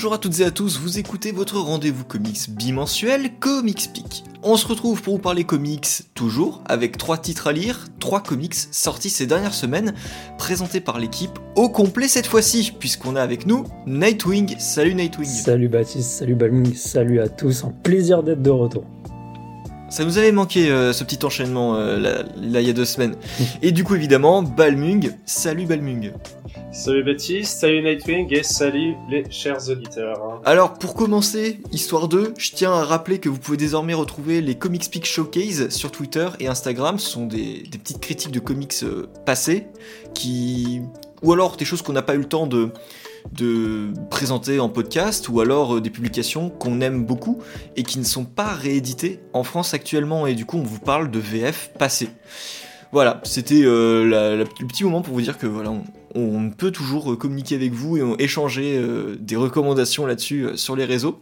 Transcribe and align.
Bonjour 0.00 0.14
à 0.14 0.18
toutes 0.18 0.40
et 0.40 0.44
à 0.44 0.50
tous, 0.50 0.78
vous 0.78 0.98
écoutez 0.98 1.30
votre 1.30 1.58
rendez-vous 1.58 2.04
comics 2.04 2.48
bimensuel 2.48 3.32
Comics 3.38 3.90
Peak. 3.92 4.24
On 4.42 4.56
se 4.56 4.66
retrouve 4.66 5.02
pour 5.02 5.16
vous 5.16 5.20
parler 5.20 5.44
comics 5.44 5.86
toujours, 6.14 6.62
avec 6.64 6.96
trois 6.96 7.18
titres 7.18 7.48
à 7.48 7.52
lire, 7.52 7.86
trois 7.98 8.22
comics 8.22 8.54
sortis 8.54 9.10
ces 9.10 9.26
dernières 9.26 9.52
semaines, 9.52 9.92
présentés 10.38 10.80
par 10.80 10.98
l'équipe 10.98 11.38
au 11.54 11.68
complet 11.68 12.08
cette 12.08 12.26
fois-ci, 12.26 12.72
puisqu'on 12.78 13.14
a 13.14 13.20
avec 13.20 13.44
nous 13.44 13.66
Nightwing. 13.86 14.58
Salut 14.58 14.94
Nightwing. 14.94 15.28
Salut 15.28 15.68
Baptiste, 15.68 16.08
salut 16.12 16.34
Balming, 16.34 16.74
salut 16.74 17.20
à 17.20 17.28
tous, 17.28 17.64
un 17.64 17.74
plaisir 17.82 18.22
d'être 18.22 18.40
de 18.40 18.48
retour. 18.48 18.86
Ça 19.90 20.04
nous 20.04 20.18
avait 20.18 20.30
manqué 20.30 20.70
euh, 20.70 20.92
ce 20.92 21.02
petit 21.02 21.18
enchaînement 21.26 21.74
euh, 21.74 21.98
là, 21.98 22.22
là, 22.40 22.60
il 22.60 22.66
y 22.66 22.70
a 22.70 22.72
deux 22.72 22.84
semaines. 22.84 23.16
Et 23.62 23.72
du 23.72 23.82
coup 23.82 23.96
évidemment, 23.96 24.40
Balmung, 24.40 25.16
salut 25.26 25.66
Balmung. 25.66 26.12
Salut 26.72 27.02
Baptiste, 27.02 27.58
salut 27.58 27.82
Nightwing 27.82 28.32
et 28.32 28.44
salut 28.44 28.94
les 29.10 29.28
chers 29.28 29.68
auditeurs. 29.68 30.40
Alors 30.44 30.74
pour 30.74 30.94
commencer, 30.94 31.60
histoire 31.72 32.06
2, 32.06 32.34
je 32.38 32.52
tiens 32.52 32.72
à 32.72 32.84
rappeler 32.84 33.18
que 33.18 33.28
vous 33.28 33.38
pouvez 33.38 33.56
désormais 33.56 33.92
retrouver 33.92 34.40
les 34.40 34.54
Comics 34.54 34.88
Peak 34.88 35.04
Showcase 35.04 35.70
sur 35.70 35.90
Twitter 35.90 36.28
et 36.38 36.46
Instagram. 36.46 37.00
Ce 37.00 37.10
sont 37.10 37.26
des, 37.26 37.64
des 37.68 37.78
petites 37.78 38.00
critiques 38.00 38.30
de 38.30 38.38
comics 38.38 38.76
euh, 38.84 39.08
passés 39.26 39.66
qui... 40.14 40.82
ou 41.22 41.32
alors 41.32 41.56
des 41.56 41.64
choses 41.64 41.82
qu'on 41.82 41.92
n'a 41.92 42.02
pas 42.02 42.14
eu 42.14 42.18
le 42.18 42.28
temps 42.28 42.46
de 42.46 42.70
de 43.32 43.92
présenter 44.10 44.60
en 44.60 44.68
podcast 44.68 45.28
ou 45.28 45.40
alors 45.40 45.76
euh, 45.76 45.80
des 45.80 45.90
publications 45.90 46.50
qu'on 46.50 46.80
aime 46.80 47.04
beaucoup 47.04 47.38
et 47.76 47.82
qui 47.82 47.98
ne 47.98 48.04
sont 48.04 48.24
pas 48.24 48.52
rééditées 48.54 49.20
en 49.32 49.44
France 49.44 49.74
actuellement 49.74 50.26
et 50.26 50.34
du 50.34 50.46
coup 50.46 50.58
on 50.58 50.62
vous 50.62 50.78
parle 50.78 51.10
de 51.10 51.18
VF 51.18 51.70
passé. 51.78 52.08
Voilà, 52.92 53.20
c'était 53.22 53.62
euh, 53.64 54.36
le 54.36 54.66
petit 54.66 54.82
moment 54.82 55.00
pour 55.00 55.14
vous 55.14 55.20
dire 55.20 55.38
que 55.38 55.46
voilà, 55.46 55.72
on, 56.16 56.50
peut 56.50 56.72
toujours 56.72 57.12
euh, 57.12 57.16
communiquer 57.16 57.54
avec 57.54 57.72
vous 57.72 57.96
et 57.96 58.02
échanger 58.18 58.84
des 59.20 59.36
recommandations 59.36 60.06
là-dessus 60.06 60.48
sur 60.56 60.74
les 60.74 60.84
réseaux. 60.84 61.20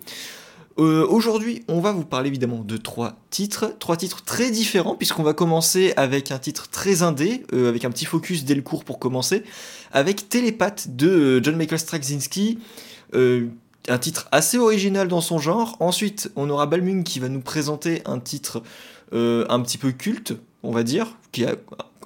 Euh, 0.78 1.06
Aujourd'hui, 1.08 1.62
on 1.68 1.80
va 1.80 1.92
vous 1.92 2.04
parler 2.04 2.28
évidemment 2.28 2.62
de 2.62 2.76
trois 2.76 3.16
titres, 3.30 3.74
trois 3.78 3.96
titres 3.96 4.22
très 4.22 4.50
différents, 4.50 4.94
puisqu'on 4.94 5.24
va 5.24 5.32
commencer 5.34 5.92
avec 5.96 6.30
un 6.30 6.38
titre 6.38 6.68
très 6.68 7.02
indé, 7.02 7.42
euh, 7.52 7.68
avec 7.68 7.84
un 7.84 7.90
petit 7.90 8.04
focus 8.04 8.44
dès 8.44 8.54
le 8.54 8.62
cours 8.62 8.84
pour 8.84 8.98
commencer, 8.98 9.42
avec 9.92 10.28
Télépathe 10.28 10.94
de 10.96 11.08
euh, 11.08 11.42
John 11.42 11.56
Michael 11.56 11.80
Straczynski, 11.80 12.58
euh, 13.14 13.48
un 13.88 13.98
titre 13.98 14.28
assez 14.30 14.58
original 14.58 15.08
dans 15.08 15.20
son 15.20 15.38
genre. 15.38 15.76
Ensuite, 15.80 16.30
on 16.36 16.48
aura 16.50 16.66
Balmung 16.66 17.02
qui 17.02 17.18
va 17.18 17.28
nous 17.28 17.40
présenter 17.40 18.02
un 18.04 18.18
titre 18.20 18.62
un 19.10 19.60
petit 19.60 19.78
peu 19.78 19.90
culte, 19.90 20.34
on 20.62 20.70
va 20.70 20.82
dire, 20.82 21.16
qui 21.32 21.44
est, 21.44 21.58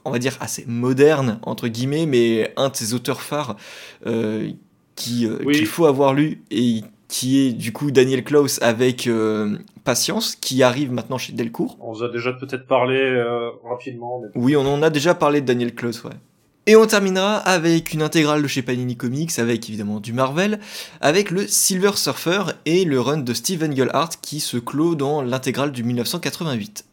on 0.05 0.12
va 0.12 0.20
dire 0.20 0.36
assez 0.41 0.64
moderne 0.69 1.41
entre 1.42 1.67
guillemets, 1.67 2.07
mais 2.07 2.53
un 2.57 2.69
de 2.69 2.77
ses 2.77 2.95
auteurs 2.95 3.20
phares 3.23 3.57
euh, 4.07 4.42
Oui. 4.45 4.57
qu'il 4.95 5.67
faut 5.67 5.86
avoir 5.86 6.14
lu 6.14 6.42
et 6.53 6.83
qui 7.12 7.41
est 7.41 7.52
du 7.52 7.72
coup 7.72 7.91
Daniel 7.91 8.24
Klaus 8.24 8.58
avec 8.62 9.06
euh, 9.06 9.58
Patience, 9.84 10.34
qui 10.34 10.62
arrive 10.62 10.91
maintenant 10.91 11.18
chez 11.18 11.34
Delcourt. 11.34 11.77
On 11.78 11.92
vous 11.92 12.02
a 12.02 12.08
déjà 12.08 12.32
peut-être 12.32 12.66
parlé 12.66 12.96
euh, 12.98 13.50
rapidement, 13.68 14.22
mais 14.22 14.28
Oui, 14.34 14.56
on 14.56 14.62
en 14.62 14.82
a 14.82 14.88
déjà 14.88 15.14
parlé 15.14 15.42
de 15.42 15.46
Daniel 15.46 15.74
Klaus, 15.74 16.02
ouais. 16.05 16.12
Et 16.64 16.74
on 16.74 16.86
terminera 16.86 17.36
avec 17.36 17.92
une 17.92 18.00
intégrale 18.00 18.40
de 18.40 18.48
chez 18.48 18.62
Panini 18.62 18.96
Comics, 18.96 19.38
avec 19.38 19.68
évidemment 19.68 20.00
du 20.00 20.14
Marvel, 20.14 20.58
avec 21.02 21.30
le 21.30 21.46
Silver 21.46 21.96
Surfer 21.96 22.44
et 22.64 22.86
le 22.86 22.98
run 22.98 23.18
de 23.18 23.34
Steve 23.34 23.62
Englehart 23.62 24.20
qui 24.22 24.40
se 24.40 24.56
clôt 24.56 24.94
dans 24.94 25.20
l'intégrale 25.20 25.70
du 25.70 25.84
1988. 25.84 26.86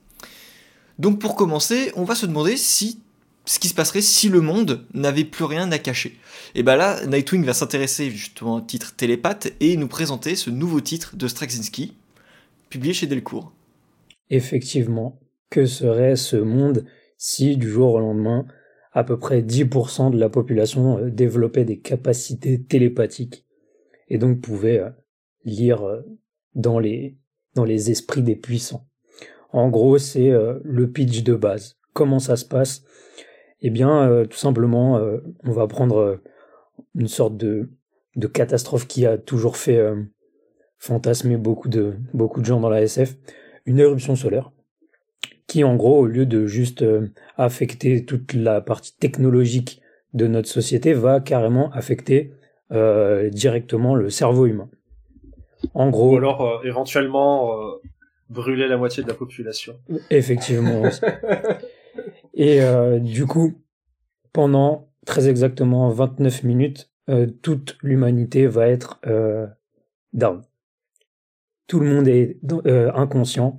Donc 0.98 1.20
pour 1.20 1.36
commencer, 1.36 1.94
on 1.96 2.04
va 2.04 2.16
se 2.16 2.26
demander 2.26 2.58
si 2.58 3.00
ce 3.46 3.60
qui 3.60 3.68
se 3.68 3.74
passerait 3.74 4.02
si 4.02 4.30
le 4.30 4.42
monde 4.42 4.86
n'avait 4.94 5.24
plus 5.26 5.46
rien 5.46 5.72
à 5.72 5.80
cacher. 5.80 6.18
Et 6.56 6.64
bah 6.64 6.76
là, 6.76 7.06
Nightwing 7.06 7.44
va 7.44 7.54
s'intéresser 7.54 8.10
justement 8.12 8.56
au 8.56 8.62
titre 8.62 8.96
Télépathe 8.96 9.52
et 9.60 9.78
nous 9.78 9.88
présenter 9.88 10.36
ce 10.36 10.50
nouveau 10.50 10.82
titre 10.82 11.16
de 11.16 11.28
Straczynski, 11.28 11.98
publié 12.70 12.94
chez 12.94 13.08
Delcourt. 13.08 13.52
Effectivement, 14.30 15.20
que 15.50 15.66
serait 15.66 16.16
ce 16.16 16.38
monde 16.38 16.86
si 17.18 17.58
du 17.58 17.70
jour 17.70 17.96
au 17.96 18.00
lendemain, 18.00 18.46
à 18.92 19.04
peu 19.04 19.20
près 19.20 19.42
10% 19.42 20.12
de 20.12 20.18
la 20.18 20.30
population 20.30 20.98
euh, 20.98 21.10
développait 21.10 21.66
des 21.66 21.80
capacités 21.80 22.62
télépathiques 22.62 23.46
et 24.08 24.18
donc 24.18 24.42
pouvait 24.42 24.80
euh, 24.80 24.90
lire 25.44 25.84
euh, 25.84 26.02
dans 26.56 26.80
les, 26.80 27.18
dans 27.56 27.66
les 27.66 27.92
esprits 27.92 28.24
des 28.24 28.36
puissants? 28.36 28.88
En 29.52 29.70
gros, 29.70 29.98
c'est 29.98 30.32
le 30.64 30.92
pitch 30.92 31.24
de 31.24 31.34
base. 31.34 31.80
Comment 31.94 32.20
ça 32.20 32.36
se 32.36 32.46
passe? 32.46 32.84
Eh 33.62 33.70
bien, 33.70 34.10
euh, 34.10 34.26
tout 34.26 34.38
simplement, 34.38 34.98
euh, 34.98 35.18
on 35.44 35.52
va 35.52 35.68
prendre 35.68 35.98
euh, 35.98 36.24
une 36.96 37.08
sorte 37.08 37.38
de, 37.38 37.70
de 38.16 38.28
catastrophe 38.28 38.88
qui 38.88 39.06
a 39.06 39.18
toujours 39.18 39.58
fait 39.58 39.78
euh, 39.78 40.02
fantasmer 40.78 41.38
beaucoup 41.38 41.70
de, 41.70 41.96
beaucoup 42.14 42.42
de 42.42 42.46
gens 42.46 42.60
dans 42.60 42.70
la 42.70 42.82
SF, 42.82 43.16
une 43.66 43.80
éruption 43.80 44.16
solaire 44.16 44.52
qui, 45.50 45.64
en 45.64 45.76
gros, 45.76 46.00
au 46.00 46.06
lieu 46.06 46.26
de 46.28 46.46
juste 46.46 46.84
euh, 46.84 47.10
affecter 47.36 48.06
toute 48.06 48.34
la 48.34 48.62
partie 48.62 48.96
technologique 48.96 49.82
de 50.14 50.28
notre 50.28 50.48
société, 50.48 50.94
va 50.94 51.20
carrément 51.20 51.72
affecter 51.72 52.32
euh, 52.72 53.30
directement 53.30 53.96
le 53.96 54.12
cerveau 54.12 54.46
humain. 54.46 54.70
En 55.74 55.90
gros, 55.90 56.14
ou 56.14 56.18
alors 56.18 56.42
euh, 56.42 56.68
éventuellement 56.68 57.52
euh, 57.52 57.82
brûler 58.30 58.68
la 58.68 58.78
moitié 58.78 59.04
de 59.04 59.08
la 59.08 59.16
population. 59.16 59.76
Effectivement. 60.12 60.84
Et 62.40 62.62
euh, 62.62 63.00
du 63.00 63.26
coup, 63.26 63.62
pendant 64.32 64.90
très 65.06 65.28
exactement 65.28 65.90
29 65.90 66.44
minutes, 66.44 66.90
euh, 67.10 67.28
toute 67.28 67.78
l'humanité 67.84 68.48
va 68.48 68.70
être 68.70 69.02
euh, 69.08 69.46
down. 70.14 70.42
Tout 71.68 71.82
le 71.82 71.94
monde 71.94 72.08
est 72.08 72.40
inconscient 72.96 73.58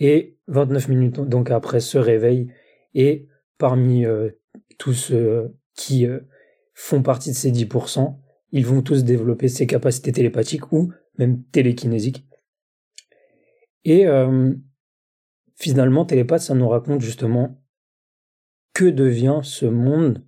et 0.00 0.38
29 0.48 0.88
minutes 0.88 1.20
donc 1.20 1.50
après 1.50 1.80
se 1.80 1.98
réveille 1.98 2.50
et 2.94 3.28
parmi 3.58 4.04
tous 4.78 4.94
ceux 4.94 5.54
qui 5.74 6.08
font 6.74 7.02
partie 7.02 7.30
de 7.30 7.36
ces 7.36 7.52
10%, 7.52 8.18
ils 8.50 8.66
vont 8.66 8.82
tous 8.82 9.04
développer 9.04 9.46
ces 9.46 9.68
capacités 9.68 10.10
télépathiques 10.10 10.72
ou 10.72 10.92
même 11.18 11.44
télékinésiques. 11.52 12.26
Et 13.84 14.06
finalement, 15.54 16.04
Télépathe, 16.04 16.42
ça 16.42 16.56
nous 16.56 16.68
raconte 16.68 17.00
justement 17.00 17.62
que 18.76 18.84
devient 18.84 19.40
ce 19.42 19.64
monde 19.64 20.22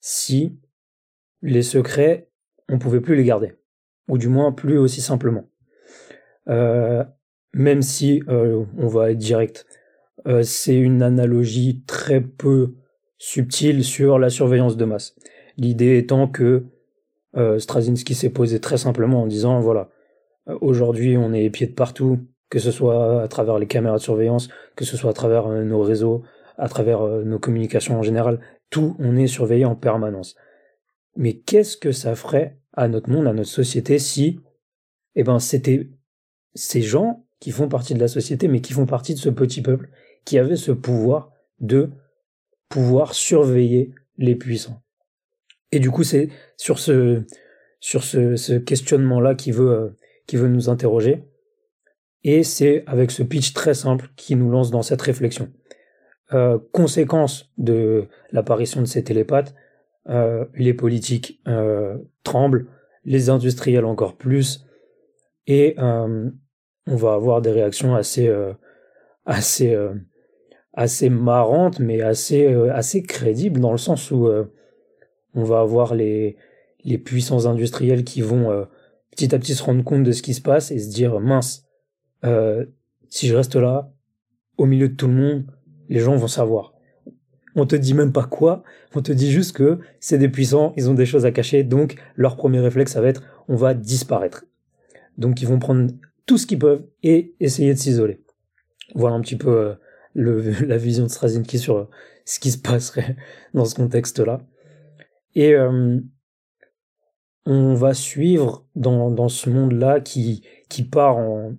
si 0.00 0.60
les 1.40 1.62
secrets, 1.62 2.28
on 2.68 2.78
pouvait 2.78 3.00
plus 3.00 3.16
les 3.16 3.24
garder, 3.24 3.54
ou 4.06 4.18
du 4.18 4.28
moins 4.28 4.52
plus 4.52 4.76
aussi 4.76 5.00
simplement. 5.00 5.48
Euh, 6.50 7.02
même 7.54 7.80
si 7.80 8.22
euh, 8.28 8.66
on 8.76 8.86
va 8.86 9.12
être 9.12 9.16
direct, 9.16 9.64
euh, 10.26 10.42
c'est 10.42 10.76
une 10.76 11.00
analogie 11.00 11.82
très 11.86 12.20
peu 12.20 12.74
subtile 13.16 13.82
sur 13.82 14.18
la 14.18 14.28
surveillance 14.28 14.76
de 14.76 14.84
masse. 14.84 15.16
L'idée 15.56 15.96
étant 15.96 16.28
que 16.28 16.66
Straczynski 17.34 18.14
s'est 18.14 18.28
posé 18.28 18.60
très 18.60 18.76
simplement 18.76 19.22
en 19.22 19.26
disant 19.26 19.58
voilà, 19.60 19.88
aujourd'hui 20.60 21.16
on 21.16 21.32
est 21.32 21.44
épié 21.44 21.66
de 21.66 21.72
partout, 21.72 22.18
que 22.50 22.58
ce 22.58 22.72
soit 22.72 23.22
à 23.22 23.28
travers 23.28 23.58
les 23.58 23.66
caméras 23.66 23.96
de 23.96 24.02
surveillance, 24.02 24.50
que 24.76 24.84
ce 24.84 24.98
soit 24.98 25.10
à 25.10 25.14
travers 25.14 25.48
nos 25.48 25.80
réseaux, 25.80 26.24
à 26.60 26.68
travers 26.68 27.00
euh, 27.00 27.24
nos 27.24 27.38
communications 27.38 27.98
en 27.98 28.02
général, 28.02 28.40
tout, 28.68 28.94
on 28.98 29.16
est 29.16 29.26
surveillé 29.26 29.64
en 29.64 29.74
permanence. 29.74 30.36
Mais 31.16 31.34
qu'est-ce 31.34 31.76
que 31.76 31.90
ça 31.90 32.14
ferait 32.14 32.58
à 32.74 32.86
notre 32.86 33.10
monde, 33.10 33.26
à 33.26 33.32
notre 33.32 33.48
société, 33.48 33.98
si, 33.98 34.40
eh 35.16 35.24
ben, 35.24 35.38
c'était 35.38 35.90
ces 36.54 36.82
gens 36.82 37.26
qui 37.40 37.50
font 37.50 37.68
partie 37.68 37.94
de 37.94 37.98
la 37.98 38.08
société, 38.08 38.46
mais 38.46 38.60
qui 38.60 38.74
font 38.74 38.86
partie 38.86 39.14
de 39.14 39.18
ce 39.18 39.30
petit 39.30 39.62
peuple, 39.62 39.88
qui 40.24 40.38
avaient 40.38 40.56
ce 40.56 40.70
pouvoir 40.70 41.32
de 41.58 41.90
pouvoir 42.68 43.14
surveiller 43.14 43.94
les 44.18 44.36
puissants? 44.36 44.82
Et 45.72 45.80
du 45.80 45.90
coup, 45.90 46.04
c'est 46.04 46.28
sur 46.56 46.78
ce, 46.78 47.24
sur 47.80 48.04
ce 48.04 48.58
questionnement-là 48.58 49.34
qui 49.34 49.50
veut, 49.50 49.70
euh, 49.70 49.88
qui 50.26 50.36
veut 50.36 50.48
nous 50.48 50.68
interroger. 50.68 51.24
Et 52.22 52.42
c'est 52.42 52.84
avec 52.86 53.10
ce 53.10 53.22
pitch 53.22 53.54
très 53.54 53.72
simple 53.72 54.10
qui 54.16 54.36
nous 54.36 54.50
lance 54.50 54.70
dans 54.70 54.82
cette 54.82 55.00
réflexion. 55.00 55.50
Euh, 56.32 56.58
conséquence 56.70 57.50
de 57.58 58.06
l'apparition 58.30 58.80
de 58.80 58.86
ces 58.86 59.02
télépathes, 59.02 59.52
euh, 60.08 60.44
les 60.54 60.74
politiques 60.74 61.40
euh, 61.48 61.98
tremblent, 62.22 62.68
les 63.04 63.30
industriels 63.30 63.84
encore 63.84 64.16
plus, 64.16 64.64
et 65.48 65.74
on 65.78 66.96
va 66.96 67.14
avoir 67.14 67.42
des 67.42 67.50
réactions 67.50 67.96
assez, 67.96 68.32
assez, 69.24 69.76
assez 70.74 71.10
marrantes, 71.10 71.80
mais 71.80 72.02
assez, 72.02 72.46
assez 72.70 73.02
crédibles 73.02 73.58
dans 73.58 73.72
le 73.72 73.78
sens 73.78 74.12
où 74.12 74.28
on 75.34 75.42
va 75.42 75.60
avoir 75.60 75.94
les, 75.94 76.36
les 76.84 76.98
puissants 76.98 77.46
industriels 77.46 78.04
qui 78.04 78.20
vont 78.20 78.66
petit 79.10 79.34
à 79.34 79.38
petit 79.38 79.54
se 79.54 79.64
rendre 79.64 79.82
compte 79.82 80.04
de 80.04 80.12
ce 80.12 80.22
qui 80.22 80.34
se 80.34 80.42
passe 80.42 80.70
et 80.70 80.78
se 80.78 80.90
dire 80.90 81.18
mince, 81.18 81.66
si 83.08 83.26
je 83.26 83.34
reste 83.34 83.56
là, 83.56 83.90
au 84.56 84.66
milieu 84.66 84.90
de 84.90 84.94
tout 84.94 85.08
le 85.08 85.14
monde, 85.14 85.46
les 85.90 86.00
gens 86.00 86.16
vont 86.16 86.28
savoir. 86.28 86.72
On 87.56 87.66
te 87.66 87.76
dit 87.76 87.94
même 87.94 88.12
pas 88.12 88.24
quoi, 88.24 88.62
on 88.94 89.02
te 89.02 89.12
dit 89.12 89.30
juste 89.30 89.56
que 89.56 89.80
c'est 89.98 90.18
des 90.18 90.28
puissants, 90.28 90.72
ils 90.76 90.88
ont 90.88 90.94
des 90.94 91.04
choses 91.04 91.26
à 91.26 91.32
cacher, 91.32 91.64
donc 91.64 91.96
leur 92.14 92.36
premier 92.36 92.60
réflexe, 92.60 92.92
ça 92.92 93.00
va 93.00 93.08
être 93.08 93.22
on 93.48 93.56
va 93.56 93.74
disparaître. 93.74 94.46
Donc 95.18 95.42
ils 95.42 95.48
vont 95.48 95.58
prendre 95.58 95.90
tout 96.26 96.38
ce 96.38 96.46
qu'ils 96.46 96.60
peuvent 96.60 96.86
et 97.02 97.34
essayer 97.40 97.74
de 97.74 97.78
s'isoler. 97.78 98.22
Voilà 98.94 99.16
un 99.16 99.20
petit 99.20 99.36
peu 99.36 99.50
euh, 99.50 99.74
le, 100.14 100.52
la 100.66 100.76
vision 100.76 101.04
de 101.04 101.10
Straczynski 101.10 101.58
sur 101.58 101.76
euh, 101.76 101.88
ce 102.24 102.38
qui 102.38 102.52
se 102.52 102.58
passerait 102.58 103.16
dans 103.54 103.64
ce 103.64 103.74
contexte-là. 103.74 104.40
Et 105.34 105.54
euh, 105.54 105.98
on 107.46 107.74
va 107.74 107.94
suivre 107.94 108.64
dans, 108.76 109.10
dans 109.10 109.28
ce 109.28 109.50
monde-là 109.50 110.00
qui, 110.00 110.44
qui 110.68 110.84
part 110.84 111.16
en, 111.16 111.54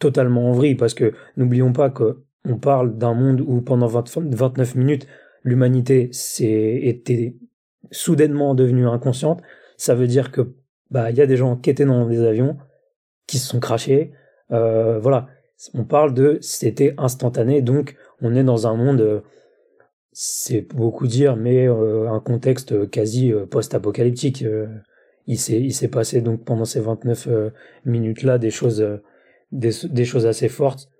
totalement 0.00 0.50
en 0.50 0.52
vrille, 0.52 0.74
parce 0.74 0.94
que 0.94 1.14
n'oublions 1.36 1.72
pas 1.72 1.90
que 1.90 2.23
on 2.44 2.56
parle 2.56 2.96
d'un 2.96 3.14
monde 3.14 3.40
où 3.40 3.60
pendant 3.60 3.86
29 3.86 4.74
minutes, 4.74 5.06
l'humanité 5.42 6.08
s'est 6.12 6.80
été 6.82 7.36
soudainement 7.90 8.54
devenue 8.54 8.86
inconsciente. 8.86 9.42
Ça 9.76 9.94
veut 9.94 10.06
dire 10.06 10.30
que 10.30 10.54
bah 10.90 11.10
il 11.10 11.16
y 11.16 11.22
a 11.22 11.26
des 11.26 11.36
gens 11.36 11.56
qui 11.56 11.70
étaient 11.70 11.84
dans 11.84 12.06
des 12.06 12.22
avions 12.22 12.56
qui 13.26 13.38
se 13.38 13.48
sont 13.48 13.60
crachés. 13.60 14.12
Euh, 14.52 14.98
voilà, 14.98 15.28
on 15.74 15.84
parle 15.84 16.14
de 16.14 16.38
c'était 16.40 16.94
instantané, 16.98 17.62
donc 17.62 17.96
on 18.20 18.34
est 18.34 18.44
dans 18.44 18.66
un 18.66 18.74
monde, 18.74 19.00
euh, 19.00 19.20
c'est 20.12 20.62
beaucoup 20.74 21.06
dire, 21.06 21.36
mais 21.36 21.66
euh, 21.68 22.10
un 22.10 22.20
contexte 22.20 22.90
quasi 22.90 23.32
post-apocalyptique. 23.50 24.44
il 25.26 25.38
s'est 25.38 25.60
il 25.60 25.72
s'est 25.72 25.88
passé 25.88 26.20
donc 26.20 26.44
pendant 26.44 26.66
ces 26.66 26.80
29 26.80 27.28
minutes 27.84 28.22
là 28.22 28.38
des 28.38 28.50
choses 28.50 28.84
des 29.52 30.04
choses 30.04 30.26
assez 30.26 30.48
fortes, 30.48 30.90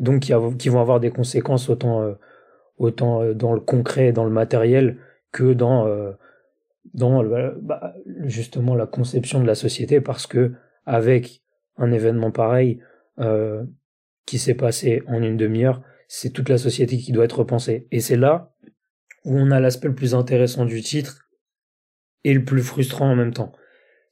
donc 0.00 0.22
qui, 0.22 0.68
vont 0.68 0.80
avoir 0.80 1.00
des 1.00 1.10
conséquences 1.10 1.68
autant 1.68 2.14
autant 2.78 3.32
dans 3.34 3.52
le 3.52 3.60
concret, 3.60 4.12
dans 4.12 4.24
le 4.24 4.30
matériel, 4.30 4.98
que 5.32 5.52
dans 5.52 5.86
dans 6.94 7.22
bah, 7.60 7.94
justement 8.24 8.74
la 8.74 8.86
conception 8.86 9.40
de 9.40 9.46
la 9.46 9.54
société, 9.54 10.00
parce 10.00 10.26
que 10.26 10.52
avec 10.86 11.42
un 11.76 11.92
événement 11.92 12.30
pareil 12.30 12.80
euh, 13.18 13.64
qui 14.26 14.38
s'est 14.38 14.54
passé 14.54 15.02
en 15.06 15.22
une 15.22 15.36
demi-heure, 15.36 15.82
c'est 16.08 16.30
toute 16.30 16.48
la 16.48 16.58
société 16.58 16.98
qui 16.98 17.12
doit 17.12 17.24
être 17.24 17.38
repensée. 17.38 17.86
Et 17.90 18.00
c'est 18.00 18.16
là 18.16 18.54
où 19.24 19.36
on 19.36 19.50
a 19.50 19.60
l'aspect 19.60 19.88
le 19.88 19.94
plus 19.94 20.14
intéressant 20.14 20.64
du 20.64 20.82
titre 20.82 21.28
et 22.24 22.34
le 22.34 22.44
plus 22.44 22.62
frustrant 22.62 23.10
en 23.10 23.16
même 23.16 23.32
temps. 23.32 23.52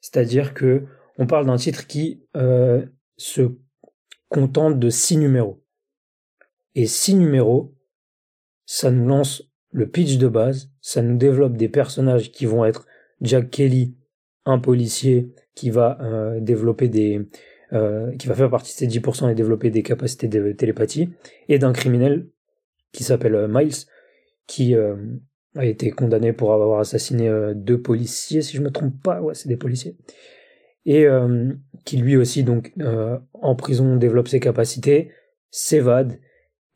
C'est-à-dire 0.01 0.55
que 0.55 0.85
on 1.19 1.27
parle 1.27 1.47
d'un 1.47 1.57
titre 1.57 1.87
qui 1.87 2.23
euh, 2.37 2.87
se 3.17 3.51
contente 4.29 4.79
de 4.79 4.91
six 4.91 5.17
numéros. 5.17 5.65
Et 6.75 6.87
six 6.87 7.15
numéros, 7.15 7.75
ça 8.67 8.91
nous 8.91 9.07
lance 9.07 9.43
le 9.71 9.89
pitch 9.89 10.19
de 10.19 10.29
base, 10.29 10.71
ça 10.81 11.03
nous 11.03 11.17
développe 11.17 11.57
des 11.57 11.69
personnages 11.69 12.33
qui 12.33 12.47
vont 12.47 12.65
être 12.65 12.87
Jack 13.21 13.51
Kelly, 13.51 13.95
un 14.45 14.59
policier 14.59 15.33
qui 15.55 15.71
va 15.71 15.99
euh, 16.01 16.41
développer 16.41 16.89
des, 16.89 17.29
euh, 17.73 18.15
qui 18.17 18.29
va 18.29 18.35
faire 18.35 18.51
partie 18.51 18.73
de 18.73 18.79
ces 18.79 19.01
10% 19.01 19.31
et 19.31 19.35
développer 19.35 19.71
des 19.71 19.83
capacités 19.83 20.29
de 20.29 20.53
télépathie, 20.53 21.11
et 21.49 21.59
d'un 21.59 21.73
criminel 21.73 22.29
qui 22.93 23.05
s'appelle 23.05 23.35
euh, 23.35 23.49
Miles, 23.49 23.75
qui 24.47 24.75
a 24.75 25.65
été 25.65 25.91
condamné 25.91 26.33
pour 26.33 26.55
avoir 26.55 26.81
assassiné 26.81 27.31
deux 27.55 27.83
policiers, 27.83 28.41
si 28.41 28.57
je 28.57 28.63
me 28.63 28.71
trompe 28.71 28.95
pas, 29.03 29.21
ouais, 29.21 29.35
c'est 29.35 29.49
des 29.49 29.59
policiers, 29.59 29.99
et 30.87 31.07
qui 31.85 31.99
lui 31.99 32.17
aussi, 32.17 32.45
donc, 32.45 32.73
en 33.35 33.55
prison, 33.57 33.97
développe 33.97 34.29
ses 34.29 34.41
capacités, 34.41 35.11
s'évade, 35.51 36.19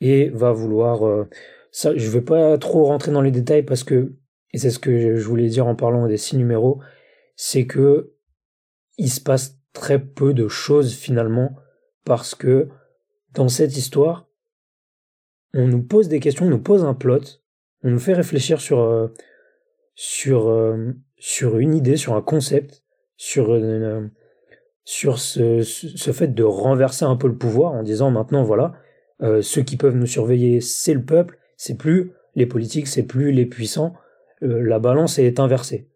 et 0.03 0.29
va 0.31 0.53
vouloir... 0.53 1.27
ça, 1.71 1.97
je 1.97 2.11
vais 2.11 2.21
pas 2.21 2.59
trop 2.59 2.85
rentrer 2.85 3.13
dans 3.13 3.23
les 3.23 3.31
détails 3.31 3.63
parce 3.63 3.85
que, 3.85 4.13
et 4.53 4.59
c'est 4.59 4.71
ce 4.71 4.79
que 4.79 5.17
je 5.17 5.27
voulais 5.27 5.49
dire 5.49 5.67
en 5.67 5.75
parlant 5.75 6.07
des 6.07 6.19
six 6.19 6.37
numéros, 6.37 6.81
c'est 7.37 7.67
que 7.67 8.13
il 8.99 9.09
se 9.09 9.21
passe 9.21 9.59
très 9.73 9.99
peu 9.99 10.35
de 10.35 10.49
choses 10.49 10.95
finalement 10.95 11.57
parce 12.05 12.35
que 12.35 12.69
dans 13.35 13.49
cette 13.49 13.77
histoire, 13.77 14.29
on 15.55 15.67
nous 15.67 15.83
pose 15.83 16.09
des 16.09 16.21
questions, 16.21 16.47
on 16.47 16.51
nous 16.51 16.63
pose 16.63 16.85
un 16.85 16.95
plot, 16.95 17.21
on 17.83 17.91
nous 17.91 17.99
fait 17.99 18.15
réfléchir 18.15 18.61
sur 18.61 18.81
euh, 18.81 19.09
sur 19.95 20.49
euh, 20.49 20.93
sur 21.19 21.59
une 21.59 21.75
idée, 21.75 21.97
sur 21.97 22.15
un 22.15 22.23
concept, 22.23 22.83
sur 23.17 23.53
euh, 23.53 24.07
sur 24.85 25.19
ce, 25.19 25.63
ce 25.63 26.13
fait 26.13 26.29
de 26.29 26.43
renverser 26.43 27.05
un 27.05 27.17
peu 27.17 27.29
le 27.29 27.37
pouvoir 27.37 27.73
en 27.73 27.83
disant 27.83 28.11
maintenant 28.11 28.43
voilà 28.43 28.75
ceux 29.41 29.63
qui 29.63 29.77
peuvent 29.77 29.97
nous 29.97 30.07
surveiller 30.07 30.61
c'est 30.61 30.95
le 30.95 31.05
peuple, 31.05 31.39
c'est 31.57 31.79
plus 31.79 32.13
les 32.35 32.47
politiques, 32.47 32.89
c'est 32.89 33.07
plus 33.07 33.33
les 33.33 33.47
puissants, 33.47 33.95
la 34.41 34.79
balance 34.79 35.19
est 35.19 35.39
inversée. 35.39 35.89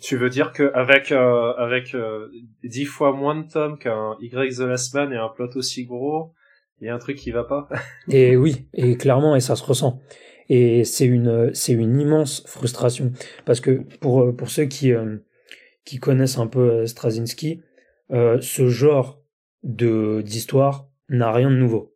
Tu 0.00 0.16
veux 0.16 0.28
dire 0.28 0.52
qu'avec 0.52 1.12
euh, 1.12 1.52
avec 1.54 1.94
euh, 1.94 2.28
dix 2.62 2.84
fois 2.84 3.12
moins 3.12 3.34
de 3.34 3.48
tomes 3.48 3.78
qu'un 3.78 4.16
Y 4.20 4.56
The 4.56 4.60
Last 4.60 4.94
Man 4.94 5.12
et 5.12 5.16
un 5.16 5.28
plot 5.28 5.50
aussi 5.56 5.84
gros, 5.84 6.32
il 6.80 6.86
y 6.86 6.90
a 6.90 6.94
un 6.94 6.98
truc 6.98 7.16
qui 7.16 7.30
va 7.30 7.44
pas? 7.44 7.68
Et 8.10 8.36
oui, 8.36 8.68
et 8.74 8.96
clairement, 8.96 9.34
et 9.34 9.40
ça 9.40 9.56
se 9.56 9.64
ressent. 9.64 10.00
Et 10.48 10.84
c'est 10.84 11.06
une 11.06 11.52
c'est 11.54 11.72
une 11.72 11.98
immense 11.98 12.44
frustration 12.46 13.12
parce 13.44 13.60
que 13.60 13.82
pour 14.00 14.34
pour 14.36 14.50
ceux 14.50 14.66
qui 14.66 14.92
euh, 14.92 15.16
qui 15.84 15.98
connaissent 15.98 16.38
un 16.38 16.46
peu 16.46 16.86
Straczynski, 16.86 17.62
ce 18.10 18.68
genre 18.68 19.22
de 19.62 20.22
d'histoire 20.22 20.88
n'a 21.08 21.32
rien 21.32 21.50
de 21.50 21.56
nouveau. 21.56 21.94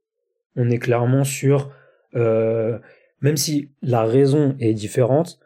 On 0.57 0.71
est 0.71 0.79
clairement 0.79 1.25
sur 1.25 1.71
même 3.21 3.37
si 3.37 3.71
la 3.83 4.05
raison 4.05 4.57
est 4.61 4.73
différente, 4.73 5.39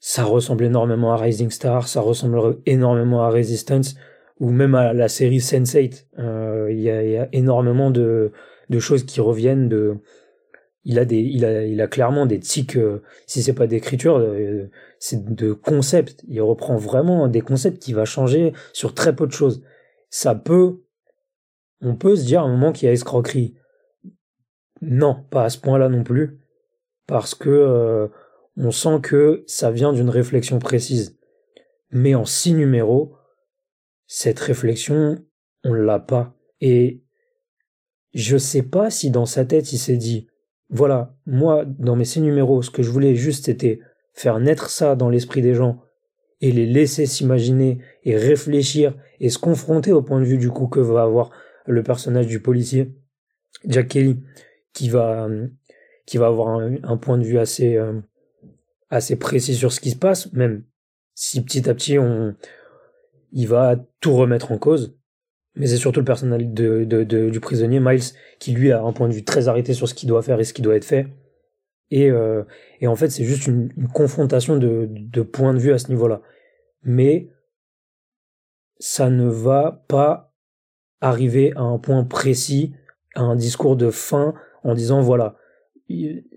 ça 0.00 0.24
ressemble 0.24 0.64
énormément 0.64 1.12
à 1.12 1.16
Rising 1.16 1.50
Star, 1.50 1.88
ça 1.88 2.00
ressemble 2.00 2.58
énormément 2.66 3.22
à 3.22 3.30
Resistance, 3.30 3.96
ou 4.38 4.50
même 4.50 4.74
à 4.74 4.92
la 4.92 5.08
série 5.08 5.38
Sense8. 5.38 6.06
Euh, 6.18 6.68
il 6.70 6.80
y, 6.80 6.90
a, 6.90 7.28
énormément 7.32 7.90
de, 7.90 8.32
de, 8.68 8.78
choses 8.78 9.04
qui 9.04 9.20
reviennent. 9.20 9.68
De, 9.68 9.96
il 10.84 10.98
a 10.98 11.04
des, 11.04 11.18
il 11.18 11.44
a, 11.44 11.64
il 11.64 11.80
a 11.80 11.86
clairement 11.86 12.26
des 12.26 12.38
tics. 12.38 12.76
Euh, 12.76 13.02
si 13.26 13.42
c'est 13.42 13.54
pas 13.54 13.66
d'écriture, 13.66 14.18
euh, 14.18 14.68
c'est 14.98 15.34
de 15.34 15.52
concepts. 15.54 16.22
Il 16.28 16.42
reprend 16.42 16.76
vraiment 16.76 17.28
des 17.28 17.40
concepts 17.40 17.82
qui 17.82 17.94
va 17.94 18.04
changer 18.04 18.52
sur 18.74 18.92
très 18.92 19.16
peu 19.16 19.26
de 19.26 19.32
choses. 19.32 19.62
Ça 20.10 20.34
peut, 20.34 20.82
on 21.80 21.96
peut 21.96 22.16
se 22.16 22.24
dire 22.24 22.40
à 22.40 22.44
un 22.44 22.48
moment 22.48 22.72
qu'il 22.72 22.86
y 22.86 22.88
a 22.88 22.92
escroquerie. 22.92 23.54
Non, 24.80 25.24
pas 25.30 25.44
à 25.44 25.50
ce 25.50 25.58
point-là 25.58 25.88
non 25.88 26.04
plus, 26.04 26.38
parce 27.06 27.34
que 27.34 28.10
on 28.56 28.70
sent 28.70 29.00
que 29.02 29.44
ça 29.46 29.70
vient 29.70 29.92
d'une 29.92 30.10
réflexion 30.10 30.58
précise. 30.58 31.18
Mais 31.90 32.14
en 32.14 32.24
six 32.24 32.54
numéros, 32.54 33.14
cette 34.06 34.40
réflexion, 34.40 35.18
on 35.64 35.72
l'a 35.72 35.98
pas. 35.98 36.34
Et 36.60 37.02
je 38.14 38.38
sais 38.38 38.62
pas 38.62 38.90
si 38.90 39.10
dans 39.10 39.26
sa 39.26 39.44
tête 39.44 39.72
il 39.72 39.78
s'est 39.78 39.96
dit, 39.96 40.28
voilà, 40.70 41.14
moi, 41.26 41.64
dans 41.66 41.96
mes 41.96 42.04
six 42.04 42.20
numéros, 42.20 42.62
ce 42.62 42.70
que 42.70 42.82
je 42.82 42.90
voulais 42.90 43.14
juste 43.14 43.46
c'était 43.46 43.80
faire 44.14 44.40
naître 44.40 44.70
ça 44.70 44.96
dans 44.96 45.10
l'esprit 45.10 45.42
des 45.42 45.54
gens 45.54 45.82
et 46.40 46.50
les 46.50 46.66
laisser 46.66 47.06
s'imaginer 47.06 47.78
et 48.04 48.16
réfléchir 48.16 48.94
et 49.20 49.28
se 49.28 49.38
confronter 49.38 49.92
au 49.92 50.02
point 50.02 50.20
de 50.20 50.24
vue 50.24 50.38
du 50.38 50.50
coup 50.50 50.66
que 50.66 50.80
va 50.80 51.02
avoir 51.02 51.30
le 51.66 51.82
personnage 51.82 52.26
du 52.26 52.40
policier, 52.40 52.92
Jack 53.64 53.88
Kelly, 53.88 54.22
qui 54.72 54.88
va, 54.88 55.28
qui 56.04 56.18
va 56.18 56.26
avoir 56.26 56.60
un, 56.60 56.96
point 56.96 57.18
de 57.18 57.24
vue 57.24 57.38
assez, 57.38 57.76
euh, 57.76 58.00
assez 58.90 59.16
précis 59.16 59.54
sur 59.54 59.72
ce 59.72 59.80
qui 59.80 59.90
se 59.90 59.96
passe, 59.96 60.32
même 60.32 60.64
si 61.14 61.42
petit 61.42 61.68
à 61.68 61.74
petit 61.74 61.98
on, 61.98 62.34
il 63.32 63.48
va 63.48 63.76
tout 64.00 64.14
remettre 64.14 64.52
en 64.52 64.58
cause. 64.58 64.96
Mais 65.54 65.66
c'est 65.66 65.78
surtout 65.78 66.00
le 66.00 66.04
personnel 66.04 66.52
de, 66.52 66.84
de, 66.84 67.02
du 67.30 67.40
prisonnier 67.40 67.80
Miles 67.80 68.02
qui 68.38 68.52
lui 68.52 68.72
a 68.72 68.82
un 68.82 68.92
point 68.92 69.08
de 69.08 69.14
vue 69.14 69.24
très 69.24 69.48
arrêté 69.48 69.72
sur 69.72 69.88
ce 69.88 69.94
qu'il 69.94 70.08
doit 70.08 70.22
faire 70.22 70.38
et 70.38 70.44
ce 70.44 70.52
qui 70.52 70.60
doit 70.60 70.76
être 70.76 70.84
fait. 70.84 71.08
Et, 71.90 72.10
euh, 72.10 72.42
et 72.80 72.86
en 72.86 72.96
fait, 72.96 73.08
c'est 73.08 73.24
juste 73.24 73.46
une, 73.46 73.72
une, 73.76 73.88
confrontation 73.88 74.58
de 74.58 75.22
points 75.22 75.54
de 75.54 75.58
vue 75.58 75.72
à 75.72 75.78
ce 75.78 75.88
niveau-là. 75.88 76.20
Mais 76.82 77.30
ça 78.78 79.08
ne 79.08 79.28
va 79.28 79.84
pas 79.88 80.25
arriver 81.08 81.52
à 81.56 81.62
un 81.62 81.78
point 81.78 82.04
précis, 82.04 82.74
à 83.14 83.22
un 83.22 83.36
discours 83.36 83.76
de 83.76 83.90
fin 83.90 84.34
en 84.62 84.74
disant 84.74 85.00
voilà, 85.00 85.36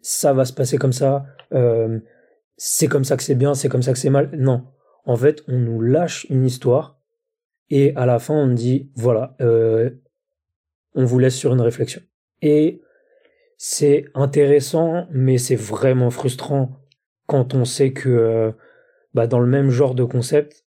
ça 0.01 0.33
va 0.33 0.45
se 0.45 0.53
passer 0.53 0.77
comme 0.77 0.93
ça. 0.93 1.25
Euh, 1.53 1.99
c'est 2.57 2.87
comme 2.87 3.03
ça 3.03 3.17
que 3.17 3.23
c'est 3.23 3.35
bien, 3.35 3.53
c'est 3.53 3.69
comme 3.69 3.83
ça 3.83 3.93
que 3.93 3.99
c'est 3.99 4.09
mal. 4.09 4.29
Non. 4.33 4.65
En 5.05 5.15
fait, 5.15 5.43
on 5.47 5.57
nous 5.57 5.81
lâche 5.81 6.25
une 6.29 6.45
histoire 6.45 6.99
et 7.69 7.95
à 7.95 8.05
la 8.05 8.19
fin, 8.19 8.33
on 8.33 8.47
dit, 8.47 8.91
voilà, 8.95 9.35
euh, 9.41 9.89
on 10.95 11.05
vous 11.05 11.19
laisse 11.19 11.35
sur 11.35 11.53
une 11.53 11.61
réflexion. 11.61 12.01
Et 12.41 12.81
c'est 13.57 14.05
intéressant, 14.13 15.07
mais 15.11 15.37
c'est 15.37 15.55
vraiment 15.55 16.09
frustrant 16.09 16.79
quand 17.27 17.53
on 17.53 17.65
sait 17.65 17.93
que 17.93 18.09
euh, 18.09 18.51
bah, 19.13 19.27
dans 19.27 19.39
le 19.39 19.47
même 19.47 19.69
genre 19.69 19.95
de 19.95 20.03
concept, 20.03 20.65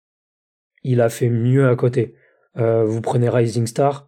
il 0.83 1.01
a 1.01 1.09
fait 1.09 1.29
mieux 1.29 1.67
à 1.67 1.75
côté. 1.75 2.15
Euh, 2.57 2.83
vous 2.85 3.01
prenez 3.01 3.29
Rising 3.29 3.67
Star, 3.67 4.07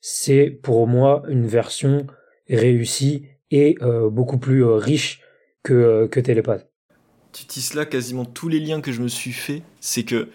c'est 0.00 0.50
pour 0.50 0.86
moi 0.86 1.22
une 1.28 1.46
version 1.46 2.06
réussie 2.48 3.26
et 3.50 3.76
beaucoup 4.10 4.38
plus 4.38 4.64
riche 4.64 5.20
que, 5.62 6.06
que 6.06 6.20
Télépathe 6.20 6.70
tu 7.32 7.44
tisses 7.44 7.74
là 7.74 7.84
quasiment 7.86 8.24
tous 8.24 8.48
les 8.48 8.60
liens 8.60 8.80
que 8.80 8.92
je 8.92 9.02
me 9.02 9.08
suis 9.08 9.32
fait. 9.32 9.62
C'est 9.80 10.02
que 10.02 10.28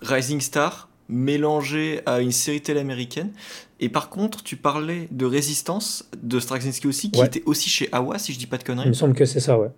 Rising 0.00 0.40
Star 0.40 0.88
mélangé 1.08 2.00
à 2.06 2.20
une 2.20 2.32
série 2.32 2.60
télé 2.60 2.80
américaine. 2.80 3.32
Et 3.80 3.88
par 3.88 4.08
contre, 4.08 4.42
tu 4.42 4.56
parlais 4.56 5.08
de 5.10 5.26
Résistance 5.26 6.08
de 6.22 6.40
Straczynski 6.40 6.86
aussi, 6.86 7.10
qui 7.10 7.20
était 7.20 7.42
aussi 7.46 7.68
chez 7.68 7.88
Awa, 7.92 8.18
si 8.18 8.32
je 8.32 8.38
dis 8.38 8.46
pas 8.46 8.58
de 8.58 8.64
conneries. 8.64 8.86
Il 8.86 8.90
me 8.90 8.94
semble 8.94 9.14
que 9.14 9.24
c'est 9.24 9.40
ça, 9.40 9.58
ouais. 9.58 9.70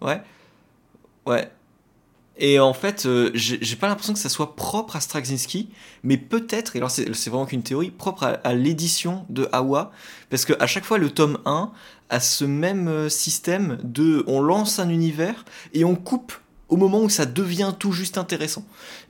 Ouais. 0.00 0.20
Ouais. 1.26 1.48
Et 2.42 2.58
en 2.58 2.74
fait, 2.74 3.06
euh, 3.06 3.30
j'ai 3.34 3.76
pas 3.76 3.86
l'impression 3.86 4.12
que 4.12 4.18
ça 4.18 4.28
soit 4.28 4.56
propre 4.56 4.96
à 4.96 5.00
Straczynski, 5.00 5.68
mais 6.02 6.16
peut-être, 6.16 6.74
et 6.74 6.80
alors 6.80 6.90
c'est 6.90 7.08
vraiment 7.28 7.46
qu'une 7.46 7.62
théorie, 7.62 7.92
propre 7.92 8.40
à, 8.42 8.52
l'édition 8.52 9.24
de 9.30 9.48
Awa, 9.52 9.92
parce 10.28 10.44
qu'à 10.44 10.66
chaque 10.66 10.84
fois, 10.84 10.98
le 10.98 11.10
tome 11.10 11.38
1 11.46 11.70
a 12.10 12.20
ce 12.20 12.44
même 12.44 12.88
euh, 12.88 13.08
système 13.08 13.78
de 13.84 14.24
on 14.26 14.40
lance 14.40 14.80
un 14.80 14.88
univers 14.88 15.44
et 15.72 15.84
on 15.84 15.94
coupe 15.94 16.32
au 16.68 16.76
moment 16.76 17.00
où 17.02 17.08
ça 17.08 17.26
devient 17.26 17.74
tout 17.78 17.92
juste 17.92 18.18
intéressant. 18.18 18.64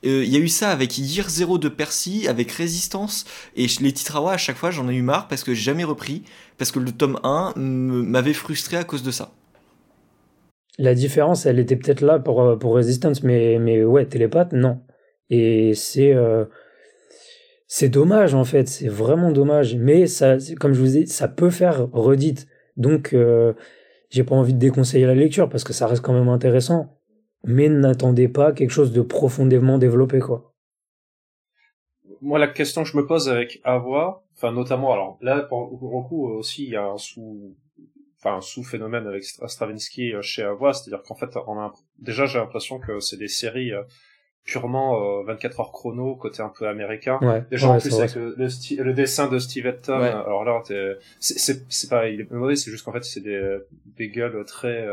Euh, 0.04 0.24
il 0.26 0.30
y 0.30 0.36
a 0.36 0.40
eu 0.40 0.48
ça 0.48 0.68
avec 0.68 0.98
Year 0.98 1.26
Zero 1.30 1.56
de 1.56 1.70
Percy, 1.70 2.28
avec 2.28 2.52
Résistance, 2.52 3.24
et 3.56 3.66
les 3.80 3.92
titres 3.92 4.16
à 4.26 4.36
chaque 4.36 4.58
fois, 4.58 4.70
j'en 4.70 4.90
ai 4.90 4.94
eu 4.94 5.02
marre 5.02 5.26
parce 5.28 5.42
que 5.42 5.54
j'ai 5.54 5.62
jamais 5.62 5.84
repris, 5.84 6.22
parce 6.58 6.70
que 6.70 6.80
le 6.80 6.92
tome 6.92 7.18
1 7.24 7.54
m'avait 7.56 8.34
frustré 8.34 8.76
à 8.76 8.84
cause 8.84 9.02
de 9.02 9.10
ça. 9.10 9.32
La 10.78 10.94
différence, 10.94 11.46
elle 11.46 11.58
était 11.58 11.76
peut-être 11.76 12.00
là 12.00 12.18
pour, 12.18 12.42
euh, 12.42 12.56
pour 12.56 12.74
Resistance, 12.74 13.22
mais, 13.22 13.58
mais 13.58 13.84
ouais, 13.84 14.06
Télépathe, 14.06 14.52
non. 14.52 14.80
Et 15.28 15.74
c'est 15.74 16.14
euh, 16.14 16.44
c'est 17.74 17.88
dommage 17.88 18.34
en 18.34 18.44
fait, 18.44 18.68
c'est 18.68 18.88
vraiment 18.88 19.32
dommage. 19.32 19.76
Mais 19.76 20.06
ça, 20.06 20.36
comme 20.60 20.74
je 20.74 20.80
vous 20.80 20.96
ai 20.96 21.04
dit, 21.04 21.10
ça 21.10 21.28
peut 21.28 21.48
faire 21.50 21.90
redite. 21.92 22.46
Donc, 22.76 23.14
euh, 23.14 23.54
j'ai 24.10 24.24
pas 24.24 24.34
envie 24.34 24.52
de 24.52 24.58
déconseiller 24.58 25.06
la 25.06 25.14
lecture 25.14 25.48
parce 25.48 25.64
que 25.64 25.72
ça 25.72 25.86
reste 25.86 26.02
quand 26.02 26.12
même 26.12 26.28
intéressant. 26.28 26.98
Mais 27.44 27.70
n'attendez 27.70 28.28
pas 28.28 28.52
quelque 28.52 28.70
chose 28.70 28.92
de 28.92 29.00
profondément 29.00 29.78
développé, 29.78 30.18
quoi. 30.20 30.54
Moi, 32.20 32.38
la 32.38 32.46
question 32.46 32.82
que 32.82 32.90
je 32.90 32.96
me 32.96 33.06
pose 33.06 33.28
avec 33.28 33.60
Avoir, 33.64 34.22
enfin 34.36 34.52
notamment, 34.52 34.92
alors 34.92 35.18
là, 35.22 35.40
pour, 35.40 35.78
pour 35.78 36.12
aussi, 36.12 36.64
il 36.64 36.70
y 36.70 36.76
a 36.76 36.84
un 36.84 36.98
sous 36.98 37.56
enfin 38.22 38.36
un 38.36 38.40
sous-phénomène 38.40 39.06
avec 39.06 39.24
Stravinsky 39.24 40.14
euh, 40.14 40.22
chez 40.22 40.42
Avois, 40.42 40.72
c'est-à-dire 40.72 41.02
qu'en 41.02 41.14
fait, 41.14 41.36
on 41.46 41.58
a 41.58 41.72
déjà 41.98 42.26
j'ai 42.26 42.38
l'impression 42.38 42.78
que 42.78 43.00
c'est 43.00 43.16
des 43.16 43.28
séries 43.28 43.72
euh, 43.72 43.82
purement 44.44 45.22
24 45.24 45.58
euh, 45.58 45.62
heures 45.62 45.72
chrono 45.72 46.16
côté 46.16 46.42
un 46.42 46.48
peu 46.48 46.68
américain. 46.68 47.18
déjà 47.50 47.68
en 47.68 47.78
plus 47.78 47.94
avec 47.98 48.14
le, 48.14 48.34
le, 48.36 48.92
dessin 48.92 49.28
de 49.28 49.38
Steve 49.38 49.66
Etton, 49.66 50.00
alors 50.00 50.44
là 50.44 50.62
c'est 51.20 51.68
c'est 51.68 51.88
pas 51.88 52.08
il 52.08 52.20
est 52.20 52.30
mauvais, 52.30 52.56
c'est 52.56 52.70
juste 52.70 52.84
qu'en 52.84 52.92
fait 52.92 53.04
c'est 53.04 53.20
des 53.20 53.58
des 53.96 54.08
gueules 54.08 54.44
très 54.44 54.84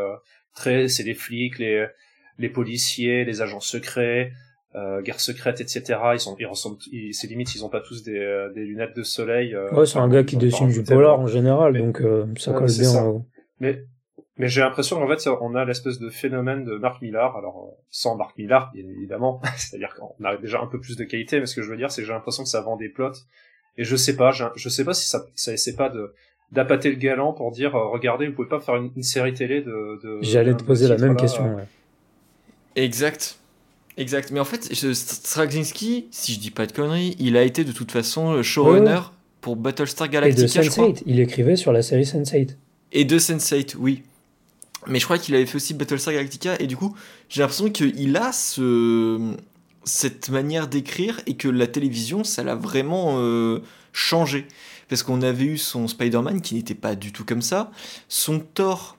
très 0.53 0.87
c'est 0.87 1.01
les 1.01 1.15
flics, 1.15 1.57
les 1.57 1.87
les 2.37 2.49
policiers, 2.49 3.25
les 3.25 3.41
agents 3.41 3.59
secrets. 3.59 4.31
Euh, 4.75 5.01
guerre 5.01 5.19
secrète, 5.19 5.61
etc. 5.61 5.97
Ils 6.13 6.19
sont, 6.19 6.35
ils 6.39 6.45
ressemblent, 6.45 6.77
c'est 7.11 7.25
limite, 7.25 7.55
ils 7.55 7.65
ont 7.65 7.69
pas 7.69 7.81
tous 7.81 8.03
des, 8.03 8.19
euh, 8.19 8.53
des 8.53 8.63
lunettes 8.63 8.95
de 8.95 9.01
soleil. 9.01 9.55
Euh, 9.55 9.71
ouais, 9.71 9.87
c'est 9.87 9.97
un 9.97 10.07
gars 10.07 10.23
qui 10.23 10.37
dessine 10.37 10.69
du 10.69 10.83
polar 10.83 11.19
en 11.19 11.25
général, 11.25 11.75
donc 11.75 12.01
euh, 12.01 12.27
ça 12.37 12.53
colle 12.53 12.67
bien. 12.67 13.23
Mais, 13.59 13.83
mais 14.37 14.47
j'ai 14.47 14.61
l'impression 14.61 14.99
qu'en 14.99 15.07
fait, 15.07 15.27
on 15.41 15.55
a 15.55 15.65
l'espèce 15.65 15.97
de 15.97 16.09
phénomène 16.09 16.65
de 16.65 16.75
Marc 16.77 17.01
Millar. 17.01 17.35
Alors, 17.35 17.77
sans 17.89 18.15
Marc 18.15 18.37
Millar, 18.37 18.71
bien 18.71 18.87
évidemment, 18.87 19.41
c'est-à-dire 19.57 19.95
qu'on 19.95 20.23
a 20.23 20.37
déjà 20.37 20.61
un 20.61 20.67
peu 20.67 20.79
plus 20.79 20.95
de 20.97 21.03
qualité, 21.03 21.39
mais 21.39 21.47
ce 21.47 21.55
que 21.55 21.63
je 21.63 21.71
veux 21.71 21.77
dire, 21.77 21.89
c'est 21.89 22.01
que 22.01 22.07
j'ai 22.07 22.13
l'impression 22.13 22.43
que 22.43 22.49
ça 22.49 22.61
vend 22.61 22.75
des 22.75 22.89
plots. 22.89 23.11
Et 23.75 23.83
je 23.83 23.95
sais 23.95 24.15
pas, 24.15 24.29
je 24.55 24.69
sais 24.69 24.85
pas 24.85 24.93
si 24.93 25.09
ça, 25.09 25.25
ça 25.33 25.51
essaie 25.51 25.75
pas 25.75 25.89
de 25.89 26.13
d'appâter 26.51 26.91
le 26.91 26.97
galant 26.97 27.33
pour 27.33 27.51
dire, 27.51 27.73
regardez, 27.73 28.27
vous 28.27 28.33
pouvez 28.33 28.47
pas 28.47 28.59
faire 28.59 28.75
une, 28.75 29.03
série 29.03 29.33
télé 29.33 29.61
de. 29.61 29.99
de 30.03 30.19
J'allais 30.21 30.55
te 30.55 30.63
poser 30.63 30.87
la 30.87 30.97
même 30.97 31.15
question. 31.15 31.55
Ouais. 31.55 31.63
Exact. 32.75 33.38
Exact. 33.99 34.31
Mais 34.31 34.39
en 34.39 34.45
fait, 34.45 34.73
Straczynski, 34.73 36.07
si 36.09 36.33
je 36.33 36.39
dis 36.39 36.51
pas 36.51 36.65
de 36.65 36.71
conneries, 36.71 37.15
il 37.19 37.37
a 37.37 37.43
été 37.43 37.63
de 37.63 37.71
toute 37.71 37.91
façon 37.91 38.41
showrunner 38.41 39.01
pour 39.41 39.55
Battlestar 39.55 40.09
Galactica. 40.09 40.61
Et 40.61 40.65
de 40.65 40.71
sense 40.71 41.01
Il 41.05 41.19
écrivait 41.19 41.55
sur 41.55 41.71
la 41.71 41.81
série 41.81 42.03
Sense8. 42.03 42.55
Et 42.91 43.05
de 43.05 43.19
Sense8, 43.19 43.75
oui. 43.77 44.03
Mais 44.87 44.99
je 44.99 45.05
crois 45.05 45.17
qu'il 45.17 45.35
avait 45.35 45.45
fait 45.45 45.57
aussi 45.57 45.73
Battlestar 45.73 46.13
Galactica. 46.13 46.55
Et 46.59 46.67
du 46.67 46.77
coup, 46.77 46.95
j'ai 47.27 47.41
l'impression 47.41 47.69
qu'il 47.69 48.17
a 48.17 48.31
ce... 48.31 49.33
cette 49.83 50.29
manière 50.29 50.67
d'écrire 50.67 51.19
et 51.27 51.35
que 51.35 51.47
la 51.47 51.67
télévision, 51.67 52.23
ça 52.23 52.43
l'a 52.43 52.55
vraiment 52.55 53.15
euh, 53.17 53.59
changé. 53.93 54.47
Parce 54.87 55.03
qu'on 55.03 55.21
avait 55.21 55.45
eu 55.45 55.57
son 55.57 55.87
Spider-Man 55.87 56.41
qui 56.41 56.55
n'était 56.55 56.73
pas 56.73 56.95
du 56.95 57.11
tout 57.11 57.25
comme 57.25 57.41
ça. 57.41 57.71
Son 58.07 58.39
Thor 58.39 58.97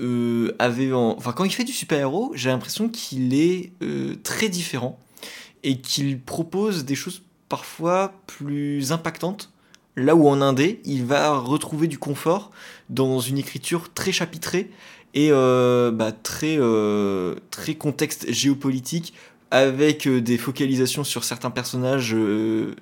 euh, 0.00 0.54
avait 0.58 0.92
enfin 0.92 1.32
quand 1.32 1.44
il 1.44 1.52
fait 1.52 1.64
du 1.64 1.72
super-héros, 1.72 2.32
j'ai 2.34 2.48
l'impression 2.48 2.88
qu'il 2.88 3.34
est 3.34 3.72
euh, 3.82 4.16
très 4.22 4.48
différent 4.48 4.98
et 5.62 5.78
qu'il 5.80 6.20
propose 6.20 6.84
des 6.84 6.94
choses 6.94 7.22
parfois 7.48 8.14
plus 8.26 8.92
impactantes. 8.92 9.52
Là 9.96 10.14
où 10.14 10.26
en 10.28 10.40
indé, 10.40 10.80
il 10.84 11.04
va 11.04 11.36
retrouver 11.36 11.86
du 11.86 11.98
confort 11.98 12.50
dans 12.88 13.20
une 13.20 13.36
écriture 13.36 13.92
très 13.92 14.12
chapitrée 14.12 14.70
et 15.12 15.28
euh, 15.32 15.90
bah, 15.90 16.12
très, 16.12 16.58
très 17.50 17.74
contexte 17.74 18.32
géopolitique 18.32 19.12
avec 19.50 20.06
des 20.06 20.38
focalisations 20.38 21.02
sur 21.02 21.24
certains 21.24 21.50
personnages, 21.50 22.16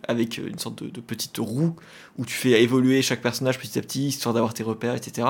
avec 0.07 0.37
une 0.37 0.59
sorte 0.59 0.85
de, 0.85 0.91
de, 0.91 1.01
petite 1.01 1.39
roue 1.39 1.75
où 2.19 2.27
tu 2.27 2.35
fais 2.35 2.63
évoluer 2.63 3.01
chaque 3.01 3.23
personnage 3.23 3.59
petit 3.59 3.79
à 3.79 3.83
petit, 3.83 4.09
histoire 4.09 4.35
d'avoir 4.35 4.53
tes 4.53 4.63
repères, 4.63 4.95
etc 4.95 5.29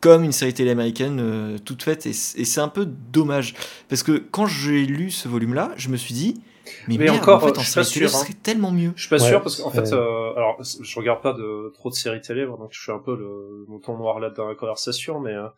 comme 0.00 0.24
une 0.24 0.32
série 0.32 0.54
télé 0.54 0.70
américaine 0.70 1.18
euh, 1.20 1.58
toute 1.58 1.82
faite. 1.82 2.06
Et, 2.06 2.12
c'est 2.12 2.60
un 2.60 2.68
peu 2.68 2.86
dommage. 2.86 3.54
Parce 3.88 4.02
que 4.02 4.12
quand 4.12 4.46
j'ai 4.46 4.86
lu 4.86 5.10
ce 5.10 5.28
volume-là, 5.28 5.72
je 5.76 5.88
me 5.88 5.96
suis 5.96 6.14
dit. 6.14 6.40
Mais, 6.88 7.10
encore, 7.10 7.42
en 7.42 7.48
fait, 7.48 7.58
en 7.58 7.62
télé, 7.62 8.08
ce 8.08 8.16
hein. 8.16 8.18
serait 8.20 8.34
tellement 8.34 8.70
mieux. 8.70 8.92
Je 8.94 9.02
suis 9.02 9.10
pas 9.10 9.18
sûr 9.18 9.42
parce 9.42 9.60
qu'en 9.60 9.70
fait, 9.70 9.92
euh, 9.92 10.32
alors, 10.34 10.62
je 10.62 10.98
regarde 10.98 11.20
pas 11.20 11.32
de 11.32 11.72
trop 11.74 11.90
de 11.90 11.94
séries 11.94 12.20
télé, 12.20 12.46
donc 12.46 12.68
je 12.70 12.80
suis 12.80 12.92
un 12.92 12.98
peu 12.98 13.16
le 13.16 13.64
mouton 13.68 13.96
noir 13.96 14.20
là 14.20 14.30
dans 14.30 14.48
la 14.48 14.54
conversation, 14.54 15.20
mais 15.20 15.34
euh, 15.34 15.48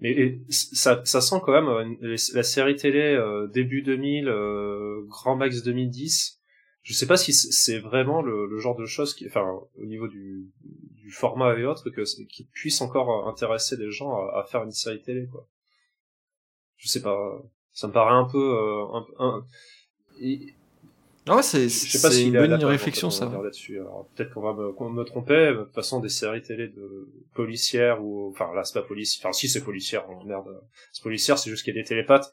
mais 0.00 0.38
ça, 0.50 1.00
ça 1.04 1.20
sent 1.20 1.36
quand 1.44 1.52
même 1.52 1.96
la 2.00 2.42
série 2.42 2.76
télé 2.76 3.18
début 3.52 3.82
2000, 3.82 4.32
grand 5.08 5.36
max 5.36 5.62
2010. 5.62 6.40
Je 6.82 6.94
sais 6.94 7.06
pas 7.06 7.18
si 7.18 7.32
c'est 7.32 7.78
vraiment 7.78 8.22
le, 8.22 8.46
le, 8.46 8.58
genre 8.58 8.76
de 8.76 8.86
choses 8.86 9.14
qui, 9.14 9.26
enfin, 9.26 9.46
au 9.78 9.84
niveau 9.84 10.08
du, 10.08 10.48
format 11.10 11.56
et 11.58 11.64
autres 11.64 11.90
que 11.90 12.02
qui 12.26 12.44
puisse 12.44 12.80
encore 12.80 13.28
intéresser 13.28 13.76
des 13.76 13.90
gens 13.90 14.12
à, 14.28 14.44
faire 14.44 14.62
une 14.62 14.72
série 14.72 15.00
télé 15.00 15.26
quoi. 15.26 15.46
Je 16.76 16.88
sais 16.88 17.02
pas, 17.02 17.42
ça 17.72 17.88
me 17.88 17.92
paraît 17.92 18.14
un 18.14 18.24
peu 18.24 18.38
euh, 18.38 18.84
un, 18.94 19.06
un... 19.18 19.44
Ah 21.28 21.42
c'est 21.42 21.68
c'est 21.68 22.24
une 22.24 22.32
bonne 22.32 22.64
réflexion 22.64 23.10
ça. 23.10 23.26
Peut-être 23.26 24.32
qu'on 24.32 24.40
va 24.40 24.54
me, 24.54 24.90
me 24.90 25.04
tromper. 25.04 25.52
De 25.52 25.64
toute 25.64 25.74
façon, 25.74 26.00
des 26.00 26.08
séries 26.08 26.42
télé 26.42 26.68
de 26.68 27.08
policières 27.34 28.02
ou 28.02 28.30
enfin 28.30 28.52
là 28.54 28.64
c'est 28.64 28.80
pas 28.80 28.86
policière. 28.86 29.26
Enfin 29.26 29.32
si 29.32 29.48
c'est 29.48 29.62
policière, 29.62 30.06
oh, 30.08 30.24
merde. 30.24 30.48
C'est 30.92 31.02
policière, 31.02 31.38
c'est 31.38 31.50
juste 31.50 31.64
qu'il 31.64 31.74
y 31.74 31.78
a 31.78 31.82
des 31.82 31.88
télépathes. 31.88 32.32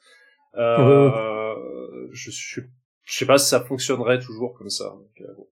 Euh, 0.55 2.07
je 2.12 2.31
suis, 2.31 2.63
je 3.03 3.17
sais 3.17 3.25
pas 3.25 3.38
si 3.38 3.50
ça 3.50 3.63
fonctionnerait 3.63 4.19
toujours 4.19 4.53
comme 4.53 4.69
ça. 4.69 4.89
Donc, 4.89 5.22
euh, 5.22 5.43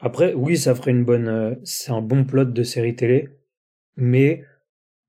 après, 0.00 0.34
oui, 0.34 0.56
ça 0.56 0.74
ferait 0.74 0.90
une 0.90 1.04
bonne, 1.04 1.28
euh, 1.28 1.54
c'est 1.64 1.90
un 1.92 2.02
bon 2.02 2.24
plot 2.24 2.46
de 2.46 2.62
série 2.62 2.96
télé, 2.96 3.28
mais 3.96 4.44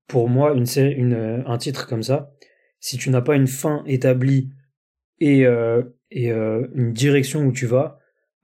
pour 0.06 0.28
moi, 0.28 0.54
euh, 0.56 1.42
un 1.46 1.58
titre 1.58 1.88
comme 1.88 2.02
ça, 2.02 2.32
si 2.80 2.96
tu 2.96 3.10
n'as 3.10 3.20
pas 3.20 3.34
une 3.34 3.48
fin 3.48 3.82
établie 3.86 4.50
et, 5.18 5.46
euh, 5.46 5.82
une 6.12 6.92
direction 6.92 7.44
où 7.44 7.52
tu 7.52 7.66
vas, 7.66 7.98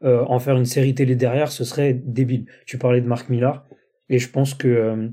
en 0.04 0.40
faire 0.40 0.56
une 0.56 0.64
série 0.64 0.96
télé 0.96 1.14
derrière, 1.14 1.52
ce 1.52 1.62
serait 1.62 1.94
débile. 1.94 2.46
Tu 2.66 2.76
parlais 2.76 3.00
de 3.00 3.06
Marc 3.06 3.28
Millar, 3.28 3.64
et 4.08 4.18
je 4.18 4.28
pense 4.28 4.52
que 4.52 5.12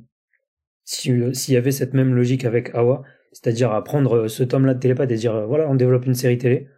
s'il 0.83 1.53
y 1.53 1.57
avait 1.57 1.71
cette 1.71 1.93
même 1.93 2.15
logique 2.15 2.43
avec 2.43 2.74
Awa, 2.74 3.03
c'est-à-dire 3.31 3.71
à 3.71 3.83
prendre 3.83 4.27
ce 4.27 4.41
tome-là 4.41 4.74
de 4.74 4.79
télépathe 4.79 5.12
et 5.12 5.15
dire 5.15 5.45
voilà, 5.45 5.69
on 5.69 5.75
développe 5.75 6.07
une 6.07 6.15
série 6.15 6.39
télé, 6.39 6.69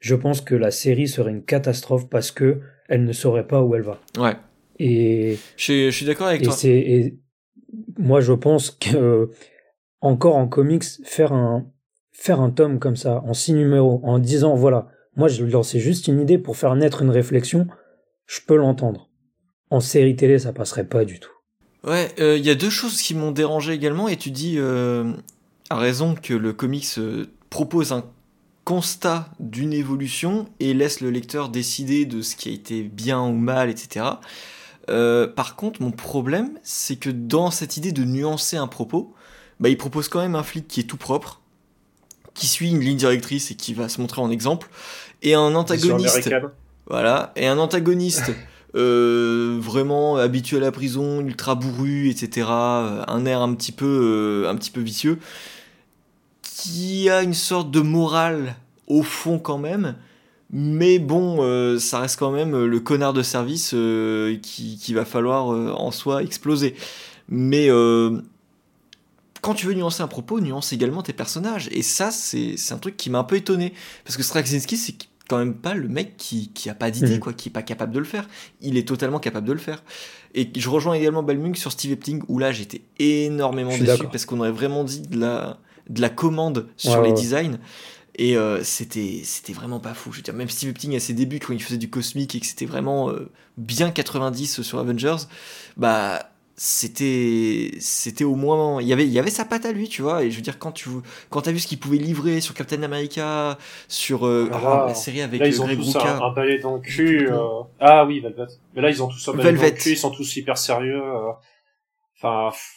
je 0.00 0.14
pense 0.14 0.40
que 0.40 0.54
la 0.54 0.70
série 0.70 1.08
serait 1.08 1.30
une 1.30 1.44
catastrophe 1.44 2.08
parce 2.08 2.30
que 2.30 2.60
elle 2.88 3.04
ne 3.04 3.12
saurait 3.12 3.46
pas 3.46 3.62
où 3.62 3.74
elle 3.74 3.82
va. 3.82 4.00
Ouais. 4.18 4.36
Et 4.78 5.38
je, 5.56 5.90
suis 5.90 6.06
d'accord 6.06 6.28
avec 6.28 6.42
et 6.42 6.44
toi. 6.44 6.54
Et 6.64 7.18
moi, 7.98 8.20
je 8.20 8.32
pense 8.32 8.70
que 8.70 9.30
encore 10.00 10.36
en 10.36 10.48
comics, 10.48 10.84
faire 11.04 11.32
un 11.32 11.66
faire 12.12 12.40
un 12.40 12.50
tome 12.50 12.78
comme 12.78 12.96
ça 12.96 13.22
en 13.26 13.34
six 13.34 13.52
numéros, 13.52 14.00
en 14.02 14.18
disant 14.18 14.54
voilà, 14.54 14.88
moi 15.16 15.28
je 15.28 15.44
lançais 15.44 15.80
juste 15.80 16.08
une 16.08 16.20
idée 16.20 16.38
pour 16.38 16.56
faire 16.56 16.74
naître 16.74 17.02
une 17.02 17.10
réflexion, 17.10 17.66
je 18.26 18.40
peux 18.46 18.56
l'entendre. 18.56 19.10
En 19.70 19.80
série 19.80 20.16
télé, 20.16 20.38
ça 20.38 20.52
passerait 20.52 20.86
pas 20.86 21.04
du 21.04 21.20
tout. 21.20 21.32
Ouais, 21.84 22.10
il 22.16 22.22
euh, 22.22 22.38
y 22.38 22.50
a 22.50 22.54
deux 22.54 22.70
choses 22.70 23.00
qui 23.02 23.14
m'ont 23.14 23.32
dérangé 23.32 23.72
également, 23.72 24.08
et 24.08 24.16
tu 24.16 24.30
dis 24.30 24.54
euh, 24.58 25.12
à 25.70 25.78
raison 25.78 26.14
que 26.14 26.34
le 26.34 26.52
comics 26.52 26.86
euh, 26.98 27.26
propose 27.50 27.92
un 27.92 28.04
constat 28.66 29.30
d'une 29.38 29.72
évolution 29.72 30.48
et 30.58 30.74
laisse 30.74 31.00
le 31.00 31.10
lecteur 31.10 31.50
décider 31.50 32.04
de 32.04 32.20
ce 32.20 32.34
qui 32.34 32.48
a 32.48 32.52
été 32.52 32.82
bien 32.82 33.22
ou 33.22 33.32
mal, 33.32 33.70
etc. 33.70 34.04
Euh, 34.90 35.28
par 35.28 35.54
contre, 35.54 35.80
mon 35.80 35.92
problème, 35.92 36.50
c'est 36.64 36.96
que 36.96 37.08
dans 37.08 37.52
cette 37.52 37.76
idée 37.76 37.92
de 37.92 38.04
nuancer 38.04 38.56
un 38.56 38.66
propos, 38.66 39.14
bah, 39.60 39.68
il 39.68 39.78
propose 39.78 40.08
quand 40.08 40.18
même 40.18 40.34
un 40.34 40.42
flic 40.42 40.66
qui 40.66 40.80
est 40.80 40.84
tout 40.84 40.96
propre, 40.96 41.40
qui 42.34 42.48
suit 42.48 42.70
une 42.70 42.80
ligne 42.80 42.96
directrice 42.96 43.52
et 43.52 43.54
qui 43.54 43.72
va 43.72 43.88
se 43.88 44.00
montrer 44.00 44.20
en 44.20 44.32
exemple, 44.32 44.68
et 45.22 45.34
un 45.34 45.54
antagoniste. 45.54 46.28
Voilà, 46.88 47.32
et 47.36 47.46
un 47.46 47.58
antagoniste 47.58 48.32
euh, 48.74 49.58
vraiment 49.60 50.16
habitué 50.16 50.56
à 50.56 50.60
la 50.60 50.72
prison, 50.72 51.20
ultra 51.20 51.54
bourru, 51.54 52.08
etc. 52.08 52.48
euh, 52.50 53.04
Un 53.06 53.26
air 53.26 53.42
un 53.42 53.54
petit 53.54 53.72
peu, 53.72 53.86
euh, 54.44 54.50
un 54.50 54.56
petit 54.56 54.72
peu 54.72 54.80
vicieux, 54.80 55.20
qui 56.56 57.10
a 57.10 57.22
une 57.22 57.34
sorte 57.34 57.70
de 57.70 57.80
morale 57.80 58.56
au 58.86 59.02
fond 59.02 59.38
quand 59.38 59.58
même. 59.58 59.94
Mais 60.50 60.98
bon, 60.98 61.38
euh, 61.40 61.78
ça 61.78 61.98
reste 61.98 62.18
quand 62.18 62.30
même 62.30 62.64
le 62.64 62.80
connard 62.80 63.12
de 63.12 63.22
service 63.22 63.72
euh, 63.74 64.38
qui, 64.40 64.78
qui 64.78 64.94
va 64.94 65.04
falloir 65.04 65.52
euh, 65.52 65.72
en 65.72 65.90
soi 65.90 66.22
exploser. 66.22 66.74
Mais 67.28 67.68
euh, 67.68 68.20
quand 69.42 69.52
tu 69.54 69.66
veux 69.66 69.74
nuancer 69.74 70.02
un 70.02 70.08
propos, 70.08 70.40
nuance 70.40 70.72
également 70.72 71.02
tes 71.02 71.12
personnages. 71.12 71.68
Et 71.72 71.82
ça, 71.82 72.10
c'est 72.10 72.56
un 72.70 72.78
truc 72.78 72.96
qui 72.96 73.10
m'a 73.10 73.18
un 73.18 73.24
peu 73.24 73.36
étonné. 73.36 73.74
Parce 74.04 74.16
que 74.16 74.22
Straczynski, 74.22 74.76
c'est 74.78 74.94
quand 75.28 75.38
même 75.38 75.54
pas 75.54 75.74
le 75.74 75.88
mec 75.88 76.16
qui, 76.16 76.48
qui 76.54 76.70
a 76.70 76.74
pas 76.74 76.90
d'idée, 76.90 77.14
Mhm. 77.14 77.20
quoi, 77.20 77.32
qui 77.34 77.48
est 77.50 77.52
pas 77.52 77.62
capable 77.62 77.92
de 77.92 77.98
le 77.98 78.04
faire. 78.04 78.28
Il 78.62 78.78
est 78.78 78.86
totalement 78.88 79.18
capable 79.18 79.46
de 79.46 79.52
le 79.52 79.58
faire. 79.58 79.82
Et 80.34 80.48
je 80.56 80.68
rejoins 80.70 80.94
également 80.94 81.22
Balmung 81.22 81.54
sur 81.56 81.72
Steve 81.72 81.92
Epting, 81.92 82.22
où 82.28 82.38
là, 82.38 82.50
j'étais 82.52 82.80
énormément 82.98 83.76
déçu 83.76 84.04
parce 84.10 84.24
qu'on 84.24 84.38
aurait 84.38 84.52
vraiment 84.52 84.84
dit 84.84 85.02
de 85.02 85.18
la, 85.18 85.58
de 85.88 86.00
la 86.00 86.08
commande 86.10 86.68
sur 86.76 86.92
Ouais, 86.92 87.02
les 87.02 87.08
ouais. 87.10 87.14
designs. 87.14 87.58
Et 88.18 88.36
euh, 88.36 88.62
c'était 88.64 89.20
c'était 89.24 89.52
vraiment 89.52 89.78
pas 89.78 89.92
fou. 89.94 90.10
Je 90.12 90.16
veux 90.18 90.22
dire, 90.22 90.32
même 90.34 90.48
Steve 90.48 90.70
Epting 90.70 90.96
à 90.96 91.00
ses 91.00 91.12
débuts, 91.12 91.38
quand 91.38 91.52
il 91.52 91.62
faisait 91.62 91.76
du 91.76 91.90
cosmique 91.90 92.34
et 92.34 92.40
que 92.40 92.46
c'était 92.46 92.64
vraiment 92.64 93.10
euh, 93.10 93.30
bien 93.58 93.90
90 93.90 94.62
sur 94.62 94.78
Avengers, 94.78 95.16
bah 95.76 96.30
c'était 96.58 97.72
c'était 97.80 98.24
au 98.24 98.34
moins 98.34 98.80
il 98.80 98.88
y 98.88 98.92
avait 98.94 99.04
il 99.04 99.12
y 99.12 99.18
avait 99.18 99.28
sa 99.28 99.44
patte 99.44 99.66
à 99.66 99.72
lui 99.72 99.90
tu 99.90 100.00
vois 100.00 100.24
et 100.24 100.30
je 100.30 100.36
veux 100.36 100.42
dire 100.42 100.58
quand 100.58 100.72
tu 100.72 100.88
quand 101.28 101.42
t'as 101.42 101.52
vu 101.52 101.58
ce 101.58 101.66
qu'il 101.66 101.78
pouvait 101.78 101.98
livrer 101.98 102.40
sur 102.40 102.54
Captain 102.54 102.82
America 102.82 103.58
sur 103.88 104.26
euh, 104.26 104.48
Ah, 104.50 104.60
ah, 104.64 104.84
la 104.88 104.94
série 104.94 105.20
avec 105.20 105.38
Là, 105.42 105.48
ils 105.48 105.54
euh, 105.60 105.60
ont 105.60 105.66
Greg 105.66 105.78
tous 105.78 105.96
un, 105.96 106.22
un 106.22 106.32
balai 106.32 106.58
dans 106.58 106.76
le 106.76 106.80
cul. 106.80 107.28
euh, 107.30 107.60
Ah 107.78 108.06
oui, 108.06 108.20
Velvet. 108.20 108.46
Mais 108.74 108.80
là, 108.80 108.88
ils 108.88 109.02
ont 109.02 109.08
tous 109.08 109.28
un 109.28 109.32
balai 109.32 109.52
dans 109.52 109.60
Velvet. 109.60 109.70
le 109.72 109.76
cul, 109.76 109.90
ils 109.92 109.98
sont 109.98 110.10
tous 110.10 110.36
hyper 110.36 110.56
sérieux. 110.56 111.02
euh. 111.02 111.32
Enfin, 112.16 112.48
pff, 112.50 112.75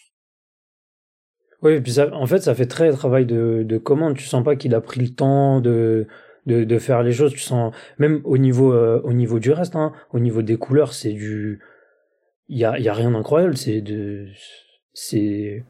Oui, 1.61 1.73
et 1.73 1.81
puis 1.81 1.91
ça, 1.91 2.09
en 2.13 2.25
fait, 2.25 2.39
ça 2.39 2.55
fait 2.55 2.65
très 2.67 2.91
travail 2.91 3.25
de, 3.25 3.63
de 3.63 3.77
commande. 3.77 4.15
Tu 4.15 4.23
sens 4.25 4.43
pas 4.43 4.55
qu'il 4.55 4.73
a 4.75 4.81
pris 4.81 5.01
le 5.01 5.09
temps 5.09 5.59
de, 5.59 6.07
de, 6.45 6.63
de 6.63 6.79
faire 6.79 7.03
les 7.03 7.11
choses. 7.11 7.33
Tu 7.33 7.39
sens, 7.39 7.73
même 7.97 8.21
au 8.23 8.37
niveau, 8.37 8.73
euh, 8.73 9.01
au 9.03 9.11
niveau 9.13 9.39
du 9.39 9.51
reste, 9.51 9.75
hein, 9.75 9.91
au 10.13 10.19
niveau 10.19 10.41
des 10.41 10.57
couleurs, 10.57 10.93
c'est 10.93 11.11
du, 11.11 11.59
il 12.47 12.57
y 12.57 12.63
a, 12.65 12.77
il 12.77 12.83
y 12.85 12.89
a 12.89 12.93
rien 12.93 13.11
d'incroyable. 13.11 13.57
C'est 13.57 13.81
de, 13.81 14.27
c'est, 14.93 15.63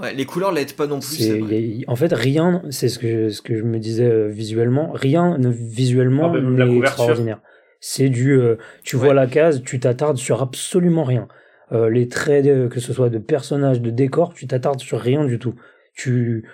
ouais 0.00 0.14
les 0.14 0.24
couleurs 0.24 0.52
l'aident 0.52 0.72
pas 0.74 0.86
non 0.86 0.98
plus 1.00 1.16
c'est, 1.16 1.22
c'est 1.24 1.38
vrai. 1.38 1.62
il 1.62 1.80
y 1.80 1.84
a- 1.84 1.90
en 1.90 1.96
fait, 1.96 2.12
rien, 2.12 2.62
c'est 2.70 2.88
ce 2.88 2.98
que, 2.98 3.30
ce 3.30 3.40
que 3.42 3.56
je 3.56 3.62
me 3.64 3.78
disais 3.78 4.04
euh, 4.06 4.28
visuellement, 4.28 4.92
rien 4.92 5.38
ne, 5.38 5.48
visuellement 5.48 6.30
Ah, 6.30 6.34
même 6.34 6.56
la 6.58 6.66
n'est 6.66 6.74
couverture. 6.74 7.04
extraordinaire. 7.04 7.40
C'est 7.80 8.10
du, 8.10 8.32
euh, 8.32 8.56
tu 8.84 8.96
vois 8.96 9.14
la 9.14 9.26
case, 9.26 9.62
tu 9.62 9.80
t'attardes 9.80 10.18
sur 10.18 10.42
absolument 10.42 11.04
rien. 11.04 11.28
Euh, 11.72 11.88
les 11.88 12.08
traits, 12.08 12.44
de- 12.44 12.68
que 12.68 12.80
ce 12.80 12.92
soit 12.92 13.10
de 13.10 13.18
personnages, 13.18 13.80
de 13.80 13.90
décors, 13.90 14.34
tu 14.34 14.46
t'attardes 14.46 14.80
sur 14.80 15.00
rien 15.00 15.24
du 15.24 15.38
tout. 15.38 15.54
Tu, 15.94 16.48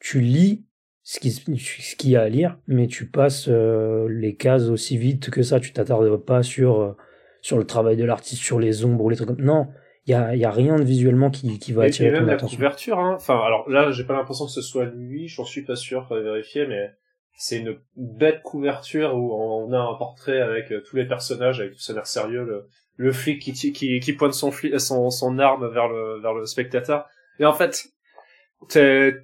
tu 0.00 0.20
lis 0.20 0.64
ce 1.02 1.20
qui, 1.20 1.30
ce 1.30 1.96
qu'il 1.96 2.10
y 2.10 2.16
a 2.16 2.22
à 2.22 2.28
lire, 2.28 2.58
mais 2.66 2.86
tu 2.86 3.06
passes 3.06 3.46
euh, 3.48 4.08
les 4.08 4.36
cases 4.36 4.68
aussi 4.68 4.96
vite 4.96 5.28
que 5.30 5.42
ça. 5.42 5.60
Tu 5.60 5.72
t'attardes 5.72 6.16
pas 6.24 6.42
sur, 6.42 6.80
euh, 6.80 6.96
sur 7.42 7.58
le 7.58 7.64
travail 7.64 7.96
de 7.96 8.04
l'artiste, 8.04 8.42
sur 8.42 8.58
les 8.58 8.84
ombres 8.86 9.04
ou 9.04 9.10
les 9.10 9.16
trucs 9.16 9.28
comme 9.28 9.42
Non, 9.42 9.68
il 10.06 10.12
y 10.12 10.14
a, 10.14 10.34
y 10.34 10.44
a 10.44 10.50
rien 10.50 10.76
de 10.76 10.84
visuellement 10.84 11.30
qui, 11.30 11.58
qui 11.58 11.72
va 11.72 11.82
et, 11.82 11.86
et 11.86 11.88
attirer 11.90 12.10
même 12.10 12.20
ton 12.20 12.26
la 12.26 12.32
attention. 12.34 12.56
couverture, 12.56 12.98
hein. 12.98 13.14
Enfin, 13.16 13.38
alors 13.44 13.68
là, 13.68 13.90
j'ai 13.90 14.04
pas 14.04 14.14
l'impression 14.14 14.46
que 14.46 14.52
ce 14.52 14.62
soit 14.62 14.86
lui, 14.86 15.28
j'en 15.28 15.44
suis 15.44 15.62
pas 15.62 15.76
sûr, 15.76 16.06
faudrait 16.08 16.22
vérifier, 16.24 16.66
mais 16.66 16.90
c'est 17.36 17.58
une 17.58 17.76
bête 17.96 18.40
couverture 18.42 19.14
où 19.14 19.34
on 19.34 19.72
a 19.72 19.78
un 19.78 19.94
portrait 19.98 20.40
avec 20.40 20.70
euh, 20.72 20.80
tous 20.88 20.96
les 20.96 21.06
personnages, 21.06 21.60
avec 21.60 21.72
tout 21.74 21.80
ça 21.80 21.92
l'air 21.92 22.06
sérieux, 22.06 22.44
le, 22.44 22.66
le 22.96 23.12
flic 23.12 23.40
qui, 23.40 23.72
qui, 23.72 24.00
qui 24.00 24.12
pointe 24.12 24.34
son, 24.34 24.50
fli- 24.50 24.78
son, 24.78 25.10
son 25.10 25.38
arme 25.38 25.68
vers 25.72 25.88
le, 25.88 26.20
vers 26.20 26.34
le 26.34 26.46
spectateur. 26.46 27.06
Et 27.38 27.44
en 27.44 27.52
fait, 27.52 27.92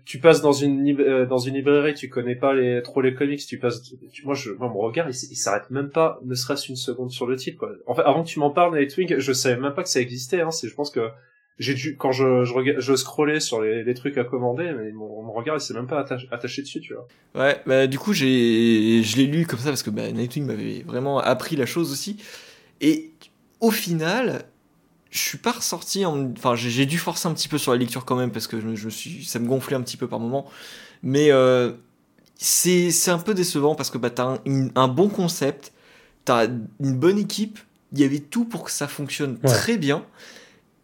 tu 0.04 0.18
passes 0.20 0.42
dans 0.42 0.52
une, 0.52 1.00
euh, 1.00 1.26
dans 1.26 1.38
une 1.38 1.54
librairie, 1.54 1.94
tu 1.94 2.08
connais 2.08 2.34
pas 2.34 2.52
les, 2.52 2.82
trop 2.82 3.00
les 3.00 3.14
comics, 3.14 3.44
tu 3.46 3.58
passes, 3.58 3.82
tu- 3.82 4.24
moi, 4.24 4.34
je, 4.34 4.50
moi, 4.52 4.68
mon 4.68 4.80
regard, 4.80 5.08
il, 5.08 5.14
s'arrête 5.14 5.70
même 5.70 5.90
pas, 5.90 6.20
ne 6.24 6.34
serait-ce 6.34 6.68
une 6.68 6.76
seconde 6.76 7.10
sur 7.10 7.26
le 7.26 7.36
titre, 7.36 7.58
quoi. 7.58 7.70
En 7.86 7.94
fait, 7.94 8.02
avant 8.02 8.22
que 8.22 8.28
tu 8.28 8.38
m'en 8.38 8.50
parles, 8.50 8.78
Nightwing, 8.78 9.18
je 9.18 9.32
savais 9.32 9.60
même 9.60 9.74
pas 9.74 9.82
que 9.82 9.88
ça 9.88 10.00
existait, 10.00 10.40
hein, 10.40 10.50
c'est, 10.50 10.68
je 10.68 10.74
pense 10.74 10.90
que, 10.90 11.08
j'ai 11.58 11.74
dû, 11.74 11.96
quand 11.96 12.10
je, 12.10 12.44
je, 12.44 12.52
rega- 12.54 12.80
je 12.80 12.96
scrollais 12.96 13.38
sur 13.38 13.60
les, 13.60 13.84
les 13.84 13.94
trucs 13.94 14.16
à 14.16 14.24
commander, 14.24 14.72
mais 14.72 14.92
mon, 14.92 15.22
mon 15.22 15.32
regard, 15.32 15.56
il 15.56 15.60
s'est 15.60 15.74
même 15.74 15.86
pas 15.86 16.00
attaché, 16.00 16.26
attaché 16.30 16.62
dessus, 16.62 16.80
tu 16.80 16.94
vois. 16.94 17.06
Ouais, 17.34 17.60
bah 17.66 17.86
du 17.86 17.98
coup 17.98 18.14
j'ai 18.14 19.02
je 19.02 19.16
l'ai 19.18 19.26
lu 19.26 19.46
comme 19.46 19.58
ça 19.58 19.68
parce 19.68 19.82
que 19.82 19.90
bah, 19.90 20.10
Nightwing 20.10 20.46
m'avait 20.46 20.82
vraiment 20.86 21.18
appris 21.18 21.56
la 21.56 21.66
chose 21.66 21.92
aussi. 21.92 22.16
Et 22.80 23.09
au 23.60 23.70
final, 23.70 24.42
je 25.10 25.18
suis 25.18 25.38
pas 25.38 25.52
ressorti 25.52 26.04
en... 26.04 26.30
Enfin 26.32 26.54
j'ai 26.54 26.86
dû 26.86 26.98
forcer 26.98 27.28
un 27.28 27.34
petit 27.34 27.48
peu 27.48 27.58
sur 27.58 27.72
la 27.72 27.78
lecture 27.78 28.04
quand 28.04 28.16
même 28.16 28.30
parce 28.30 28.46
que 28.46 28.60
je, 28.60 28.74
je 28.74 28.88
suis... 28.88 29.24
ça 29.24 29.38
me 29.38 29.46
gonflait 29.48 29.76
un 29.76 29.82
petit 29.82 29.96
peu 29.96 30.08
par 30.08 30.20
moment. 30.20 30.46
Mais 31.02 31.30
euh, 31.30 31.72
c'est 32.36 32.90
un 33.10 33.18
peu 33.18 33.34
décevant 33.34 33.74
parce 33.74 33.90
que 33.90 33.98
bah, 33.98 34.10
t'as 34.10 34.38
un, 34.74 34.88
bon 34.88 35.08
concept, 35.08 35.72
t'as 36.24 36.46
une 36.80 36.96
bonne 36.96 37.18
équipe, 37.18 37.58
il 37.92 38.00
y 38.00 38.04
avait 38.04 38.20
tout 38.20 38.44
pour 38.44 38.64
que 38.64 38.70
ça 38.70 38.86
fonctionne 38.88 39.38
Ouais. 39.42 39.50
très 39.50 39.76
bien. 39.76 40.04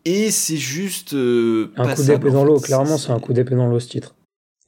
Et 0.05 0.31
c'est 0.31 0.57
juste... 0.57 1.15
euh, 1.15 1.73
Un 1.77 1.95
coup 1.95 2.03
d'épée 2.05 2.31
dans 2.31 2.45
l'eau, 2.45 2.61
clairement, 2.61 2.97
c'est 2.97 3.11
un 3.11 3.19
coup 3.21 3.33
d'épée 3.33 3.55
dans 3.57 3.67
l'eau 3.67 3.81
ce 3.81 3.89
titre. 3.89 4.15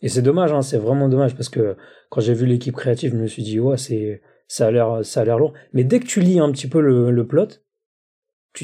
Et 0.03 0.09
c'est 0.09 0.23
dommage, 0.23 0.53
hein, 0.53 0.63
c'est 0.63 0.79
vraiment 0.79 1.09
dommage 1.09 1.35
parce 1.35 1.49
que 1.49 1.77
quand 2.11 2.21
j'ai 2.21 2.35
vu 2.35 2.47
l'équipe 2.47 2.75
créative, 2.75 3.13
je 3.13 3.17
me 3.17 3.27
suis 3.27 3.43
dit, 3.43 3.59
ouais, 3.61 3.77
c'est, 3.77 4.23
ça 4.49 4.67
a 4.67 4.71
l'air, 4.71 5.01
ça 5.05 5.21
a 5.21 5.25
l'air 5.25 5.39
lourd. 5.39 5.53
Mais 5.73 5.85
dès 5.85 6.01
que 6.01 6.07
tu 6.07 6.21
lis 6.21 6.39
un 6.41 6.51
petit 6.53 6.69
peu 6.69 6.81
le, 6.81 7.11
le 7.11 7.27
plot, 7.27 7.49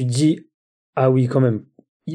tu 0.03 0.49
ah 0.95 1.11
oui, 1.11 1.27
quand 1.27 1.41
même, 1.41 1.65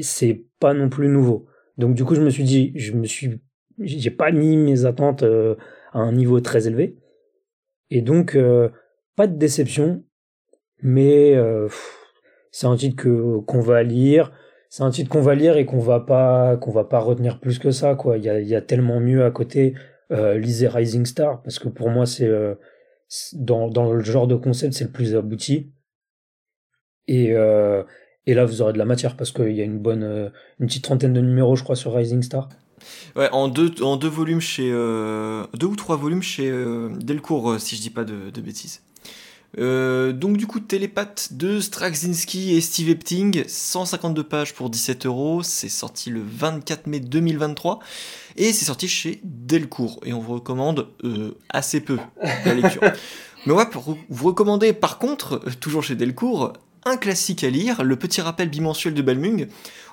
c'est 0.03 0.47
pas 0.59 0.75
non 0.75 0.89
plus 0.89 1.09
nouveau. 1.09 1.47
Donc 1.79 1.95
du 1.95 2.05
coup, 2.05 2.15
je 2.15 2.23
me 2.23 2.31
suis 2.31 2.45
dit, 2.45 2.73
je 2.77 2.93
me 2.93 3.05
suis, 3.07 3.41
j'ai 3.79 4.11
pas 4.11 4.33
mis 4.33 4.57
mes 4.57 4.85
attentes 4.85 5.23
euh, 5.23 5.57
à 5.93 6.01
un 6.01 6.13
niveau 6.13 6.41
très 6.41 6.67
élevé. 6.67 6.97
Et 7.91 8.03
donc, 8.03 8.37
euh, 8.37 8.69
pas 9.17 9.27
de 9.27 9.37
déception, 9.37 10.05
mais 10.83 11.35
euh, 11.35 11.69
c'est 12.53 12.67
un 12.67 12.77
titre 12.77 12.97
que 12.97 13.39
qu'on 13.41 13.61
va 13.61 13.83
lire 13.83 14.33
c'est 14.69 14.83
un 14.85 14.91
titre 14.91 15.11
qu'on 15.11 15.21
va 15.21 15.35
lire 15.35 15.57
et 15.57 15.67
qu'on 15.67 15.79
va 15.79 16.01
pas 16.01 16.57
qu'on 16.57 16.71
va 16.71 16.85
pas 16.85 17.01
retenir 17.01 17.41
plus 17.41 17.59
que 17.59 17.71
ça 17.71 17.95
quoi 17.95 18.19
il 18.19 18.25
y 18.25 18.29
a, 18.31 18.41
y 18.41 18.55
a 18.55 18.63
tellement 18.63 19.01
mieux 19.01 19.25
à 19.25 19.31
côté 19.31 19.75
euh, 20.13 20.39
lisez 20.39 20.69
Rising 20.69 21.07
Star 21.07 21.43
parce 21.43 21.59
que 21.59 21.69
pour 21.69 21.91
moi 21.91 22.07
c'est 22.07 22.31
c'est- 23.09 23.37
dans, 23.43 23.69
dans 23.69 23.93
le 23.93 24.01
genre 24.03 24.27
de 24.27 24.37
concept 24.37 24.75
c'est 24.75 24.85
le 24.85 24.91
plus 24.93 25.17
abouti 25.17 25.73
et 27.09 27.33
euh, 27.33 27.83
et 28.27 28.35
là 28.35 28.45
vous 28.45 28.63
aurez 28.63 28.73
de 28.73 28.79
la 28.79 28.85
matière 28.85 29.17
parce 29.17 29.31
qu'il 29.33 29.53
y 29.53 29.61
a 29.61 29.65
une 29.65 29.79
bonne 29.79 30.03
euh, 30.03 30.29
une 30.59 30.67
petite 30.67 30.85
trentaine 30.85 31.13
de 31.13 31.21
numéros 31.21 31.57
je 31.57 31.63
crois 31.63 31.77
sur 31.77 31.95
Rising 31.95 32.23
Star 32.23 32.49
Ouais, 33.15 33.29
en 33.33 33.49
deux, 33.49 33.71
en 33.83 33.97
deux 33.97 34.09
volumes 34.09 34.41
chez. 34.41 34.71
euh, 34.73 35.45
deux 35.55 35.67
ou 35.67 35.77
trois 35.77 35.97
volumes 35.97 36.23
chez 36.23 36.49
euh, 36.51 36.89
Delcourt, 36.99 37.61
si 37.61 37.77
je 37.77 37.83
dis 37.83 37.91
pas 37.91 38.05
de, 38.05 38.31
de 38.31 38.41
bêtises. 38.41 38.81
Euh, 39.59 40.13
donc, 40.13 40.39
du 40.39 40.47
coup, 40.47 40.61
Télépathe 40.61 41.33
de 41.33 41.61
Straczynski 41.61 42.55
et 42.55 42.61
Steve 42.63 42.89
Epting, 42.89 43.45
152 43.47 44.23
pages 44.25 44.55
pour 44.55 44.71
17 44.71 45.05
euros. 45.07 45.43
C'est 45.43 45.69
sorti 45.69 46.09
le 46.09 46.23
24 46.25 46.87
mai 46.87 47.01
2023. 47.01 47.81
Et 48.37 48.53
c'est 48.55 48.65
sorti 48.65 48.89
chez 48.89 49.21
Delcourt. 49.25 50.01
Et 50.07 50.13
on 50.15 50.21
vous 50.21 50.35
recommande 50.35 50.89
euh, 51.05 51.37
assez 51.51 51.81
peu 51.81 51.99
la 52.47 52.55
lecture. 52.55 52.81
Mais 53.47 53.53
ouais, 53.53 53.67
pour 53.67 53.97
vous 54.09 54.27
recommander, 54.27 54.73
par 54.73 54.99
contre, 54.99 55.39
toujours 55.61 55.83
chez 55.83 55.97
Delcourt, 55.97 56.55
un 56.85 56.97
classique 56.97 57.45
à 57.45 57.51
lire, 57.51 57.83
le 57.85 57.97
petit 57.97 58.21
rappel 58.21 58.49
bimensuel 58.49 58.95
de 58.95 59.03
Balmung, 59.03 59.49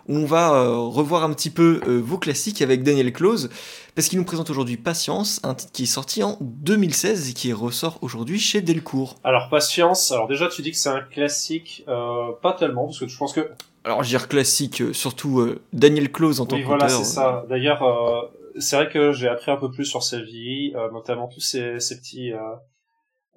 où 0.08 0.16
on 0.16 0.26
va 0.26 0.54
euh, 0.54 0.78
revoir 0.78 1.24
un 1.24 1.34
petit 1.34 1.50
peu 1.50 1.82
euh, 1.88 2.00
vos 2.00 2.18
classiques 2.18 2.62
avec 2.62 2.84
Daniel 2.84 3.12
Close, 3.12 3.50
parce 3.96 4.08
qu'il 4.08 4.18
nous 4.20 4.26
présente 4.26 4.50
aujourd'hui 4.50 4.78
Patience, 4.78 5.40
un 5.44 5.54
titre 5.54 5.72
qui 5.72 5.84
est 5.84 5.88
sorti 5.88 6.24
en 6.24 6.38
2016 6.42 7.30
et 7.30 7.34
qui 7.34 7.52
ressort 7.54 7.98
aujourd'hui 8.02 8.40
chez 8.40 8.62
Delcourt. 8.62 9.16
Alors, 9.24 9.50
patience. 9.50 10.12
Alors, 10.12 10.28
déjà, 10.28 10.48
tu 10.48 10.62
dis 10.62 10.72
que 10.72 10.78
c'est 10.78 10.90
un 10.90 11.02
classique, 11.02 11.84
euh, 11.88 12.32
pas 12.42 12.54
tellement, 12.54 12.86
parce 12.86 13.00
que 13.00 13.08
je 13.08 13.18
pense 13.18 13.34
que, 13.34 13.50
Alors, 13.84 14.04
je 14.04 14.10
dire 14.10 14.28
classique, 14.28 14.84
surtout 14.94 15.56
Daniel 15.74 16.12
Close 16.12 16.40
en 16.40 16.46
tant 16.46 16.56
oui, 16.56 16.64
qu'auteur. 16.64 16.78
voilà, 16.80 16.94
c'est 16.94 17.04
ça. 17.04 17.46
D'ailleurs, 17.50 18.32
c'est 18.60 18.76
vrai 18.76 18.90
que 18.90 19.12
j'ai 19.12 19.28
appris 19.28 19.52
un 19.52 19.58
peu 19.58 19.70
plus 19.70 19.86
sur 19.86 20.04
sa 20.04 20.22
vie, 20.22 20.74
notamment 20.94 21.28
tous 21.28 21.42
ces, 21.42 21.80
ces 21.80 21.98
petits, 21.98 22.32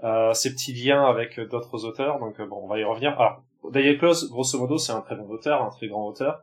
euh, 0.04 0.30
euh, 0.30 0.50
petits 0.50 0.72
liens 0.72 1.04
avec 1.04 1.40
d'autres 1.40 1.84
auteurs. 1.84 2.18
Donc, 2.18 2.40
euh, 2.40 2.46
bon, 2.46 2.60
on 2.62 2.66
va 2.66 2.78
y 2.78 2.84
revenir. 2.84 3.12
Alors, 3.20 3.42
Daniel 3.70 3.98
Close, 3.98 4.30
grosso 4.30 4.58
modo, 4.58 4.78
c'est 4.78 4.92
un 4.92 5.00
très 5.00 5.16
bon 5.16 5.28
auteur, 5.28 5.62
un 5.62 5.70
très 5.70 5.88
grand 5.88 6.06
auteur. 6.06 6.42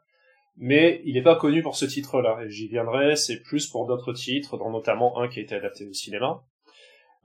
Mais 0.58 1.02
il 1.06 1.14
n'est 1.14 1.22
pas 1.22 1.36
connu 1.36 1.62
pour 1.62 1.76
ce 1.76 1.86
titre-là, 1.86 2.40
et 2.44 2.50
j'y 2.50 2.68
viendrai, 2.68 3.16
c'est 3.16 3.42
plus 3.42 3.68
pour 3.68 3.86
d'autres 3.86 4.14
titres, 4.14 4.58
dont 4.58 4.72
notamment 4.72 5.20
un 5.20 5.28
qui 5.28 5.40
a 5.40 5.44
été 5.44 5.54
adapté 5.54 5.86
au 5.86 5.94
cinéma. 5.94 6.42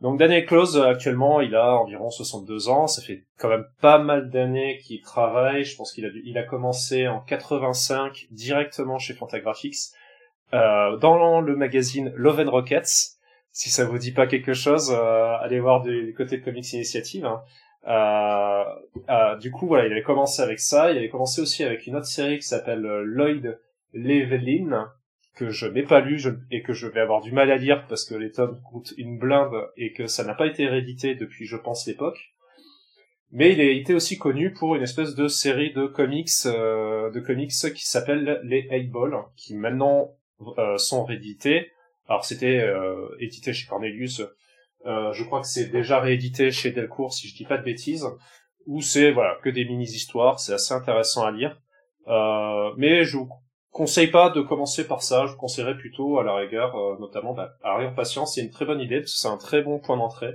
Donc 0.03 0.19
Daniel 0.19 0.45
Close, 0.45 0.79
actuellement, 0.79 1.41
il 1.41 1.55
a 1.55 1.77
environ 1.77 2.11
62 2.11 2.69
ans, 2.69 2.89
ça 2.89 3.01
fait 3.01 3.25
quand 3.39 3.49
même 3.49 3.65
pas 3.81 3.99
mal 3.99 4.31
d'années 4.31 4.79
qu'il 4.79 5.01
travaille, 5.01 5.65
je 5.65 5.77
pense 5.77 5.93
qu'il 5.93 6.37
a 6.37 6.43
commencé 6.43 7.07
en 7.07 7.21
85 7.21 8.27
directement 8.33 8.99
chez 8.99 9.15
Fantagraphics, 9.15 9.93
euh, 10.55 10.97
dans 10.97 11.41
le 11.41 11.57
magazine 11.57 12.13
Love 12.17 12.41
and 12.41 12.51
Rockets, 12.51 13.17
si 13.53 13.69
ça 13.69 13.85
vous 13.85 13.99
dit 13.99 14.13
pas 14.13 14.27
quelque 14.27 14.55
chose, 14.55 14.91
euh, 14.91 15.37
allez 15.41 15.61
voir 15.61 15.83
du, 15.83 16.15
côté 16.17 16.39
de 16.39 16.45
Comics 16.45 16.73
Initiative. 16.73 17.27
hein. 17.27 17.43
Euh, 17.87 18.65
euh, 19.11 19.37
du 19.37 19.51
coup, 19.51 19.67
voilà, 19.67 19.87
il 19.87 19.93
avait 19.93 20.03
commencé 20.03 20.41
avec 20.41 20.59
ça. 20.59 20.91
Il 20.91 20.97
avait 20.97 21.11
commencé 21.11 21.43
aussi 21.43 21.63
avec 21.63 21.87
une 21.87 21.97
autre 21.97 22.07
série 22.07 22.39
qui 22.39 22.47
s'appelle 22.47 22.81
Lloyd 22.81 23.61
Levelin, 23.93 24.91
que 25.35 25.51
je 25.51 25.67
n'ai 25.67 25.83
pas 25.83 26.01
lu 26.01 26.19
et 26.51 26.63
que 26.63 26.73
je 26.73 26.87
vais 26.87 27.01
avoir 27.01 27.21
du 27.21 27.33
mal 27.33 27.51
à 27.51 27.57
lire 27.57 27.87
parce 27.89 28.05
que 28.05 28.15
les 28.15 28.31
tomes 28.31 28.61
coûtent 28.63 28.95
une 28.97 29.19
blinde 29.19 29.69
et 29.77 29.93
que 29.93 30.07
ça 30.07 30.25
n'a 30.25 30.35
pas 30.35 30.47
été 30.47 30.67
réédité 30.67 31.15
depuis, 31.15 31.45
je 31.45 31.57
pense, 31.57 31.87
l'époque. 31.87 32.35
Mais 33.33 33.53
il 33.53 33.61
a 33.61 33.65
été 33.65 33.95
aussi 33.95 34.19
connu 34.19 34.53
pour 34.53 34.77
une 34.77 34.83
espèce 34.83 35.15
de 35.15 35.27
série 35.27 35.73
de 35.73 35.87
comics, 35.87 36.29
de 36.45 37.21
comics 37.21 37.51
qui 37.51 37.87
s'appelle 37.87 38.41
les 38.45 38.69
Eight 38.71 38.91
Ball, 38.91 39.15
qui 39.37 39.57
maintenant 39.57 40.15
sont 40.77 41.05
réédités. 41.05 41.73
Alors 42.09 42.25
c'était 42.25 42.61
euh, 42.61 43.09
édité 43.19 43.53
chez 43.53 43.67
Cornelius, 43.67 44.23
je 44.85 45.25
crois 45.25 45.41
que 45.41 45.47
c'est 45.47 45.67
déjà 45.67 46.01
réédité 46.01 46.51
chez 46.51 46.73
Delcourt 46.73 47.15
si 47.15 47.29
je 47.29 47.37
dis 47.37 47.45
pas 47.45 47.57
de 47.57 47.63
bêtises, 47.63 48.05
où 48.67 48.81
c'est 48.81 49.13
voilà 49.13 49.37
que 49.43 49.49
des 49.49 49.65
mini 49.65 49.85
histoires, 49.85 50.41
c'est 50.41 50.53
assez 50.53 50.75
intéressant 50.75 51.25
à 51.25 51.31
lire. 51.31 51.61
mais 52.77 53.05
je 53.05 53.19
vous 53.19 53.29
conseille 53.71 54.11
pas 54.11 54.31
de 54.31 54.41
commencer 54.41 54.87
par 54.87 55.03
ça, 55.03 55.27
je 55.27 55.33
vous 55.33 55.39
conseillerais 55.39 55.77
plutôt 55.77 56.19
à 56.19 56.25
la 56.25 56.35
rigueur, 56.35 56.75
notamment 56.99 57.33
bah, 57.33 57.53
à 57.63 57.77
Rien 57.77 57.93
Patience, 57.93 58.35
c'est 58.35 58.43
une 58.43 58.51
très 58.51 58.65
bonne 58.65 58.81
idée 58.81 59.03
c'est 59.07 59.29
un 59.29 59.39
très 59.39 59.63
bon 59.63 59.79
point 59.79 59.97
d'entrée. 59.97 60.35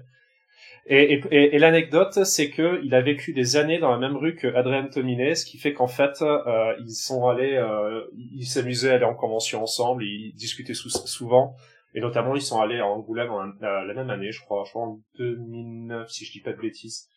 Et, 0.90 1.22
et, 1.32 1.56
et 1.56 1.60
l'anecdote, 1.60 2.24
c'est 2.24 2.50
que 2.50 2.80
il 2.82 2.96
a 2.96 3.02
vécu 3.02 3.34
des 3.34 3.58
années 3.58 3.78
dans 3.78 3.92
la 3.92 3.98
même 3.98 4.16
rue 4.16 4.36
que 4.36 4.48
Adrien 4.48 4.88
Tomine, 4.88 5.36
ce 5.36 5.46
qui 5.46 5.58
fait 5.58 5.74
qu'en 5.74 5.88
fait, 5.88 6.22
euh, 6.22 6.74
ils 6.80 6.96
sont 6.96 7.28
allés, 7.28 7.56
euh, 7.56 8.06
ils 8.16 8.46
s'amusaient 8.46 8.92
à 8.92 8.96
aller 8.96 9.04
en 9.04 9.14
convention 9.14 9.62
ensemble, 9.62 10.06
ils 10.06 10.34
discutaient 10.36 10.74
souvent, 10.74 11.56
et 11.94 12.00
notamment 12.00 12.36
ils 12.36 12.42
sont 12.42 12.62
allés 12.62 12.80
à 12.80 12.88
Angoulême 12.88 13.30
euh, 13.32 13.84
la 13.84 13.94
même 13.94 14.10
année, 14.10 14.32
je 14.32 14.40
crois, 14.40 14.64
je 14.66 14.70
crois 14.70 14.84
en 14.84 15.00
2009, 15.18 16.10
si 16.10 16.24
je 16.24 16.32
dis 16.32 16.42
pas 16.42 16.54
de 16.54 16.62
bêtises. 16.62 17.10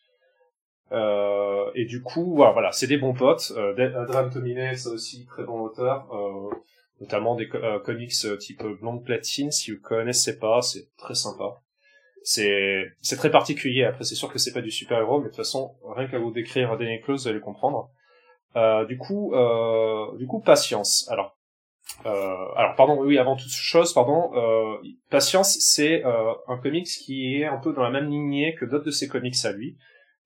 Euh, 0.91 1.71
et 1.73 1.85
du 1.85 2.01
coup, 2.01 2.35
voilà, 2.35 2.51
voilà 2.51 2.71
c'est 2.73 2.87
des 2.87 2.97
bons 2.97 3.13
potes. 3.13 3.53
Euh, 3.55 3.73
Adrien 3.95 4.27
Tomine, 4.27 4.75
c'est 4.75 4.89
aussi 4.89 5.25
très 5.27 5.45
bon 5.45 5.61
auteur, 5.61 6.09
notamment 6.99 7.35
des 7.35 7.47
comics 7.85 8.11
type 8.37 8.63
Blonde 8.81 9.05
Platine, 9.05 9.49
si 9.49 9.71
vous 9.71 9.79
connaissez 9.81 10.37
pas, 10.39 10.61
c'est 10.61 10.93
très 10.97 11.15
sympa 11.15 11.61
c'est 12.23 12.85
c'est 13.01 13.17
très 13.17 13.31
particulier. 13.31 13.83
Après, 13.83 14.03
c'est 14.03 14.15
sûr 14.15 14.31
que 14.31 14.39
c'est 14.39 14.53
pas 14.53 14.61
du 14.61 14.71
super 14.71 14.99
héros, 14.99 15.19
mais 15.19 15.25
de 15.25 15.29
toute 15.29 15.37
façon, 15.37 15.75
rien 15.95 16.07
qu'à 16.07 16.19
vous 16.19 16.31
décrire 16.31 16.77
Danny 16.77 17.01
Close, 17.01 17.23
vous 17.23 17.27
allez 17.29 17.39
comprendre. 17.39 17.89
Euh, 18.55 18.85
du 18.85 18.97
coup, 18.97 19.33
euh, 19.33 20.17
du 20.17 20.27
coup, 20.27 20.41
patience. 20.41 21.07
Alors, 21.09 21.37
euh, 22.05 22.45
alors 22.55 22.75
pardon, 22.75 23.01
oui, 23.01 23.17
avant 23.17 23.35
toute 23.35 23.51
chose, 23.51 23.93
pardon, 23.93 24.31
euh, 24.35 24.77
patience, 25.09 25.57
c'est 25.59 26.03
un 26.03 26.57
comics 26.57 26.87
qui 26.87 27.37
est 27.37 27.45
un 27.45 27.57
peu 27.57 27.73
dans 27.73 27.83
la 27.83 27.89
même 27.89 28.09
lignée 28.09 28.55
que 28.55 28.65
d'autres 28.65 28.85
de 28.85 28.91
ses 28.91 29.07
comics 29.07 29.45
à 29.45 29.51
lui, 29.51 29.77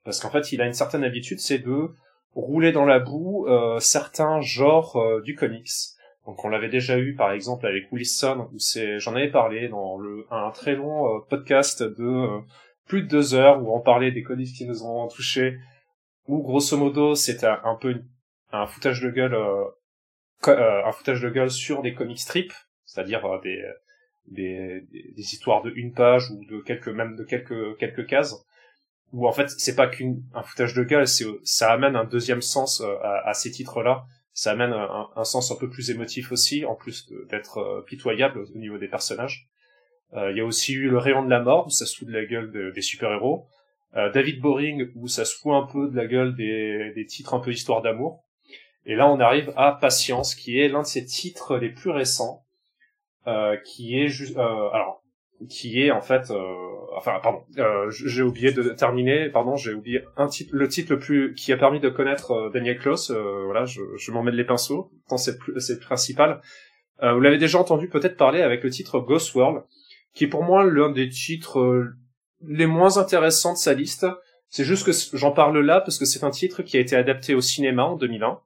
parce 0.04 0.20
qu'en 0.20 0.30
fait, 0.30 0.52
il 0.52 0.62
a 0.62 0.66
une 0.66 0.74
certaine 0.74 1.04
habitude, 1.04 1.40
c'est 1.40 1.60
de 1.60 1.90
rouler 2.34 2.72
dans 2.72 2.86
la 2.86 3.00
boue 3.00 3.48
certains 3.80 4.42
genres 4.42 5.22
du 5.24 5.36
comics. 5.36 5.70
Donc 6.26 6.44
on 6.44 6.50
l'avait 6.50 6.70
déjà 6.70 6.98
eu 6.98 7.14
par 7.14 7.32
exemple 7.32 7.68
avec 7.68 7.92
Wilson 7.92 8.50
où 8.52 8.60
c'est 8.60 9.00
j'en 9.00 9.16
avais 9.16 9.30
parlé 9.30 9.68
dans 9.68 9.98
le 9.98 10.26
un 10.32 10.50
très 10.52 10.76
long 10.76 11.08
euh, 11.08 11.20
podcast 11.30 11.84
de 11.84 12.04
euh, 12.04 12.40
plus 12.88 13.04
de 13.04 13.08
deux 13.08 13.36
heures 13.36 13.62
où 13.62 13.76
on 13.76 13.80
parlait 13.80 14.12
des 14.12 14.24
comics 14.24 14.54
qui 14.54 14.66
nous 14.66 14.84
ont 14.84 15.08
touchés 15.08 15.60
où 16.28 16.42
grosso 16.42 16.78
modo 16.78 17.14
c'était 17.14 17.46
un, 17.46 17.76
peu 17.76 18.02
un 18.52 18.66
foutage 18.66 19.02
de 19.02 19.12
gueule 19.12 19.36
euh, 19.36 19.66
un 20.48 20.92
foutage 20.92 21.22
de 21.22 21.30
gueule 21.30 21.52
sur 21.52 21.84
des 21.84 21.94
comics 21.94 22.20
strips 22.20 22.54
c'est-à-dire 22.86 23.22
des, 23.42 23.64
des, 24.28 24.84
histoires 25.18 25.62
de 25.62 25.72
une 25.76 25.94
page 25.94 26.32
ou 26.32 26.44
de 26.46 26.60
quelques 26.62 26.88
même 26.88 27.16
de 27.16 27.24
quelques 27.24 27.78
quelques 27.78 28.08
cases 28.08 28.36
où 29.14 29.28
en 29.28 29.32
fait 29.32 29.50
c'est 29.50 29.76
pas 29.76 29.88
qu'un 29.88 30.42
foutage 30.44 30.74
de 30.74 30.84
gueule 30.84 31.06
ça 31.08 31.72
amène 31.72 31.96
un 31.96 32.04
deuxième 32.04 32.42
sens 32.42 32.82
à, 33.04 33.30
à 33.30 33.34
ces 33.36 33.52
titres 33.52 33.84
là 33.84 34.06
ça 34.36 34.52
amène 34.52 34.74
un, 34.74 35.24
sens 35.24 35.52
un 35.52 35.56
peu 35.56 35.70
plus 35.70 35.92
émotif 35.92 36.34
aussi, 36.34 36.66
en 36.66 36.76
plus 36.76 37.10
d'être 37.30 37.58
euh, 37.60 37.82
pitoyable 37.82 38.40
au 38.40 38.58
niveau 38.58 38.78
des 38.78 38.90
personnages. 38.90 39.48
Euh, 40.14 40.30
il 40.32 40.38
y 40.38 40.42
a 40.42 40.46
aussi 40.46 40.74
eu 40.74 40.90
le 40.90 40.98
rayon 40.98 41.24
de 41.24 41.30
la 41.30 41.40
mort, 41.40 41.68
où 41.68 41.70
ça 41.70 41.86
se 41.86 41.96
fout 41.96 42.06
de 42.06 42.14
la 42.14 42.26
gueule 42.26 42.74
des 42.74 42.82
super-héros. 42.82 43.48
Euh, 43.96 44.12
David 44.12 44.42
Boring, 44.42 44.92
où 44.96 45.08
ça 45.08 45.24
se 45.24 45.38
fout 45.38 45.54
un 45.54 45.66
peu 45.66 45.90
de 45.90 45.96
la 45.96 46.06
gueule 46.06 46.36
des, 46.36 47.06
titres 47.08 47.34
un 47.34 47.40
peu 47.40 47.52
histoire 47.52 47.82
d'amour. 47.82 48.26
Et 48.86 48.96
là, 48.96 49.10
on 49.10 49.22
arrive 49.22 49.54
à 49.56 49.72
Patience, 49.72 50.36
qui 50.36 50.60
est 50.60 50.68
l'un 50.68 50.82
de 50.82 50.88
ses 50.88 51.06
titres 51.06 51.58
les 51.58 51.70
plus 51.70 51.90
récents, 51.90 52.44
qui 53.64 53.98
est 53.98 54.10
juste... 54.10 54.38
alors, 54.38 55.02
qui 55.50 55.82
est 55.82 55.92
en 55.92 56.02
fait, 56.02 56.32
euh, 56.32 56.38
enfin 56.96 57.20
pardon, 57.22 57.44
euh, 57.58 57.90
j'ai 57.90 58.22
oublié 58.22 58.52
de 58.52 58.64
terminer, 58.70 59.30
pardon, 59.30 59.56
j'ai 59.56 59.74
oublié 59.74 60.02
un 60.18 60.28
titre, 60.28 60.52
le 60.54 60.68
titre 60.68 60.94
le 60.94 61.00
plus 61.00 61.34
qui 61.34 61.52
a 61.52 61.58
permis 61.58 61.80
de 61.80 61.90
connaître 61.90 62.32
euh, 62.32 62.50
Daniel 62.50 62.80
Kloss, 62.80 63.12
voilà, 63.12 63.66
je, 63.66 63.82
je 63.98 64.12
m'en 64.12 64.24
mets 64.24 64.32
les 64.32 64.46
pinceaux, 64.46 64.92
tant 65.10 65.18
c'est 65.18 65.38
c'est 65.58 65.80
principal. 65.80 66.42
vous 67.02 67.20
l'avez 67.20 67.38
déjà 67.38 67.60
entendu 67.60 67.90
peut-être 67.90 68.18
parler 68.18 68.42
avec 68.42 68.64
le 68.64 68.70
titre 68.70 69.00
Ghost 69.00 69.36
World, 69.36 69.64
qui 70.14 70.24
est 70.24 70.30
pour 70.30 70.44
moi 70.44 70.64
l'un 70.64 70.90
des 70.90 71.10
titres 71.10 71.94
les 72.48 72.68
moins 72.68 72.98
intéressants 72.98 73.54
de 73.54 73.58
sa 73.58 73.74
liste. 73.74 74.06
C'est 74.48 74.64
juste 74.64 74.86
que 74.86 75.18
j'en 75.18 75.32
parle 75.32 75.60
là 75.60 75.82
parce 75.82 75.98
que 75.98 76.06
c'est 76.06 76.24
un 76.24 76.30
titre 76.30 76.62
qui 76.62 76.78
a 76.78 76.80
été 76.80 76.96
adapté 76.96 77.36
au 77.36 77.42
cinéma 77.42 77.84
en 77.84 77.98
2001. 77.98 78.40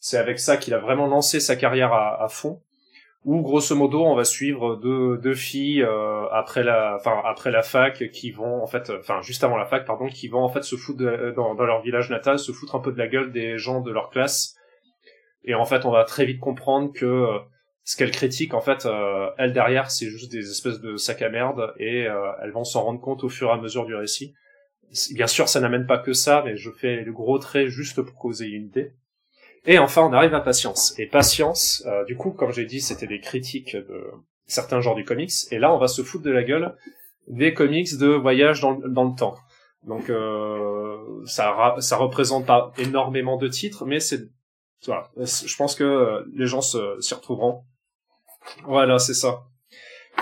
C'est 0.00 0.18
avec 0.18 0.38
ça 0.38 0.56
qu'il 0.56 0.74
a 0.74 0.78
vraiment 0.78 1.06
lancé 1.06 1.40
sa 1.40 1.56
carrière 1.56 1.92
à, 1.92 2.22
à 2.22 2.28
fond 2.28 2.60
où 3.24 3.42
grosso 3.42 3.74
modo 3.74 4.04
on 4.04 4.14
va 4.14 4.24
suivre 4.24 4.76
deux, 4.76 5.34
filles 5.34 5.82
euh, 5.82 6.28
après 6.30 6.62
la 6.62 6.96
enfin 6.96 7.20
après 7.24 7.50
la 7.50 7.62
fac 7.62 8.10
qui 8.10 8.30
vont 8.30 8.62
en 8.62 8.66
fait 8.66 8.90
enfin 8.90 9.20
juste 9.22 9.42
avant 9.42 9.56
la 9.56 9.66
fac 9.66 9.84
pardon 9.84 10.08
qui 10.08 10.28
vont 10.28 10.42
en 10.42 10.48
fait 10.48 10.62
se 10.62 10.76
foutre 10.76 11.02
dans, 11.34 11.54
dans 11.54 11.64
leur 11.64 11.82
village 11.82 12.10
natal 12.10 12.38
se 12.38 12.52
foutre 12.52 12.76
un 12.76 12.80
peu 12.80 12.92
de 12.92 12.98
la 12.98 13.08
gueule 13.08 13.32
des 13.32 13.58
gens 13.58 13.80
de 13.80 13.90
leur 13.90 14.10
classe. 14.10 14.54
Et 15.44 15.54
en 15.54 15.64
fait 15.64 15.84
on 15.84 15.90
va 15.90 16.04
très 16.04 16.24
vite 16.26 16.40
comprendre 16.40 16.92
que 16.92 17.06
euh, 17.06 17.38
ce 17.84 17.96
qu'elles 17.96 18.12
critiquent 18.12 18.54
en 18.54 18.60
fait 18.60 18.86
euh, 18.86 19.30
elles 19.36 19.52
derrière 19.52 19.90
c'est 19.90 20.10
juste 20.10 20.30
des 20.30 20.50
espèces 20.50 20.80
de 20.80 20.96
sacs 20.96 21.22
à 21.22 21.28
merde 21.28 21.74
et 21.78 22.06
elles 22.42 22.52
vont 22.52 22.64
s'en 22.64 22.82
rendre 22.84 23.00
compte 23.00 23.24
au 23.24 23.28
fur 23.28 23.48
et 23.48 23.52
à 23.52 23.56
mesure 23.56 23.84
du 23.84 23.94
récit. 23.94 24.34
Bien 25.12 25.26
sûr 25.26 25.48
ça 25.48 25.60
n'amène 25.60 25.86
pas 25.86 25.98
que 25.98 26.12
ça 26.12 26.42
mais 26.44 26.56
je 26.56 26.70
fais 26.70 27.02
le 27.02 27.12
gros 27.12 27.38
trait 27.38 27.68
juste 27.68 28.00
pour 28.00 28.14
causer 28.14 28.46
une 28.46 28.66
idée 28.66 28.92
et 29.66 29.78
enfin, 29.78 30.02
on 30.02 30.12
arrive 30.12 30.34
à 30.34 30.40
Patience. 30.40 30.94
Et 30.98 31.06
Patience, 31.06 31.82
euh, 31.86 32.04
du 32.04 32.16
coup, 32.16 32.30
comme 32.30 32.52
j'ai 32.52 32.64
dit, 32.64 32.80
c'était 32.80 33.06
des 33.06 33.20
critiques 33.20 33.76
de 33.76 34.04
certains 34.46 34.80
genres 34.80 34.94
du 34.94 35.04
comics. 35.04 35.32
Et 35.50 35.58
là, 35.58 35.72
on 35.72 35.78
va 35.78 35.88
se 35.88 36.02
foutre 36.02 36.24
de 36.24 36.30
la 36.30 36.42
gueule 36.42 36.74
des 37.26 37.52
comics 37.52 37.96
de 37.98 38.08
voyage 38.08 38.60
dans, 38.60 38.72
le 38.72 39.16
temps. 39.16 39.36
Donc, 39.82 40.08
euh, 40.08 40.96
ça, 41.26 41.76
ça 41.80 41.96
représente 41.96 42.46
pas 42.46 42.72
énormément 42.78 43.36
de 43.36 43.48
titres, 43.48 43.84
mais 43.84 44.00
c'est, 44.00 44.28
voilà, 44.86 45.10
je 45.16 45.56
pense 45.56 45.74
que 45.74 46.24
les 46.34 46.46
gens 46.46 46.62
s'y 46.62 47.14
retrouveront. 47.14 47.64
Voilà, 48.64 48.98
c'est 48.98 49.14
ça. 49.14 49.44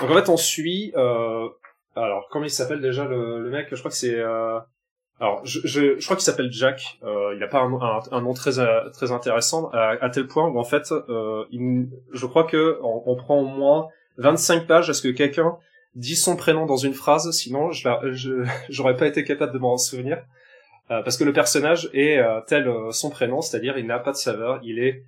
Donc 0.01 0.11
en 0.11 0.15
fait, 0.15 0.29
on 0.29 0.37
suit. 0.37 0.93
Euh, 0.97 1.49
alors, 1.95 2.29
comment 2.31 2.45
il 2.45 2.51
s'appelle 2.51 2.81
déjà 2.81 3.05
le, 3.05 3.43
le 3.43 3.51
mec? 3.51 3.69
Je 3.71 3.79
crois 3.79 3.91
que 3.91 3.97
c'est 3.97 4.15
euh, 4.15 4.59
alors, 5.19 5.45
je, 5.47 5.61
je, 5.65 5.99
je 5.99 6.05
crois 6.05 6.17
qu'il 6.17 6.25
s'appelle 6.25 6.53
Jack. 6.53 6.99
Euh, 7.03 7.33
il 7.35 7.39
n'a 7.39 7.47
pas 7.47 7.61
un, 7.61 8.01
un, 8.11 8.21
nom 8.21 8.35
très 8.35 8.59
euh, 8.59 8.91
très 8.91 9.13
intéressant 9.13 9.71
à, 9.73 10.11
tel 10.11 10.27
point 10.27 10.47
où 10.47 10.59
en 10.59 10.65
fait, 10.65 10.93
euh, 10.93 11.45
il, 11.51 11.89
je 12.13 12.27
crois 12.27 12.45
que 12.45 12.79
on, 12.83 13.03
on, 13.07 13.17
prend 13.17 13.41
au 13.41 13.47
moins 13.47 13.89
25 14.19 14.67
pages 14.67 14.91
à 14.91 14.95
ce 14.95 15.01
que 15.01 15.09
quelqu'un 15.09 15.57
dise 15.95 16.23
son 16.23 16.37
prénom 16.37 16.67
dans 16.67 16.77
une 16.77 16.93
phrase. 16.93 17.31
Sinon, 17.31 17.73
je 17.73 18.45
j'aurais 18.69 18.97
pas 18.97 19.07
été 19.07 19.25
capable 19.25 19.55
de 19.55 19.59
m'en 19.59 19.79
souvenir 19.79 20.19
euh, 20.91 21.03
parce 21.03 21.17
que 21.17 21.25
le 21.25 21.33
personnage 21.33 21.91
est 21.95 22.19
euh, 22.19 22.41
tel 22.47 22.69
euh, 22.69 22.93
son 22.93 23.11
prénom, 23.11 23.41
c'est-à-dire 23.41 23.77
il 23.77 23.87
n'a 23.87 23.99
pas 23.99 24.13
de 24.13 24.17
saveur, 24.17 24.61
il 24.63 24.79
est 24.79 25.03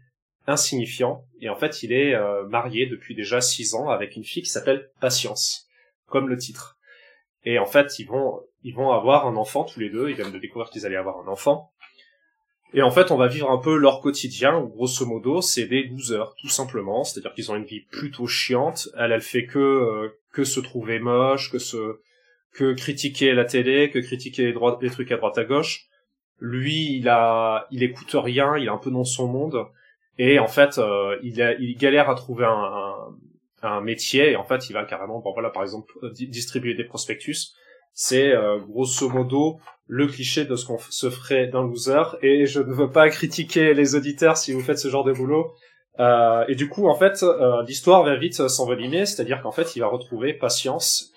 insignifiant 0.49 1.25
et 1.40 1.49
en 1.49 1.57
fait, 1.57 1.83
il 1.83 1.92
est 1.92 2.16
marié 2.49 2.87
depuis 2.87 3.14
déjà 3.14 3.42
6 3.42 3.75
ans 3.75 3.90
avec 3.90 4.16
une 4.16 4.25
fille 4.25 4.42
qui 4.42 4.49
s'appelle 4.49 4.88
Patience, 4.99 5.68
comme 6.07 6.27
le 6.27 6.38
titre. 6.38 6.79
Et 7.44 7.59
en 7.59 7.66
fait, 7.66 7.99
ils 7.99 8.07
vont 8.07 8.40
ils 8.64 8.75
vont 8.75 8.90
avoir 8.90 9.27
un 9.27 9.37
enfant 9.37 9.64
tous 9.64 9.81
les 9.81 9.90
deux, 9.90 10.09
ils 10.11 10.16
viennent 10.16 10.33
de 10.33 10.38
découvrir 10.38 10.71
qu'ils 10.71 10.87
allaient 10.87 10.97
avoir 10.97 11.18
un 11.18 11.29
enfant. 11.29 11.71
Et 12.75 12.83
en 12.83 12.90
fait, 12.90 13.11
on 13.11 13.16
va 13.16 13.29
vivre 13.29 13.51
un 13.51 13.59
peu 13.59 13.77
leur 13.77 14.01
quotidien, 14.01 14.61
grosso 14.61 15.07
modo, 15.07 15.40
c'est 15.40 15.66
des 15.66 15.85
losers, 15.85 16.35
tout 16.38 16.49
simplement. 16.49 17.03
C'est-à-dire 17.03 17.33
qu'ils 17.33 17.51
ont 17.51 17.57
une 17.57 17.64
vie 17.64 17.81
plutôt 17.81 18.27
chiante. 18.27 18.88
Elle, 18.99 19.12
elle 19.12 19.23
fait 19.23 19.47
que 19.47 19.59
euh, 19.59 20.18
que 20.33 20.44
se 20.44 20.61
trouver 20.61 20.99
moche, 20.99 21.51
que 21.51 21.59
se 21.59 22.01
que 22.53 22.75
critiquer 22.75 23.33
la 23.33 23.44
télé, 23.44 23.90
que 23.90 23.99
critiquer 23.99 24.53
les, 24.53 24.55
les 24.83 24.90
trucs 24.90 25.12
à 25.12 25.16
droite 25.16 25.38
à 25.38 25.44
gauche. 25.44 25.87
Lui, 26.40 26.97
il 26.97 27.09
a, 27.09 27.66
il 27.71 27.83
écoute 27.83 28.14
rien, 28.14 28.57
il 28.57 28.66
est 28.66 28.71
un 28.71 28.79
peu 28.79 28.90
dans 28.90 29.05
son 29.05 29.29
monde. 29.29 29.66
Et 30.18 30.38
en 30.38 30.49
fait, 30.49 30.79
euh, 30.79 31.16
il, 31.23 31.40
a, 31.40 31.55
il 31.55 31.77
galère 31.77 32.11
à 32.11 32.14
trouver 32.14 32.44
un, 32.44 32.51
un, 33.62 33.68
un, 33.68 33.81
métier. 33.81 34.33
Et 34.33 34.37
en 34.37 34.44
fait, 34.44 34.68
il 34.68 34.73
va 34.73 34.85
carrément, 34.85 35.21
bon 35.21 35.33
voilà, 35.33 35.51
par 35.51 35.62
exemple, 35.62 35.92
distribuer 36.12 36.75
des 36.75 36.85
prospectus 36.85 37.55
c'est 37.92 38.33
euh, 38.33 38.59
grosso 38.59 39.09
modo 39.09 39.59
le 39.87 40.07
cliché 40.07 40.44
de 40.44 40.55
ce 40.55 40.66
qu'on 40.66 40.79
se 40.79 41.11
ferait 41.11 41.46
d'un 41.48 41.62
loser. 41.62 42.03
Et 42.22 42.46
je 42.46 42.61
ne 42.61 42.72
veux 42.72 42.90
pas 42.90 43.09
critiquer 43.11 43.74
les 43.74 43.94
auditeurs 43.94 44.37
si 44.37 44.53
vous 44.53 44.61
faites 44.61 44.79
ce 44.79 44.88
genre 44.88 45.05
de 45.05 45.12
boulot. 45.12 45.53
Euh, 45.98 46.44
et 46.46 46.55
du 46.55 46.68
coup 46.68 46.88
en 46.88 46.94
fait 46.94 47.24
euh, 47.24 47.62
l'histoire 47.64 48.05
va 48.05 48.14
vite 48.16 48.46
s'envenimer. 48.48 49.07
C'est-à-dire 49.07 49.42
qu'en 49.42 49.51
fait 49.51 49.74
il 49.74 49.81
va 49.81 49.88
retrouver 49.88 50.33
Patience 50.35 51.12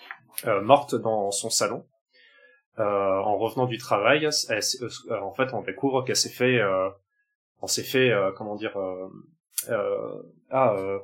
morte 0.64 0.96
dans 0.96 1.30
son 1.30 1.50
salon. 1.50 1.86
En 2.78 3.38
revenant 3.38 3.68
du 3.68 3.78
travail, 3.78 4.28
en 4.28 5.34
fait, 5.36 5.54
on 5.54 5.62
découvre 5.62 6.04
qu'elle 6.04 6.16
s'est 6.16 6.30
fait, 6.30 6.60
on 7.62 7.68
s'est 7.68 7.84
fait, 7.84 8.12
comment 8.36 8.56
dire, 8.56 8.76
ah, 10.50 10.98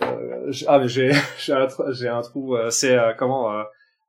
ah, 0.00 0.78
mais 0.80 0.88
j'ai, 0.88 1.12
j'ai 1.38 2.08
un 2.08 2.22
trou, 2.22 2.56
c'est 2.70 2.98
comment, 3.18 3.64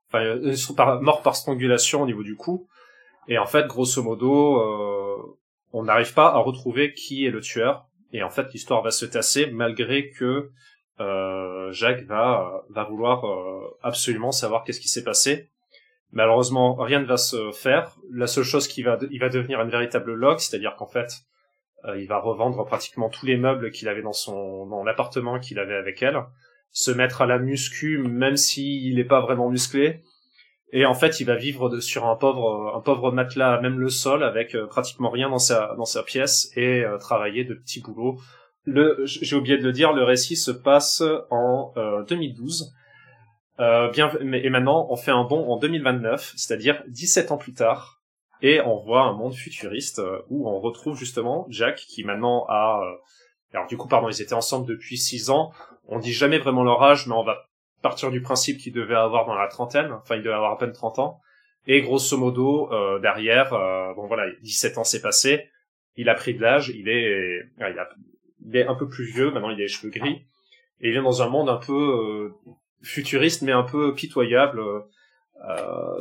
enfin, 0.08 0.38
ils 0.42 0.58
sont 0.58 0.74
morts 1.00 1.22
par 1.22 1.36
strangulation 1.36 2.02
au 2.02 2.06
niveau 2.06 2.22
du 2.22 2.36
cou. 2.36 2.68
Et 3.28 3.38
en 3.38 3.46
fait, 3.46 3.66
grosso 3.66 4.02
modo, 4.02 4.58
on 5.72 5.84
n'arrive 5.84 6.14
pas 6.14 6.28
à 6.28 6.38
retrouver 6.38 6.94
qui 6.94 7.26
est 7.26 7.30
le 7.30 7.40
tueur. 7.40 7.86
Et 8.12 8.22
en 8.22 8.30
fait, 8.30 8.52
l'histoire 8.52 8.82
va 8.82 8.90
se 8.90 9.04
tasser 9.04 9.46
malgré 9.46 10.10
que 10.10 10.50
euh, 11.00 11.70
Jacques 11.72 12.04
va 12.04 12.64
va 12.70 12.84
vouloir 12.84 13.24
euh, 13.24 13.76
absolument 13.82 14.32
savoir 14.32 14.64
qu'est-ce 14.64 14.80
qui 14.80 14.88
s'est 14.88 15.04
passé. 15.04 15.50
Malheureusement, 16.10 16.74
rien 16.74 17.00
ne 17.00 17.06
va 17.06 17.18
se 17.18 17.52
faire. 17.52 17.96
La 18.10 18.26
seule 18.26 18.44
chose 18.44 18.66
qui 18.66 18.82
va, 18.82 18.98
il 19.10 19.20
va 19.20 19.28
devenir 19.28 19.60
une 19.60 19.68
véritable 19.68 20.14
log, 20.14 20.38
c'est-à-dire 20.38 20.74
qu'en 20.76 20.86
fait, 20.86 21.10
euh, 21.84 22.00
il 22.00 22.08
va 22.08 22.18
revendre 22.18 22.64
pratiquement 22.64 23.10
tous 23.10 23.26
les 23.26 23.36
meubles 23.36 23.70
qu'il 23.70 23.88
avait 23.88 24.02
dans 24.02 24.14
son 24.14 24.66
dans 24.66 24.82
l'appartement 24.82 25.38
qu'il 25.38 25.58
avait 25.58 25.76
avec 25.76 26.02
elle, 26.02 26.18
se 26.70 26.90
mettre 26.90 27.22
à 27.22 27.26
la 27.26 27.38
muscu 27.38 27.98
même 27.98 28.36
s'il 28.36 28.96
n'est 28.96 29.04
pas 29.04 29.20
vraiment 29.20 29.50
musclé, 29.50 30.02
et 30.70 30.84
en 30.84 30.94
fait, 30.94 31.20
il 31.20 31.24
va 31.24 31.36
vivre 31.36 31.80
sur 31.80 32.06
un 32.06 32.16
pauvre, 32.16 32.74
un 32.76 32.80
pauvre 32.80 33.10
matelas, 33.10 33.60
même 33.60 33.78
le 33.78 33.88
sol, 33.88 34.22
avec 34.22 34.54
euh, 34.54 34.66
pratiquement 34.66 35.08
rien 35.08 35.30
dans 35.30 35.38
sa, 35.38 35.74
dans 35.76 35.86
sa 35.86 36.02
pièce, 36.02 36.50
et 36.56 36.84
euh, 36.84 36.98
travailler 36.98 37.44
de 37.44 37.54
petits 37.54 37.80
boulots. 37.80 38.18
Le, 38.64 38.98
j'ai 39.04 39.34
oublié 39.34 39.56
de 39.56 39.62
le 39.62 39.72
dire, 39.72 39.92
le 39.94 40.04
récit 40.04 40.36
se 40.36 40.50
passe 40.50 41.02
en 41.30 41.72
2012. 42.06 42.74
Euh, 43.60 43.90
bien, 43.90 44.12
et 44.20 44.50
maintenant, 44.50 44.86
on 44.90 44.96
fait 44.96 45.10
un 45.10 45.24
bond 45.24 45.50
en 45.50 45.56
2029, 45.56 46.34
c'est-à-dire 46.36 46.82
17 46.88 47.32
ans 47.32 47.38
plus 47.38 47.54
tard, 47.54 48.02
et 48.42 48.60
on 48.60 48.76
voit 48.76 49.04
un 49.04 49.14
monde 49.14 49.32
futuriste 49.32 50.02
où 50.28 50.46
on 50.46 50.60
retrouve 50.60 50.98
justement 50.98 51.46
Jack, 51.48 51.76
qui 51.76 52.04
maintenant 52.04 52.44
a... 52.50 52.82
alors 53.54 53.66
du 53.68 53.78
coup, 53.78 53.88
pardon, 53.88 54.10
ils 54.10 54.20
étaient 54.20 54.34
ensemble 54.34 54.66
depuis 54.66 54.98
6 54.98 55.30
ans. 55.30 55.50
On 55.88 55.98
dit 55.98 56.12
jamais 56.12 56.38
vraiment 56.38 56.62
leur 56.62 56.82
âge, 56.82 57.06
mais 57.06 57.14
on 57.14 57.24
va 57.24 57.48
partir 57.82 58.10
du 58.10 58.20
principe 58.20 58.58
qu'il 58.58 58.72
devait 58.72 58.94
avoir 58.94 59.26
dans 59.26 59.34
la 59.34 59.48
trentaine, 59.48 59.92
enfin 59.92 60.16
il 60.16 60.22
devait 60.22 60.34
avoir 60.34 60.52
à 60.52 60.58
peine 60.58 60.72
30 60.72 60.98
ans, 60.98 61.20
et 61.66 61.80
grosso 61.80 62.16
modo, 62.16 62.72
euh, 62.72 62.98
derrière, 62.98 63.54
euh, 63.54 63.94
bon 63.94 64.06
voilà, 64.06 64.30
17 64.42 64.78
ans 64.78 64.84
s'est 64.84 65.00
passé, 65.00 65.48
il 65.96 66.08
a 66.08 66.14
pris 66.14 66.34
de 66.34 66.42
l'âge, 66.42 66.68
il 66.68 66.88
est, 66.88 67.40
il, 67.58 68.56
est 68.56 68.66
un 68.66 68.74
peu 68.74 68.88
plus 68.88 69.04
vieux, 69.04 69.30
maintenant 69.30 69.50
il 69.50 69.54
a 69.54 69.58
les 69.58 69.68
cheveux 69.68 69.90
gris, 69.90 70.26
et 70.80 70.90
il 70.90 70.96
est 70.96 71.02
dans 71.02 71.22
un 71.22 71.28
monde 71.28 71.48
un 71.48 71.56
peu 71.56 71.72
euh, 71.72 72.52
futuriste, 72.82 73.42
mais 73.42 73.52
un 73.52 73.64
peu 73.64 73.94
pitoyable. 73.94 74.60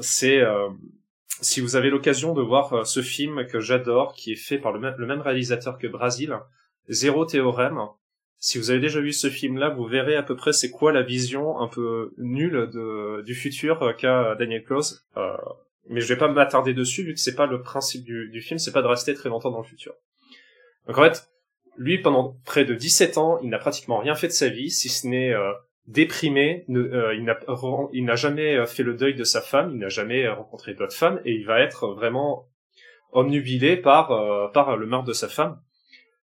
c'est 0.01 0.41
si 1.39 1.61
vous 1.61 1.75
avez 1.75 1.91
l'occasion 1.91 2.33
de 2.33 2.41
voir 2.41 2.85
ce 2.85 3.01
film 3.01 3.45
que 3.45 3.59
j'adore, 3.59 4.13
qui 4.13 4.33
est 4.33 4.35
fait 4.35 4.57
par 4.57 4.71
le 4.71 4.95
le 4.97 5.05
même 5.05 5.21
réalisateur 5.21 5.77
que 5.77 5.87
Brasil, 5.87 6.35
Zéro 6.89 7.25
Théorème, 7.25 7.79
si 8.39 8.57
vous 8.59 8.69
avez 8.69 8.79
déjà 8.79 8.99
vu 8.99 9.13
ce 9.13 9.29
film-là, 9.29 9.69
vous 9.69 9.85
verrez 9.85 10.15
à 10.15 10.23
peu 10.23 10.35
près 10.35 10.53
c'est 10.53 10.69
quoi 10.69 10.91
la 10.91 11.01
vision 11.01 11.59
un 11.59 11.67
peu 11.67 12.13
nulle 12.17 12.69
du 13.25 13.33
futur 13.33 13.95
qu'a 13.97 14.35
Daniel 14.35 14.63
Close. 14.63 15.05
Euh, 15.17 15.35
mais 15.89 16.01
je 16.01 16.07
vais 16.07 16.17
pas 16.17 16.27
m'attarder 16.27 16.73
dessus 16.73 17.03
vu 17.03 17.13
que 17.13 17.19
c'est 17.19 17.35
pas 17.35 17.47
le 17.47 17.61
principe 17.61 18.03
du, 18.03 18.41
film, 18.41 18.59
c'est 18.59 18.73
pas 18.73 18.81
de 18.81 18.87
rester 18.87 19.13
très 19.13 19.29
longtemps 19.29 19.51
dans 19.51 19.61
le 19.61 19.67
futur. 19.67 19.93
Donc 20.85 20.97
en 20.97 21.03
fait, 21.03 21.29
lui 21.77 21.97
pendant 21.97 22.37
près 22.45 22.65
de 22.65 22.75
17 22.75 23.17
ans, 23.17 23.39
il 23.41 23.49
n'a 23.49 23.57
pratiquement 23.57 23.97
rien 23.97 24.13
fait 24.13 24.27
de 24.27 24.33
sa 24.33 24.49
vie, 24.49 24.69
si 24.69 24.89
ce 24.89 25.07
n'est 25.07 25.33
euh, 25.33 25.53
déprimé. 25.87 26.65
Euh, 26.69 27.15
il 27.15 27.23
n'a 27.23 27.39
il 27.93 28.05
n'a 28.05 28.15
jamais 28.15 28.65
fait 28.67 28.83
le 28.83 28.93
deuil 28.93 29.15
de 29.15 29.23
sa 29.23 29.41
femme, 29.41 29.71
il 29.71 29.79
n'a 29.79 29.89
jamais 29.89 30.27
rencontré 30.27 30.75
d'autres 30.75 30.95
femmes 30.95 31.21
et 31.25 31.31
il 31.31 31.45
va 31.45 31.59
être 31.59 31.87
vraiment 31.87 32.47
omnubilé 33.13 33.77
par 33.77 34.51
par 34.51 34.77
le 34.77 34.85
meurtre 34.85 35.07
de 35.07 35.13
sa 35.13 35.27
femme 35.27 35.59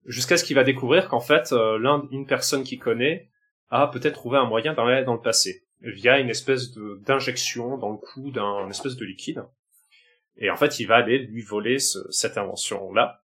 jusqu'à 0.06 0.38
ce 0.38 0.44
qu'il 0.44 0.56
va 0.56 0.64
découvrir 0.64 1.08
qu'en 1.10 1.20
fait, 1.20 1.52
euh, 1.52 1.78
l'un, 1.80 2.08
une 2.12 2.26
personne 2.26 2.64
qu'il 2.64 2.80
connaît 2.80 3.30
a 3.70 3.88
peut-être 3.88 4.14
trouvé 4.16 4.38
un 4.38 4.46
moyen 4.46 4.74
d'aller 4.74 5.04
dans 5.04 5.14
le 5.14 5.22
passé 5.22 5.64
via 5.82 6.20
une 6.20 6.30
espèce 6.30 6.72
de 6.72 7.02
d'injection 7.06 7.78
dans 7.78 7.92
le 7.92 7.98
cou 7.98 8.32
d'un 8.32 8.70
espèce 8.70 8.96
de 8.96 9.06
liquide. 9.06 9.44
Et 10.38 10.50
en 10.50 10.56
fait, 10.56 10.80
il 10.80 10.86
va 10.86 10.96
aller 10.96 11.20
lui 11.20 11.42
voler 11.42 11.80
cette 11.80 12.38
invention-là 12.38 13.22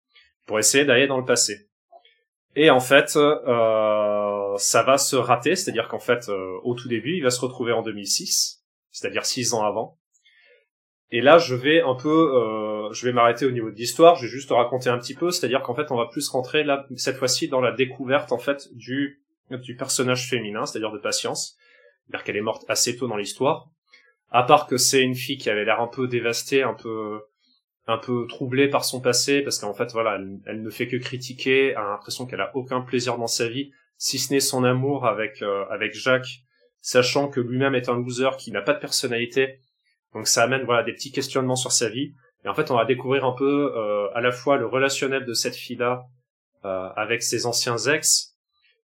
pour 0.45 0.59
essayer 0.59 0.85
d'aller 0.85 1.07
dans 1.07 1.17
le 1.17 1.25
passé. 1.25 1.67
Et 2.55 2.69
en 2.69 2.79
fait, 2.79 3.15
euh, 3.15 4.57
ça 4.57 4.83
va 4.83 4.97
se 4.97 5.15
rater, 5.15 5.55
c'est-à-dire 5.55 5.87
qu'en 5.87 5.99
fait, 5.99 6.29
euh, 6.29 6.57
au 6.63 6.73
tout 6.73 6.87
début, 6.87 7.17
il 7.17 7.23
va 7.23 7.29
se 7.29 7.41
retrouver 7.41 7.73
en 7.73 7.81
2006, 7.81 8.63
c'est-à-dire 8.91 9.25
six 9.25 9.53
ans 9.53 9.63
avant. 9.63 9.97
Et 11.11 11.21
là, 11.21 11.37
je 11.37 11.53
vais 11.53 11.81
un 11.81 11.95
peu, 11.95 12.09
je 12.91 13.05
vais 13.05 13.13
m'arrêter 13.13 13.45
au 13.45 13.51
niveau 13.51 13.71
de 13.71 13.75
l'histoire. 13.75 14.15
Je 14.15 14.23
vais 14.23 14.31
juste 14.31 14.51
raconter 14.51 14.89
un 14.89 14.97
petit 14.97 15.13
peu, 15.13 15.31
c'est-à-dire 15.31 15.61
qu'en 15.61 15.75
fait, 15.75 15.91
on 15.91 15.97
va 15.97 16.07
plus 16.07 16.27
rentrer 16.29 16.63
là 16.63 16.85
cette 16.95 17.17
fois-ci 17.17 17.47
dans 17.47 17.61
la 17.61 17.71
découverte 17.71 18.31
en 18.31 18.37
fait 18.37 18.69
du 18.73 19.21
personnage 19.77 20.29
féminin, 20.29 20.65
c'est-à-dire 20.65 20.91
de 20.91 20.97
Patience, 20.97 21.57
c'est-à-dire 22.05 22.23
qu'elle 22.23 22.37
est 22.37 22.41
morte 22.41 22.65
assez 22.67 22.95
tôt 22.95 23.07
dans 23.07 23.17
l'histoire. 23.17 23.69
À 24.31 24.43
part 24.43 24.67
que 24.67 24.77
c'est 24.77 25.01
une 25.01 25.15
fille 25.15 25.37
qui 25.37 25.49
avait 25.49 25.65
l'air 25.65 25.79
un 25.79 25.87
peu 25.87 26.07
dévastée, 26.07 26.63
un 26.63 26.73
peu 26.73 27.21
un 27.87 27.99
peu 27.99 28.25
troublée 28.27 28.67
par 28.67 28.83
son 28.83 28.99
passé, 28.99 29.43
parce 29.43 29.59
qu'en 29.59 29.75
fait, 29.75 29.91
voilà, 29.91 30.19
elle, 30.47 30.63
ne 30.63 30.69
fait 30.71 30.87
que 30.87 30.97
critiquer, 30.97 31.75
a 31.75 31.83
l'impression 31.83 32.25
qu'elle 32.25 32.41
a 32.41 32.49
aucun 32.55 32.81
plaisir 32.81 33.19
dans 33.19 33.27
sa 33.27 33.47
vie, 33.47 33.71
si 33.97 34.17
ce 34.17 34.33
n'est 34.33 34.39
son 34.39 34.63
amour 34.63 35.05
avec 35.05 35.43
euh, 35.43 35.65
avec 35.69 35.93
Jacques, 35.93 36.41
sachant 36.81 37.27
que 37.27 37.39
lui-même 37.39 37.75
est 37.75 37.87
un 37.87 37.95
loser 37.95 38.31
qui 38.39 38.51
n'a 38.51 38.61
pas 38.61 38.73
de 38.73 38.79
personnalité 38.79 39.59
donc 40.15 40.29
ça 40.29 40.43
amène 40.43 40.63
voilà 40.63 40.81
des 40.81 40.93
petits 40.93 41.11
questionnements 41.11 41.57
sur 41.57 41.73
sa 41.73 41.89
vie. 41.89 42.15
Et 42.45 42.47
en 42.47 42.53
fait, 42.53 42.69
on 42.69 42.75
va 42.75 42.85
découvrir 42.85 43.25
un 43.25 43.33
peu 43.33 43.73
euh, 43.75 44.07
à 44.13 44.21
la 44.21 44.31
fois 44.31 44.57
le 44.57 44.67
relationnel 44.67 45.25
de 45.25 45.33
cette 45.33 45.55
fille-là 45.55 46.05
euh, 46.63 46.89
avec 46.95 47.23
ses 47.23 47.47
anciens 47.47 47.77
ex, 47.77 48.35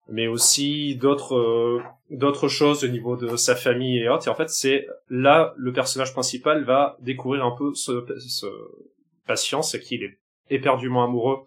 mais 0.09 0.27
aussi 0.27 0.95
d'autres 0.95 1.35
euh, 1.35 1.81
d'autres 2.09 2.47
choses 2.47 2.83
au 2.83 2.87
niveau 2.87 3.15
de 3.15 3.35
sa 3.35 3.55
famille 3.55 3.99
et 3.99 4.09
autres. 4.09 4.27
Et 4.27 4.31
en 4.31 4.35
fait, 4.35 4.49
c'est 4.49 4.87
là 5.09 5.53
le 5.57 5.71
personnage 5.71 6.11
principal 6.11 6.63
va 6.63 6.97
découvrir 7.01 7.45
un 7.45 7.55
peu 7.55 7.73
ce, 7.75 8.03
ce 8.19 8.47
patience 9.27 9.77
qu'il 9.77 10.03
est 10.03 10.17
éperdument 10.49 11.03
amoureux, 11.03 11.45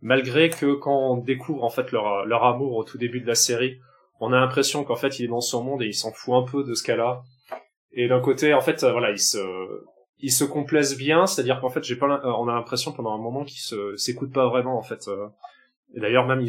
malgré 0.00 0.50
que 0.50 0.74
quand 0.74 1.12
on 1.12 1.16
découvre 1.16 1.64
en 1.64 1.70
fait 1.70 1.90
leur 1.90 2.24
leur 2.24 2.44
amour 2.44 2.76
au 2.76 2.84
tout 2.84 2.98
début 2.98 3.20
de 3.20 3.26
la 3.26 3.34
série, 3.34 3.80
on 4.20 4.32
a 4.32 4.38
l'impression 4.38 4.84
qu'en 4.84 4.96
fait 4.96 5.18
il 5.18 5.24
est 5.24 5.28
dans 5.28 5.40
son 5.40 5.64
monde 5.64 5.82
et 5.82 5.86
il 5.86 5.94
s'en 5.94 6.12
fout 6.12 6.34
un 6.34 6.42
peu 6.42 6.62
de 6.62 6.74
ce 6.74 6.84
qu'elle 6.84 7.00
a 7.00 7.24
et 7.92 8.06
d'un 8.06 8.20
côté, 8.20 8.52
en 8.54 8.60
fait, 8.60 8.84
voilà, 8.84 9.10
il 9.10 9.18
se, 9.18 9.38
il 10.20 10.32
se 10.32 10.44
complaise 10.44 10.96
bien, 10.96 11.26
c'est-à-dire 11.26 11.60
qu'en 11.60 11.70
fait, 11.70 11.84
j'ai 11.84 11.96
pas, 11.96 12.06
euh, 12.06 12.32
on 12.38 12.48
a 12.48 12.54
l'impression 12.54 12.92
pendant 12.92 13.14
un 13.14 13.18
moment 13.18 13.44
qu'ils 13.44 13.60
se, 13.60 13.96
s'écoutent 13.96 14.32
pas 14.32 14.48
vraiment, 14.48 14.78
en 14.78 14.82
fait. 14.82 15.08
Euh. 15.08 15.28
Et 15.94 16.00
d'ailleurs, 16.00 16.26
même 16.26 16.46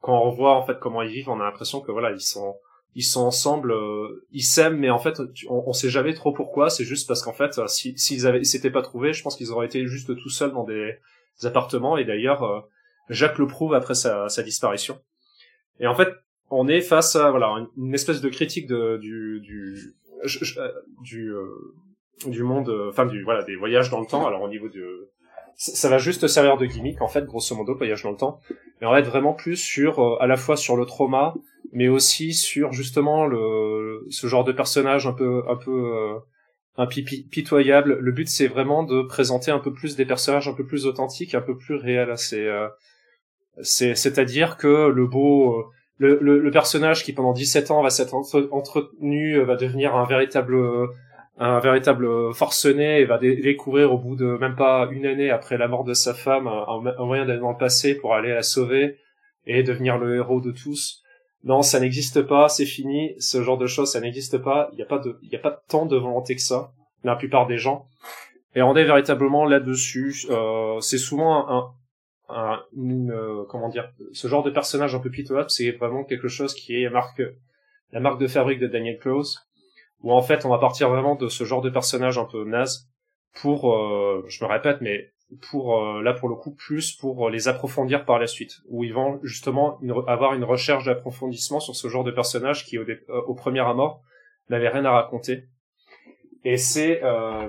quand 0.00 0.18
on 0.18 0.30
revoit 0.30 0.54
en 0.54 0.66
fait 0.66 0.78
comment 0.78 1.00
ils 1.02 1.10
vivent, 1.10 1.30
on 1.30 1.40
a 1.40 1.44
l'impression 1.44 1.80
que 1.80 1.90
voilà, 1.90 2.12
ils 2.12 2.20
sont, 2.20 2.56
ils 2.94 3.02
sont 3.04 3.22
ensemble, 3.22 3.74
ils 4.30 4.42
s'aiment, 4.42 4.78
mais 4.78 4.90
en 4.90 4.98
fait, 4.98 5.20
on, 5.48 5.64
on, 5.66 5.72
sait 5.72 5.88
jamais 5.88 6.12
trop 6.12 6.32
pourquoi. 6.32 6.68
C'est 6.68 6.84
juste 6.84 7.08
parce 7.08 7.22
qu'en 7.22 7.32
fait, 7.32 7.58
s'ils 7.68 7.98
si, 7.98 8.26
avaient, 8.26 8.44
s'étaient 8.44 8.70
pas 8.70 8.82
trouvés, 8.82 9.14
je 9.14 9.22
pense 9.22 9.36
qu'ils 9.36 9.52
auraient 9.52 9.66
été 9.66 9.86
juste 9.86 10.14
tout 10.14 10.28
seuls 10.28 10.52
dans 10.52 10.64
des, 10.64 10.98
appartements. 11.44 11.96
Et 11.96 12.04
d'ailleurs, 12.04 12.68
Jacques 13.08 13.38
le 13.38 13.46
prouve 13.46 13.74
après 13.74 13.94
sa, 13.94 14.28
disparition. 14.42 15.00
Et 15.80 15.86
en 15.86 15.94
fait, 15.94 16.10
on 16.50 16.68
est 16.68 16.82
face 16.82 17.16
à 17.16 17.30
voilà 17.30 17.66
une 17.76 17.94
espèce 17.94 18.20
de 18.20 18.28
critique 18.28 18.66
du, 18.66 19.40
du 19.40 19.94
euh, 20.24 20.72
du 21.02 21.32
euh, 21.32 21.74
du 22.26 22.42
monde, 22.42 22.68
euh, 22.68 22.90
enfin 22.90 23.06
du 23.06 23.22
voilà 23.22 23.42
des 23.42 23.56
voyages 23.56 23.90
dans 23.90 24.00
le 24.00 24.06
temps. 24.06 24.26
Alors 24.26 24.42
au 24.42 24.48
niveau 24.48 24.68
de 24.68 25.10
ça 25.56 25.88
va 25.88 25.98
juste 25.98 26.26
servir 26.26 26.56
de 26.56 26.66
gimmick 26.66 27.00
en 27.00 27.08
fait, 27.08 27.24
grosso 27.24 27.54
modo, 27.54 27.76
voyage 27.76 28.02
dans 28.02 28.10
le 28.10 28.16
temps. 28.16 28.40
Mais 28.80 28.86
on 28.86 28.90
va 28.90 29.00
être 29.00 29.08
vraiment 29.08 29.34
plus 29.34 29.56
sur 29.56 30.20
à 30.20 30.26
la 30.26 30.36
fois 30.36 30.56
sur 30.56 30.76
le 30.76 30.84
trauma, 30.84 31.34
mais 31.72 31.88
aussi 31.88 32.34
sur 32.34 32.72
justement 32.72 33.26
le 33.26 34.04
ce 34.10 34.26
genre 34.26 34.44
de 34.44 34.52
personnage 34.52 35.06
un 35.06 35.12
peu 35.12 35.44
un 35.48 35.56
peu 35.56 36.18
un 36.76 36.86
pitoyable. 36.86 37.98
Le 38.00 38.12
but 38.12 38.28
c'est 38.28 38.48
vraiment 38.48 38.82
de 38.82 39.02
présenter 39.02 39.52
un 39.52 39.60
peu 39.60 39.72
plus 39.72 39.94
des 39.94 40.06
personnages 40.06 40.48
un 40.48 40.54
peu 40.54 40.66
plus 40.66 40.86
authentiques, 40.86 41.34
un 41.34 41.40
peu 41.40 41.56
plus 41.56 41.76
réels. 41.76 42.14
C'est 42.16 42.48
c'est 43.62 43.94
c'est-à-dire 43.94 44.56
que 44.56 44.88
le 44.88 45.06
beau 45.06 45.66
le, 45.98 46.18
le, 46.20 46.50
personnage 46.50 47.04
qui 47.04 47.12
pendant 47.12 47.32
17 47.32 47.70
ans 47.70 47.82
va 47.82 47.90
s'être 47.90 48.14
entretenu 48.14 49.38
euh, 49.38 49.44
va 49.44 49.56
devenir 49.56 49.94
un 49.94 50.04
véritable 50.04 50.56
un 51.36 51.58
véritable 51.58 52.32
forcené 52.32 53.00
et 53.00 53.04
va 53.04 53.18
découvrir 53.18 53.92
au 53.92 53.98
bout 53.98 54.14
de 54.14 54.36
même 54.38 54.54
pas 54.54 54.88
une 54.90 55.04
année 55.04 55.30
après 55.30 55.58
la 55.58 55.66
mort 55.66 55.84
de 55.84 55.94
sa 55.94 56.14
femme 56.14 56.46
un, 56.46 57.04
moyen 57.04 57.26
d'aller 57.26 57.40
dans 57.40 57.50
le 57.50 57.58
passé 57.58 57.96
pour 57.96 58.14
aller 58.14 58.32
la 58.32 58.42
sauver 58.42 58.98
et 59.46 59.62
devenir 59.62 59.98
le 59.98 60.16
héros 60.16 60.40
de 60.40 60.52
tous. 60.52 61.02
Non, 61.42 61.60
ça 61.60 61.78
n'existe 61.78 62.22
pas, 62.22 62.48
c'est 62.48 62.64
fini, 62.64 63.14
ce 63.18 63.42
genre 63.42 63.58
de 63.58 63.66
choses, 63.66 63.92
ça 63.92 64.00
n'existe 64.00 64.38
pas, 64.38 64.70
il 64.72 64.76
n'y 64.76 64.82
a 64.82 64.86
pas 64.86 64.98
de, 64.98 65.18
a 65.32 65.38
pas 65.38 65.62
tant 65.68 65.84
de 65.84 65.96
volonté 65.96 66.36
que 66.36 66.40
ça, 66.40 66.72
la 67.02 67.16
plupart 67.16 67.46
des 67.46 67.58
gens. 67.58 67.86
Et 68.54 68.62
on 68.62 68.74
est 68.76 68.84
véritablement 68.84 69.44
là-dessus, 69.44 70.14
euh, 70.30 70.80
c'est 70.80 70.96
souvent 70.96 71.50
un, 71.50 71.74
un, 72.30 72.62
une, 72.74 73.10
euh, 73.10 73.44
comment 73.48 73.68
dire, 73.68 73.90
ce 74.12 74.28
genre 74.28 74.42
de 74.42 74.50
personnage 74.50 74.94
un 74.94 75.00
peu 75.00 75.10
pitoyable, 75.10 75.50
c'est 75.50 75.72
vraiment 75.72 76.04
quelque 76.04 76.28
chose 76.28 76.54
qui 76.54 76.82
est 76.82 76.88
marque, 76.88 77.22
la 77.92 78.00
marque 78.00 78.20
de 78.20 78.26
fabrique 78.26 78.60
de 78.60 78.66
Daniel 78.66 78.98
Close, 78.98 79.38
où 80.04 80.12
en 80.12 80.22
fait 80.22 80.44
on 80.44 80.48
va 80.48 80.58
partir 80.58 80.88
vraiment 80.88 81.16
de 81.16 81.28
ce 81.28 81.42
genre 81.42 81.62
de 81.62 81.70
personnage 81.70 82.18
un 82.18 82.24
peu 82.24 82.44
naze 82.44 82.88
pour, 83.40 83.62
je 84.28 84.44
me 84.44 84.48
répète, 84.48 84.80
mais 84.80 85.10
pour 85.50 86.00
là 86.02 86.12
pour 86.12 86.28
le 86.28 86.36
coup 86.36 86.54
plus 86.54 86.92
pour 86.92 87.28
les 87.30 87.48
approfondir 87.48 88.04
par 88.04 88.20
la 88.20 88.28
suite, 88.28 88.60
où 88.68 88.84
ils 88.84 88.94
vont 88.94 89.18
justement 89.24 89.80
avoir 90.06 90.34
une 90.34 90.44
recherche 90.44 90.84
d'approfondissement 90.84 91.58
sur 91.58 91.74
ce 91.74 91.88
genre 91.88 92.04
de 92.04 92.12
personnage 92.12 92.64
qui 92.64 92.78
au, 92.78 92.84
au 93.26 93.34
premier 93.34 93.60
abord 93.60 94.02
n'avait 94.50 94.68
rien 94.68 94.84
à 94.84 94.92
raconter. 94.92 95.48
Et 96.44 96.58
c'est 96.58 97.00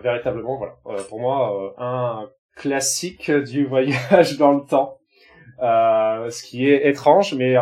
véritablement 0.02 0.58
voilà 0.58 1.04
pour 1.10 1.20
moi 1.20 1.76
un 1.78 2.28
classique 2.56 3.30
du 3.30 3.66
voyage 3.68 4.38
dans 4.38 4.54
le 4.54 4.66
temps. 4.66 4.98
Euh, 5.62 6.30
ce 6.30 6.44
qui 6.44 6.68
est 6.68 6.88
étrange, 6.88 7.34
mais 7.34 7.56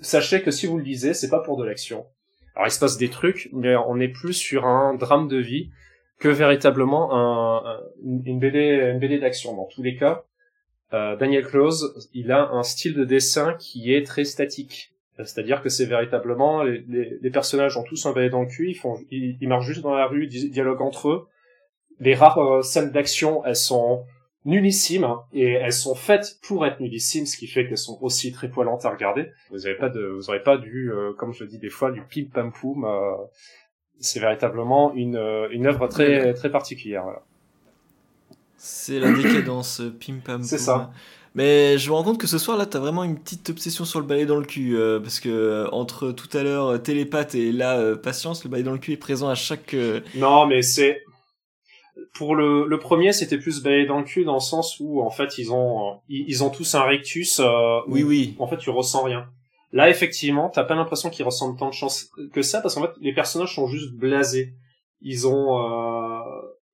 sachez 0.00 0.42
que 0.42 0.50
si 0.50 0.66
vous 0.66 0.78
le 0.78 0.84
lisez, 0.84 1.14
c'est 1.14 1.30
pas 1.30 1.40
pour 1.40 1.56
de 1.56 1.64
l'action. 1.64 2.06
Alors 2.54 2.68
il 2.68 2.70
se 2.70 2.80
passe 2.80 2.96
des 2.96 3.08
trucs, 3.08 3.48
mais 3.52 3.76
on 3.76 3.98
est 4.00 4.08
plus 4.08 4.34
sur 4.34 4.66
un 4.66 4.94
drame 4.94 5.28
de 5.28 5.38
vie 5.38 5.70
que 6.18 6.28
véritablement 6.28 7.14
un, 7.14 7.80
une 8.04 8.38
BD, 8.38 9.18
d'action. 9.18 9.56
Dans 9.56 9.64
tous 9.64 9.82
les 9.82 9.96
cas, 9.96 10.24
euh, 10.92 11.16
Daniel 11.16 11.46
Close, 11.46 12.10
il 12.12 12.30
a 12.30 12.50
un 12.50 12.62
style 12.62 12.94
de 12.94 13.04
dessin 13.04 13.54
qui 13.58 13.94
est 13.94 14.06
très 14.06 14.24
statique. 14.24 14.92
C'est-à-dire 15.16 15.62
que 15.62 15.68
c'est 15.68 15.84
véritablement 15.84 16.62
les, 16.62 17.30
personnages 17.30 17.76
ont 17.76 17.82
tous 17.82 18.06
un 18.06 18.12
balai 18.12 18.30
dans 18.30 18.40
le 18.40 18.46
cul, 18.46 18.74
ils, 19.10 19.48
marchent 19.48 19.66
juste 19.66 19.82
dans 19.82 19.94
la 19.94 20.06
rue, 20.06 20.26
ils 20.30 20.50
dialoguent 20.50 20.80
entre 20.80 21.08
eux. 21.08 21.26
Les 21.98 22.14
rares 22.14 22.38
euh, 22.38 22.62
scènes 22.62 22.90
d'action, 22.90 23.44
elles 23.44 23.56
sont 23.56 24.04
nullissimes 24.44 25.04
hein, 25.04 25.22
et 25.32 25.52
elles 25.52 25.72
sont 25.72 25.94
faites 25.94 26.38
pour 26.42 26.64
être 26.66 26.80
nullissimes, 26.80 27.26
ce 27.26 27.36
qui 27.36 27.46
fait 27.46 27.66
qu'elles 27.66 27.78
sont 27.78 27.98
aussi 28.00 28.32
très 28.32 28.48
poilantes 28.48 28.84
à 28.84 28.90
regarder. 28.90 29.30
Vous 29.50 29.66
avez 29.66 29.76
pas 29.76 29.88
de, 29.88 30.06
vous 30.06 30.30
aurez 30.30 30.42
pas 30.42 30.56
du, 30.56 30.90
euh, 30.92 31.12
comme 31.12 31.32
je 31.32 31.44
le 31.44 31.50
dis 31.50 31.58
des 31.58 31.68
fois, 31.68 31.90
du 31.90 32.02
pim 32.02 32.24
pam 32.32 32.52
poum. 32.52 32.84
Euh, 32.84 33.12
c'est 33.98 34.20
véritablement 34.20 34.94
une 34.94 35.16
euh, 35.16 35.48
une 35.50 35.66
œuvre 35.66 35.86
très 35.88 36.32
très 36.32 36.50
particulière. 36.50 37.02
Voilà. 37.02 37.22
C'est 38.56 38.98
la 38.98 39.12
décadence 39.12 39.82
pim 40.00 40.20
pam. 40.24 40.42
C'est 40.42 40.58
ça. 40.58 40.90
Mais 41.34 41.78
je 41.78 41.88
me 41.88 41.94
rends 41.94 42.02
compte 42.02 42.18
que 42.18 42.26
ce 42.26 42.38
soir 42.38 42.56
là, 42.56 42.66
t'as 42.66 42.80
vraiment 42.80 43.04
une 43.04 43.16
petite 43.16 43.50
obsession 43.50 43.84
sur 43.84 44.00
le 44.00 44.06
balai 44.06 44.26
dans 44.26 44.38
le 44.38 44.44
cul, 44.44 44.76
parce 45.00 45.20
que 45.20 45.68
entre 45.70 46.10
tout 46.10 46.34
à 46.36 46.42
l'heure 46.42 46.82
télépathe 46.82 47.36
et 47.36 47.52
là 47.52 47.94
patience, 47.94 48.42
le 48.42 48.50
balai 48.50 48.64
dans 48.64 48.72
le 48.72 48.78
cul 48.78 48.92
est 48.92 48.96
présent 48.96 49.28
à 49.28 49.36
chaque. 49.36 49.76
Non, 50.16 50.46
mais 50.46 50.62
c'est 50.62 51.04
pour 52.14 52.34
le, 52.34 52.66
le 52.66 52.78
premier, 52.78 53.12
c'était 53.12 53.38
plus 53.38 53.62
balayé 53.62 53.86
dans 53.86 53.98
le 53.98 54.04
cul 54.04 54.24
dans 54.24 54.34
le 54.34 54.40
sens 54.40 54.78
où 54.80 55.02
en 55.02 55.10
fait 55.10 55.38
ils 55.38 55.52
ont 55.52 56.00
ils, 56.08 56.42
ont 56.44 56.50
tous 56.50 56.74
un 56.74 56.84
rictus. 56.84 57.40
Euh, 57.40 57.80
oui, 57.88 58.02
oui. 58.02 58.36
En 58.38 58.46
fait, 58.46 58.56
tu 58.56 58.70
ressens 58.70 59.02
rien. 59.02 59.28
Là, 59.72 59.88
effectivement, 59.88 60.48
t'as 60.48 60.64
pas 60.64 60.74
l'impression 60.74 61.10
qu'ils 61.10 61.24
ressentent 61.24 61.58
tant 61.58 61.68
de 61.68 61.74
chance 61.74 62.10
que 62.32 62.42
ça 62.42 62.60
parce 62.60 62.74
qu'en 62.74 62.82
fait, 62.82 62.92
les 63.00 63.14
personnages 63.14 63.54
sont 63.54 63.66
juste 63.66 63.94
blasés. 63.94 64.54
Ils 65.00 65.26
ont 65.26 65.58
euh... 65.58 66.20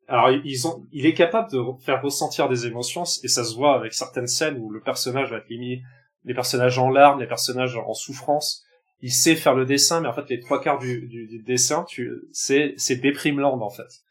alors 0.09 0.31
ils 0.31 0.67
ont 0.67 0.85
il 0.93 1.07
est 1.07 1.15
capable 1.15 1.51
de 1.51 1.63
faire 1.85 2.03
ressentir 2.03 2.49
des 2.49 2.67
émotions 2.67 3.05
et 3.23 3.29
ça 3.29 3.45
se 3.45 3.55
voit 3.55 3.75
avec 3.75 3.93
certaines 3.93 4.27
scènes 4.27 4.59
où 4.59 4.71
le 4.71 4.81
personnage 4.81 5.31
va 5.31 5.39
être 5.39 5.49
limité 5.49 5.83
les 6.27 6.35
personnages 6.35 6.79
en 6.79 6.91
larmes, 6.91 7.21
les 7.21 7.27
personnages 7.27 7.77
en 7.77 7.95
souffrance. 7.95 8.65
Il 9.01 9.13
sait 9.13 9.37
faire 9.37 9.55
le 9.55 9.65
dessin, 9.65 10.01
mais 10.01 10.09
en 10.09 10.13
fait, 10.13 10.29
les 10.29 10.41
trois 10.41 10.61
quarts 10.61 10.79
du, 10.79 11.07
du, 11.07 11.27
du 11.27 11.43
dessin, 11.43 11.85
tu, 11.89 12.11
c'est, 12.33 12.75
c'est 12.77 12.97
déprimeland, 12.97 13.61
en 13.61 13.71
fait. 13.71 14.03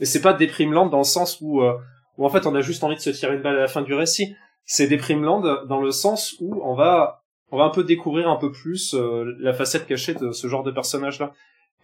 Mais 0.00 0.06
c'est 0.06 0.20
pas 0.20 0.32
déprimeland 0.32 0.86
dans 0.86 0.98
le 0.98 1.04
sens 1.04 1.38
où, 1.40 1.62
euh, 1.62 1.74
où 2.18 2.26
en 2.26 2.28
fait 2.28 2.46
on 2.46 2.54
a 2.54 2.60
juste 2.60 2.84
envie 2.84 2.96
de 2.96 3.00
se 3.00 3.10
tirer 3.10 3.34
une 3.34 3.42
balle 3.42 3.56
à 3.56 3.62
la 3.62 3.68
fin 3.68 3.82
du 3.82 3.94
récit. 3.94 4.36
C'est 4.64 4.86
déprimeland 4.86 5.64
dans 5.66 5.80
le 5.80 5.90
sens 5.90 6.36
où 6.40 6.60
on 6.64 6.74
va 6.74 7.22
on 7.50 7.58
va 7.58 7.64
un 7.64 7.70
peu 7.70 7.84
découvrir 7.84 8.28
un 8.28 8.36
peu 8.36 8.50
plus 8.50 8.94
euh, 8.94 9.36
la 9.38 9.52
facette 9.52 9.86
cachée 9.86 10.14
de 10.14 10.32
ce 10.32 10.48
genre 10.48 10.62
de 10.62 10.70
personnage 10.70 11.20
là. 11.20 11.32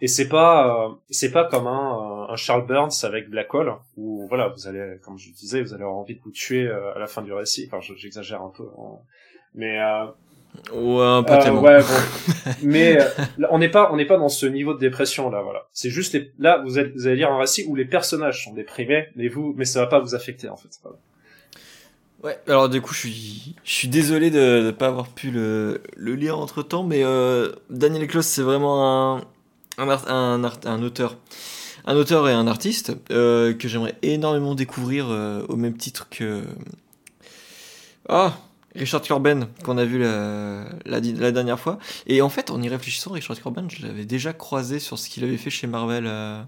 Et 0.01 0.07
c'est 0.07 0.27
pas 0.27 0.87
euh, 0.87 0.89
c'est 1.09 1.31
pas 1.31 1.45
comme 1.45 1.67
un, 1.67 2.27
un 2.27 2.35
Charles 2.35 2.65
Burns 2.65 3.03
avec 3.03 3.29
Black 3.29 3.53
Hole 3.53 3.75
où 3.95 4.25
voilà 4.27 4.47
vous 4.47 4.67
allez 4.67 4.97
comme 5.03 5.17
je 5.17 5.31
disais 5.31 5.61
vous 5.61 5.73
allez 5.73 5.83
avoir 5.83 5.97
envie 5.97 6.15
de 6.15 6.21
vous 6.21 6.31
tuer 6.31 6.67
à 6.69 6.97
la 6.97 7.07
fin 7.07 7.21
du 7.21 7.31
récit. 7.31 7.69
Enfin 7.71 7.79
j'exagère 7.95 8.41
un 8.41 8.49
peu, 8.49 8.67
hein. 8.77 8.97
mais 9.53 9.77
Ouais, 10.73 11.03
un 11.03 11.23
peu 11.23 11.33
euh, 11.33 11.51
ouais, 11.51 11.79
bon. 11.79 12.51
Mais 12.63 12.99
euh, 12.99 13.05
on 13.49 13.59
n'est 13.59 13.69
pas, 13.69 13.91
on 13.91 13.97
n'est 13.97 14.05
pas 14.05 14.17
dans 14.17 14.29
ce 14.29 14.45
niveau 14.45 14.73
de 14.73 14.79
dépression 14.79 15.29
là, 15.29 15.41
voilà. 15.41 15.67
C'est 15.73 15.89
juste 15.89 16.13
les, 16.13 16.31
là, 16.39 16.61
vous 16.63 16.77
allez, 16.77 16.91
vous 16.95 17.07
allez 17.07 17.17
lire 17.17 17.31
un 17.31 17.39
récit 17.39 17.65
où 17.67 17.75
les 17.75 17.85
personnages 17.85 18.43
sont 18.43 18.53
déprimés, 18.53 19.07
mais 19.15 19.27
vous, 19.27 19.53
mais 19.57 19.65
ça 19.65 19.79
va 19.79 19.87
pas 19.87 19.99
vous 19.99 20.15
affecter 20.15 20.49
en 20.49 20.57
fait. 20.57 20.69
Ouais. 22.23 22.39
Alors 22.47 22.69
du 22.69 22.81
coup, 22.81 22.93
je 22.93 22.99
suis, 22.99 23.55
je 23.63 23.73
suis 23.73 23.87
désolé 23.87 24.29
de 24.29 24.61
ne 24.65 24.71
pas 24.71 24.87
avoir 24.87 25.07
pu 25.07 25.31
le, 25.31 25.81
le 25.95 26.15
lire 26.15 26.37
entre 26.37 26.61
temps, 26.61 26.83
mais 26.83 27.03
euh, 27.03 27.51
Daniel 27.69 28.07
Close, 28.07 28.25
c'est 28.25 28.43
vraiment 28.43 29.17
un, 29.17 29.21
un, 29.77 29.89
un, 29.89 30.43
un, 30.43 30.83
auteur, 30.83 31.17
un 31.85 31.95
auteur 31.95 32.29
et 32.29 32.33
un 32.33 32.45
artiste 32.45 32.95
euh, 33.11 33.53
que 33.53 33.67
j'aimerais 33.67 33.95
énormément 34.03 34.53
découvrir 34.53 35.07
euh, 35.09 35.43
au 35.49 35.55
même 35.55 35.75
titre 35.77 36.07
que. 36.09 36.43
Ah, 38.07 38.33
Richard 38.75 39.01
Corben 39.01 39.47
qu'on 39.63 39.77
a 39.77 39.85
vu 39.85 39.99
la, 39.99 40.65
la, 40.85 41.31
dernière 41.31 41.59
fois. 41.59 41.77
Et 42.07 42.21
en 42.21 42.29
fait, 42.29 42.51
en 42.51 42.61
y 42.61 42.69
réfléchissant, 42.69 43.11
Richard 43.11 43.39
Corben, 43.41 43.69
je 43.69 43.85
l'avais 43.85 44.05
déjà 44.05 44.33
croisé 44.33 44.79
sur 44.79 44.97
ce 44.97 45.09
qu'il 45.09 45.23
avait 45.23 45.37
fait 45.37 45.49
chez 45.49 45.67
Marvel 45.67 46.05
euh, 46.07 46.41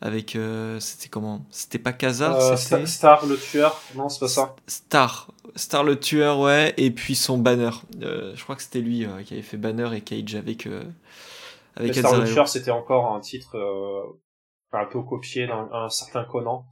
avec. 0.00 0.36
Euh, 0.36 0.78
c'était 0.80 1.08
comment? 1.08 1.44
C'était 1.50 1.78
pas 1.78 1.92
Kazar 1.92 2.36
euh, 2.36 2.56
Star, 2.56 3.24
le 3.26 3.36
tueur 3.36 3.80
Non, 3.94 4.08
c'est 4.08 4.20
pas 4.20 4.28
ça. 4.28 4.56
Star. 4.66 5.28
Star 5.56 5.84
le 5.84 5.98
tueur, 5.98 6.38
ouais. 6.38 6.74
Et 6.76 6.90
puis 6.90 7.14
son 7.14 7.38
banner. 7.38 7.70
je 8.00 8.42
crois 8.42 8.56
que 8.56 8.62
c'était 8.62 8.80
lui 8.80 9.06
qui 9.24 9.34
avait 9.34 9.42
fait 9.42 9.56
banner 9.56 9.88
et 9.94 10.00
Cage 10.00 10.34
avec. 10.34 10.68
avec 11.76 11.94
Star 11.94 12.20
le 12.20 12.30
tueur, 12.30 12.48
c'était 12.48 12.70
encore 12.70 13.14
un 13.14 13.20
titre 13.20 13.56
un 14.72 14.86
peu 14.86 15.02
copié 15.02 15.46
d'un 15.46 15.88
certain 15.88 16.24
Conan. 16.24 16.66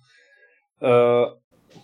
Euh, 0.82 1.26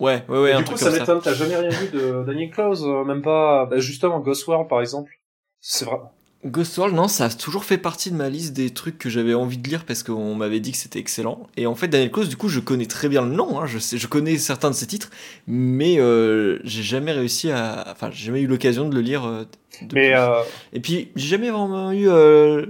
Ouais, 0.00 0.24
ouais, 0.28 0.38
ouais. 0.38 0.56
du 0.56 0.64
coup, 0.64 0.76
ça 0.76 0.90
m'étonne. 0.90 1.20
T'as 1.22 1.34
jamais 1.34 1.56
rien 1.56 1.70
vu 1.70 1.88
de 1.88 2.24
Daniel 2.26 2.50
Close, 2.50 2.84
euh, 2.84 3.04
même 3.04 3.22
pas. 3.22 3.66
Bah, 3.66 3.78
justement, 3.78 4.20
Ghost 4.20 4.46
World, 4.46 4.68
par 4.68 4.80
exemple. 4.80 5.12
C'est 5.60 5.84
vrai. 5.84 5.98
Ghost 6.46 6.78
World, 6.78 6.94
non, 6.94 7.08
ça 7.08 7.26
a 7.26 7.28
toujours 7.30 7.64
fait 7.64 7.78
partie 7.78 8.10
de 8.10 8.16
ma 8.16 8.28
liste 8.28 8.52
des 8.52 8.70
trucs 8.70 8.98
que 8.98 9.10
j'avais 9.10 9.34
envie 9.34 9.58
de 9.58 9.68
lire 9.68 9.84
parce 9.84 10.02
qu'on 10.02 10.34
m'avait 10.34 10.60
dit 10.60 10.72
que 10.72 10.78
c'était 10.78 10.98
excellent. 10.98 11.46
Et 11.56 11.66
en 11.66 11.74
fait, 11.74 11.88
Daniel 11.88 12.10
Close, 12.10 12.28
du 12.28 12.36
coup, 12.36 12.48
je 12.48 12.60
connais 12.60 12.86
très 12.86 13.08
bien 13.08 13.22
le 13.22 13.34
nom. 13.34 13.60
Hein, 13.60 13.66
je 13.66 13.78
sais, 13.78 13.98
je 13.98 14.06
connais 14.06 14.38
certains 14.38 14.70
de 14.70 14.74
ses 14.74 14.86
titres, 14.86 15.10
mais 15.46 15.98
euh, 15.98 16.58
j'ai 16.64 16.82
jamais 16.82 17.12
réussi 17.12 17.50
à. 17.50 17.84
Enfin, 17.90 18.10
j'ai 18.12 18.26
jamais 18.26 18.40
eu 18.40 18.46
l'occasion 18.46 18.88
de 18.88 18.94
le 18.94 19.00
lire. 19.00 19.24
Euh, 19.26 19.44
mais 19.92 20.14
euh... 20.14 20.40
Et 20.72 20.80
puis, 20.80 21.10
j'ai 21.16 21.28
jamais 21.28 21.50
vraiment 21.50 21.92
eu 21.92 22.06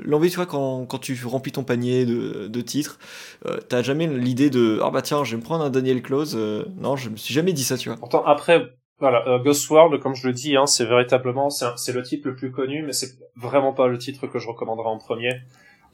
l'envie, 0.05 0.31
tu 0.31 0.37
vois, 0.37 0.47
quand, 0.47 0.87
quand 0.87 0.99
tu 0.99 1.17
remplis 1.25 1.53
ton 1.53 1.62
panier 1.62 2.05
de, 2.05 2.49
de 2.49 2.61
titres, 2.62 2.99
t'as 3.69 3.83
jamais 3.83 4.09
l'idée 4.09 4.51
de 4.51 4.81
ah 4.83 4.91
bah 4.91 5.03
tiens, 5.03 5.23
je 5.23 5.33
vais 5.33 5.37
me 5.37 5.43
prendre 5.43 5.62
un 5.65 5.71
Daniel 5.71 6.03
Close. 6.03 6.37
non, 6.79 6.97
je 6.97 7.11
me 7.11 7.17
suis 7.17 7.33
jamais 7.33 7.53
dit 7.53 7.62
ça, 7.62 7.77
tu 7.77 7.91
vois. 7.91 7.99
Pourtant, 7.99 8.25
après, 8.25 8.77
voilà, 8.99 9.27
euh, 9.29 9.39
Ghost 9.39 9.69
World, 9.69 10.01
comme 10.01 10.15
je 10.15 10.27
le 10.27 10.33
dis, 10.33 10.57
hein, 10.57 10.67
c'est 10.67 10.87
véritablement, 10.87 11.51
c'est 11.51 11.93
le 11.93 12.03
titre 12.03 12.29
le 12.29 12.35
plus 12.35 12.51
connu, 12.51 12.83
mais 12.83 12.93
c'est 12.93 13.19
vraiment 13.37 13.73
pas 13.73 13.89
le 13.89 13.99
titre 13.99 14.27
que 14.27 14.39
je 14.39 14.49
recommanderais 14.49 14.89
en 14.89 14.99
premier. 14.99 15.41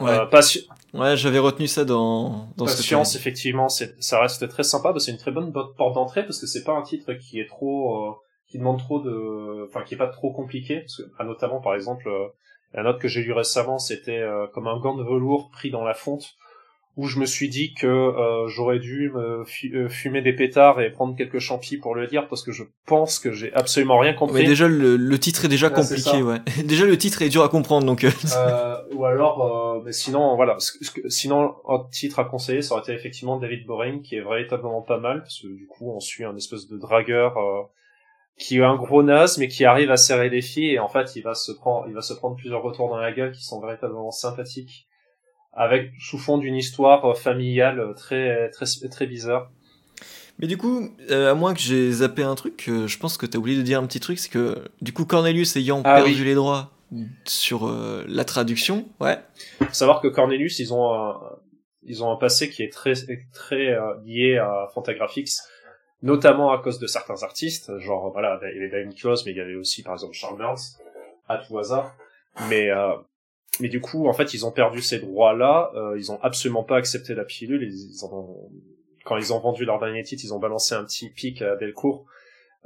Ouais, 0.00 0.18
euh, 0.18 0.98
ouais 0.98 1.16
j'avais 1.16 1.38
retenu 1.38 1.66
ça 1.66 1.84
dans, 1.84 2.48
dans 2.56 2.64
Patience, 2.64 3.14
effectivement, 3.14 3.68
ça 3.68 4.20
reste 4.20 4.48
très 4.48 4.62
sympa, 4.62 4.92
c'est 4.98 5.12
une 5.12 5.18
très 5.18 5.30
bonne 5.30 5.52
porte 5.52 5.94
d'entrée 5.94 6.24
parce 6.24 6.40
que 6.40 6.46
c'est 6.46 6.64
pas 6.64 6.72
un 6.72 6.82
titre 6.82 7.12
qui 7.14 7.40
est 7.40 7.46
trop, 7.46 8.08
euh, 8.08 8.12
qui 8.48 8.58
demande 8.58 8.78
trop 8.78 9.00
de, 9.00 9.66
enfin, 9.68 9.82
qui 9.82 9.94
est 9.94 9.98
pas 9.98 10.08
trop 10.08 10.32
compliqué, 10.32 10.80
parce 10.80 10.96
que, 10.96 11.02
ah, 11.18 11.24
notamment, 11.24 11.60
par 11.60 11.74
exemple, 11.74 12.08
euh, 12.08 12.28
la 12.74 12.82
note 12.82 13.00
que 13.00 13.08
j'ai 13.08 13.22
lue 13.22 13.32
récemment, 13.32 13.78
c'était 13.78 14.24
comme 14.54 14.66
un 14.66 14.78
gant 14.78 14.96
de 14.96 15.04
velours 15.04 15.50
pris 15.50 15.70
dans 15.70 15.84
la 15.84 15.92
fonte 15.92 16.36
où 16.96 17.06
je 17.06 17.18
me 17.18 17.24
suis 17.24 17.48
dit 17.48 17.72
que 17.72 17.86
euh, 17.86 18.48
j'aurais 18.48 18.78
dû 18.78 19.10
me 19.14 19.44
euh, 19.74 19.88
fumer 19.88 20.20
des 20.20 20.34
pétards 20.34 20.80
et 20.80 20.90
prendre 20.90 21.16
quelques 21.16 21.38
champis 21.38 21.78
pour 21.78 21.94
le 21.94 22.04
lire 22.04 22.28
parce 22.28 22.42
que 22.42 22.52
je 22.52 22.64
pense 22.84 23.18
que 23.18 23.32
j'ai 23.32 23.52
absolument 23.54 23.98
rien 23.98 24.12
compris. 24.12 24.42
Mais 24.42 24.46
déjà 24.46 24.68
le, 24.68 24.96
le 24.96 25.18
titre 25.18 25.46
est 25.46 25.48
déjà 25.48 25.70
compliqué, 25.70 26.22
ouais. 26.22 26.40
déjà 26.64 26.84
le 26.84 26.98
titre 26.98 27.22
est 27.22 27.30
dur 27.30 27.42
à 27.44 27.48
comprendre 27.48 27.86
donc. 27.86 28.04
Euh. 28.04 28.76
ou 28.92 29.06
alors, 29.06 29.82
mais 29.84 29.92
sinon 29.92 30.36
voilà, 30.36 30.58
sinon 31.08 31.54
un 31.66 31.82
titre 31.90 32.18
à 32.18 32.24
conseiller, 32.24 32.60
ça 32.60 32.74
aurait 32.74 32.82
été 32.82 32.92
effectivement 32.92 33.38
David 33.38 33.66
Boring 33.66 34.02
qui 34.02 34.16
est 34.16 34.22
véritablement 34.22 34.82
pas 34.82 34.98
mal 34.98 35.22
parce 35.22 35.40
que 35.40 35.46
du 35.46 35.66
coup 35.66 35.90
on 35.90 36.00
suit 36.00 36.24
un 36.24 36.36
espèce 36.36 36.68
de 36.68 36.76
dragueur 36.76 37.36
qui 38.38 38.58
est 38.58 38.64
un 38.64 38.76
gros 38.76 39.02
naze 39.02 39.38
mais 39.38 39.48
qui 39.48 39.64
arrive 39.64 39.90
à 39.90 39.96
serrer 39.96 40.28
les 40.28 40.42
filles 40.42 40.72
et 40.72 40.78
en 40.78 40.88
fait 40.88 41.16
il 41.16 41.22
va 41.22 41.34
se 41.34 41.52
prendre 41.52 41.86
il 41.88 41.94
va 41.94 42.02
se 42.02 42.12
prendre 42.12 42.36
plusieurs 42.36 42.62
retours 42.62 42.88
dans 42.88 42.96
la 42.96 43.12
gueule 43.12 43.32
qui 43.32 43.44
sont 43.44 43.60
véritablement 43.60 44.10
sympathiques 44.10 44.86
avec 45.52 45.92
sous 45.98 46.18
fond 46.18 46.38
d'une 46.38 46.56
histoire 46.56 47.04
euh, 47.04 47.14
familiale 47.14 47.80
euh, 47.80 47.92
très 47.92 48.50
très 48.50 48.66
très 48.90 49.06
bizarre. 49.06 49.50
Mais 50.38 50.46
du 50.46 50.56
coup, 50.56 50.90
euh, 51.10 51.30
à 51.30 51.34
moins 51.34 51.54
que 51.54 51.60
j'ai 51.60 51.92
zappé 51.92 52.22
un 52.22 52.34
truc, 52.34 52.64
je 52.66 52.98
pense 52.98 53.16
que 53.16 53.26
tu 53.26 53.36
as 53.36 53.40
oublié 53.40 53.56
de 53.56 53.62
dire 53.62 53.78
un 53.78 53.86
petit 53.86 54.00
truc, 54.00 54.18
c'est 54.18 54.30
que 54.30 54.64
du 54.80 54.92
coup 54.92 55.04
Cornelius 55.04 55.56
ayant 55.56 55.82
ah 55.84 56.02
perdu 56.02 56.24
les 56.24 56.34
droits 56.34 56.70
sur 57.24 57.70
la 58.06 58.24
traduction, 58.24 58.88
ouais. 59.00 59.18
Faut 59.60 59.72
savoir 59.72 60.00
que 60.00 60.08
Cornelius, 60.08 60.58
ils 60.58 60.74
ont 60.74 60.92
un, 60.92 61.20
ils 61.84 62.02
ont 62.02 62.10
un 62.10 62.16
passé 62.16 62.50
qui 62.50 62.62
est 62.62 62.72
très 62.72 62.94
très 63.32 63.76
lié 64.04 64.38
à 64.38 64.68
Fantagraphics, 64.74 65.30
notamment 66.02 66.50
à 66.50 66.58
cause 66.58 66.78
de 66.78 66.86
certains 66.86 67.22
artistes, 67.22 67.78
genre 67.78 68.10
voilà, 68.10 68.40
il 68.42 68.56
y 68.56 68.58
avait 68.58 68.68
Diane 68.68 68.94
Close, 68.94 69.24
mais 69.24 69.32
il 69.32 69.38
y 69.38 69.40
avait 69.40 69.54
aussi 69.54 69.82
par 69.82 69.94
exemple 69.94 70.14
Charles 70.14 70.38
Burns, 70.38 70.78
à 71.28 71.38
tout 71.38 71.58
hasard. 71.58 71.94
Mais 72.48 72.70
mais 73.60 73.68
du 73.68 73.80
coup, 73.80 74.08
en 74.08 74.12
fait, 74.12 74.34
ils 74.34 74.46
ont 74.46 74.50
perdu 74.50 74.80
ces 74.80 74.98
droits-là. 74.98 75.72
Euh, 75.74 75.98
ils 75.98 76.10
ont 76.10 76.18
absolument 76.22 76.64
pas 76.64 76.76
accepté 76.76 77.14
la 77.14 77.24
pilule. 77.24 77.62
Ils, 77.62 78.04
ont... 78.04 78.50
quand 79.04 79.16
ils 79.16 79.32
ont 79.32 79.40
vendu 79.40 79.64
leur 79.64 79.78
dernier 79.78 80.02
ils 80.02 80.34
ont 80.34 80.38
balancé 80.38 80.74
un 80.74 80.84
petit 80.84 81.10
pic 81.10 81.42
à 81.42 81.56
Delcourt. 81.56 82.06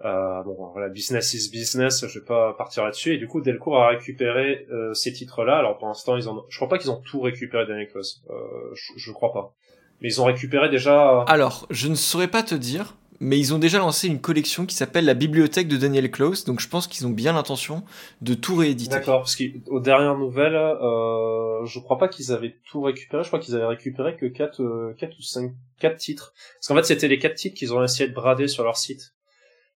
Euh, 0.04 0.42
bon, 0.42 0.70
voilà, 0.72 0.90
business 0.90 1.32
is 1.32 1.50
business, 1.50 2.06
je 2.06 2.18
vais 2.18 2.24
pas 2.24 2.52
partir 2.52 2.84
là-dessus. 2.84 3.14
Et 3.14 3.18
du 3.18 3.26
coup, 3.28 3.40
Delcourt 3.40 3.82
a 3.82 3.88
récupéré 3.88 4.66
euh, 4.70 4.92
ces 4.92 5.12
titres-là. 5.12 5.58
Alors 5.58 5.78
pour 5.78 5.88
l'instant, 5.88 6.16
ils 6.16 6.28
ont, 6.28 6.44
je 6.48 6.56
crois 6.56 6.68
pas 6.68 6.78
qu'ils 6.78 6.90
ont 6.90 7.00
tout 7.00 7.20
récupéré 7.20 7.86
Close. 7.86 8.22
Euh, 8.30 8.34
je, 8.74 8.92
je 8.96 9.12
crois 9.12 9.32
pas. 9.32 9.54
Mais 10.00 10.08
ils 10.08 10.20
ont 10.20 10.24
récupéré 10.24 10.68
déjà. 10.68 11.22
Alors, 11.22 11.66
je 11.70 11.88
ne 11.88 11.94
saurais 11.94 12.28
pas 12.28 12.42
te 12.42 12.54
dire, 12.54 12.96
mais 13.20 13.38
ils 13.38 13.54
ont 13.54 13.58
déjà 13.58 13.78
lancé 13.78 14.08
une 14.08 14.20
collection 14.20 14.66
qui 14.66 14.74
s'appelle 14.74 15.04
la 15.04 15.14
bibliothèque 15.14 15.68
de 15.68 15.76
Daniel 15.76 16.10
Close, 16.10 16.44
donc 16.44 16.60
je 16.60 16.68
pense 16.68 16.86
qu'ils 16.86 17.06
ont 17.06 17.10
bien 17.10 17.32
l'intention 17.32 17.82
de 18.22 18.34
tout 18.34 18.56
rééditer. 18.56 18.94
D'accord, 18.96 19.20
parce 19.20 19.36
qu'aux 19.36 19.80
dernières 19.80 20.16
nouvelles, 20.18 20.54
euh, 20.54 21.64
je 21.64 21.78
crois 21.80 21.98
pas 21.98 22.08
qu'ils 22.08 22.32
avaient 22.32 22.56
tout 22.70 22.82
récupéré, 22.82 23.22
je 23.22 23.28
crois 23.28 23.38
qu'ils 23.40 23.54
avaient 23.54 23.66
récupéré 23.66 24.16
que 24.16 24.26
4, 24.26 24.60
euh, 24.62 24.94
4 24.98 25.18
ou 25.18 25.22
5, 25.22 25.52
4 25.80 25.96
titres. 25.96 26.32
Parce 26.58 26.68
qu'en 26.68 26.74
fait, 26.76 26.84
c'était 26.84 27.08
les 27.08 27.18
4 27.18 27.34
titres 27.34 27.56
qu'ils 27.56 27.72
ont 27.74 27.82
essayé 27.82 28.08
de 28.08 28.14
brader 28.14 28.48
sur 28.48 28.64
leur 28.64 28.76
site. 28.76 29.14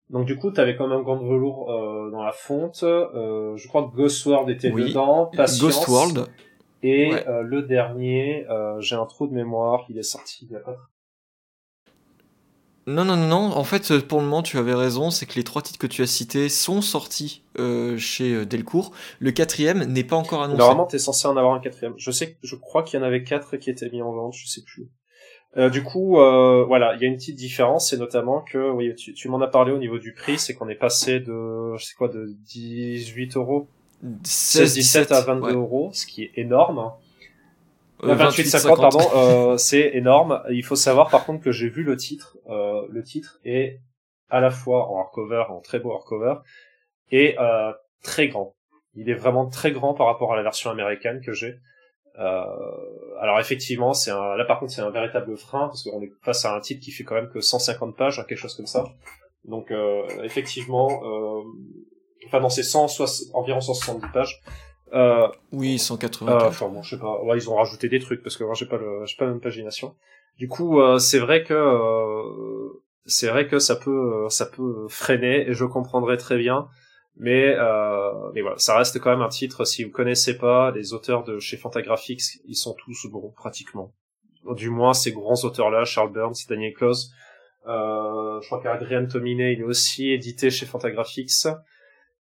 Donc 0.10 0.26
du 0.26 0.38
coup, 0.38 0.52
t'avais 0.52 0.76
quand 0.78 0.88
même 0.88 1.00
un 1.00 1.04
gant 1.04 1.22
de 1.22 1.28
velours 1.28 1.70
euh, 1.72 2.10
dans 2.12 2.24
la 2.24 2.32
fonte. 2.32 2.82
Euh, 2.84 3.58
je 3.58 3.68
crois 3.68 3.84
que 3.90 3.96
Ghost 3.96 4.26
World 4.26 4.50
était 4.50 4.72
Oui. 4.72 4.88
dedans. 4.90 5.30
Patience. 5.36 5.60
Ghost 5.62 5.88
World. 5.90 6.26
Et 6.82 7.12
Ouais. 7.12 7.28
euh, 7.28 7.42
le 7.42 7.64
dernier, 7.64 8.46
euh, 8.50 8.80
j'ai 8.80 8.96
un 8.96 9.06
trou 9.06 9.28
de 9.28 9.34
mémoire, 9.34 9.84
il 9.90 9.98
est 9.98 10.04
sorti 10.04 10.46
il 10.50 10.54
y 10.54 10.56
a 10.56 10.60
pas. 10.60 10.78
Non, 12.88 13.04
non, 13.04 13.18
non, 13.18 13.28
non. 13.28 13.58
En 13.58 13.64
fait, 13.66 13.92
euh, 13.92 14.02
pour 14.02 14.20
le 14.20 14.26
moment, 14.26 14.42
tu 14.42 14.58
avais 14.58 14.74
raison. 14.74 15.12
C'est 15.12 15.26
que 15.26 15.36
les 15.36 15.44
trois 15.44 15.62
titres 15.62 15.78
que 15.78 15.88
tu 15.88 16.02
as 16.02 16.08
cités 16.08 16.48
sont 16.48 16.82
sortis 16.82 17.44
euh, 17.60 17.98
chez 17.98 18.34
euh, 18.34 18.46
Delcourt. 18.46 18.94
Le 19.20 19.32
quatrième 19.32 19.84
n'est 19.84 20.06
pas 20.06 20.16
encore 20.16 20.42
annoncé. 20.42 20.58
Normalement, 20.60 20.86
t'es 20.86 20.98
censé 20.98 21.28
en 21.28 21.36
avoir 21.36 21.54
un 21.54 21.60
quatrième. 21.60 21.94
Je 21.98 22.12
sais, 22.12 22.32
que- 22.32 22.38
je 22.44 22.56
crois 22.56 22.84
qu'il 22.84 22.98
y 23.00 23.04
en 23.04 23.06
avait 23.06 23.24
quatre 23.24 23.58
qui 23.58 23.70
étaient 23.70 23.90
mis 23.90 24.02
en 24.02 24.14
vente, 24.14 24.34
je 24.36 24.48
sais 24.48 24.62
plus. 24.64 24.88
Euh, 25.58 25.70
du 25.70 25.84
coup, 25.84 26.20
euh, 26.20 26.64
voilà, 26.66 26.96
il 26.96 27.02
y 27.02 27.06
a 27.06 27.08
une 27.08 27.16
petite 27.16 27.36
différence, 27.36 27.90
c'est 27.90 27.98
notamment 27.98 28.42
que, 28.42 28.70
oui, 28.72 28.94
tu, 28.96 29.14
tu 29.14 29.28
m'en 29.28 29.42
as 29.42 29.48
parlé 29.48 29.72
au 29.72 29.80
niveau 29.80 29.98
du 29.98 30.14
prix, 30.14 30.38
c'est 30.38 30.54
qu'on 30.54 30.70
est 30.70 30.76
passé 30.76 31.20
de, 31.20 31.76
je 31.78 31.84
sais 31.84 31.96
quoi, 31.98 32.10
de 32.10 32.28
18 32.46 33.38
euros, 33.38 33.68
16, 34.24 34.76
17 34.76 35.12
à 35.12 35.22
22 35.22 35.48
ouais. 35.48 35.54
euros, 35.54 35.90
ce 35.94 36.06
qui 36.06 36.24
est 36.24 36.32
énorme. 36.36 36.92
Hein. 38.02 38.10
Euh, 38.10 38.16
28, 38.16 38.46
50, 38.46 38.80
pardon, 38.80 39.00
euh, 39.16 39.58
c'est 39.58 39.92
énorme. 39.94 40.44
Il 40.50 40.64
faut 40.64 40.76
savoir 40.76 41.10
par 41.10 41.26
contre 41.26 41.44
que 41.44 41.52
j'ai 41.52 41.70
vu 41.70 41.84
le 41.84 41.96
titre. 41.96 42.38
Euh, 42.50 42.86
le 42.90 43.04
titre 43.04 43.40
est 43.44 43.80
à 44.30 44.40
la 44.40 44.50
fois 44.50 44.90
en 44.92 45.00
hardcover, 45.00 45.46
en 45.50 45.62
très 45.62 45.80
beau 45.80 45.94
hardcover, 45.94 46.36
et 47.12 47.38
euh, 47.40 47.72
très 48.04 48.28
grand. 48.28 48.56
Il 48.96 49.10
est 49.10 49.16
vraiment 49.16 49.48
très 49.48 49.72
grand 49.72 49.94
par 49.94 50.08
rapport 50.08 50.34
à 50.34 50.36
la 50.36 50.44
version 50.44 50.70
américaine 50.70 51.22
que 51.22 51.34
j'ai. 51.34 51.60
Euh, 52.20 52.44
alors 53.20 53.40
effectivement, 53.40 53.94
c'est 53.94 54.12
un, 54.12 54.36
là 54.36 54.44
par 54.46 54.60
contre 54.60 54.72
c'est 54.72 54.82
un 54.82 54.90
véritable 54.90 55.38
frein 55.38 55.68
parce 55.68 55.84
qu'on 55.84 56.02
est 56.02 56.12
face 56.24 56.46
à 56.46 56.56
un 56.56 56.60
titre 56.60 56.84
qui 56.84 56.92
fait 56.92 57.04
quand 57.04 57.16
même 57.16 57.30
que 57.30 57.42
150 57.42 57.96
pages, 57.96 58.20
hein, 58.20 58.26
quelque 58.28 58.40
chose 58.40 58.56
comme 58.56 58.66
ça. 58.66 58.86
Donc 59.46 59.72
euh, 59.72 60.04
effectivement, 60.24 61.04
euh, 61.04 61.44
enfin 62.26 62.40
non 62.40 62.50
c'est 62.50 62.64
160 62.64 63.36
environ 63.36 63.62
170 63.62 64.08
pages. 64.12 64.42
Euh, 64.94 65.28
Oui, 65.52 65.78
180. 65.80 66.32
euh, 66.32 66.48
enfin 66.48 66.70
bon, 66.70 66.82
je 66.82 66.92
sais 66.96 67.00
pas. 67.02 67.22
Ouais, 67.24 67.38
ils 67.38 67.50
ont 67.50 67.56
rajouté 67.56 67.90
des 67.90 68.00
trucs 68.00 68.24
parce 68.24 68.38
que 68.38 68.44
moi 68.44 68.54
j'ai 68.54 68.66
pas 68.66 68.78
le, 68.78 69.06
j'ai 69.06 69.16
pas 69.18 69.26
la 69.26 69.32
même 69.32 69.42
pagination. 69.42 69.96
Du 70.38 70.48
coup, 70.48 70.80
euh, 70.80 70.98
c'est 71.00 71.20
vrai 71.20 71.44
que 71.44 71.54
euh, 71.54 72.70
c'est 73.06 73.28
vrai 73.28 73.48
que 73.48 73.60
ça 73.60 73.76
peut, 73.76 74.28
ça 74.30 74.46
peut 74.46 74.88
freiner 74.90 75.48
et 75.50 75.54
je 75.54 75.66
comprendrais 75.66 76.18
très 76.18 76.38
bien. 76.38 76.68
Mais 77.20 77.56
euh, 77.58 78.12
mais 78.34 78.42
voilà, 78.42 78.58
ça 78.60 78.78
reste 78.78 79.00
quand 79.00 79.10
même 79.10 79.22
un 79.24 79.30
titre. 79.30 79.66
Si 79.66 79.84
vous 79.84 79.92
connaissez 79.92 80.38
pas 80.38 80.72
les 80.72 80.94
auteurs 80.94 81.24
de 81.24 81.40
chez 81.40 81.58
Fantagraphics, 81.58 82.22
ils 82.46 82.56
sont 82.56 82.76
tous 82.76 83.08
bons 83.12 83.32
pratiquement. 83.36 83.94
Du 84.56 84.70
moins 84.70 84.94
ces 84.94 85.12
grands 85.12 85.44
auteurs-là, 85.44 85.84
Charles 85.84 86.14
Burns, 86.14 86.36
Daniel 86.48 86.74
Close. 86.74 87.12
Euh, 87.68 88.40
je 88.40 88.46
crois 88.46 88.62
qu'Adrian 88.62 89.08
Tomine, 89.08 89.40
il 89.40 89.60
est 89.60 89.64
aussi 89.64 90.12
édité 90.12 90.50
chez 90.52 90.66
Fantagraphics. 90.66 91.48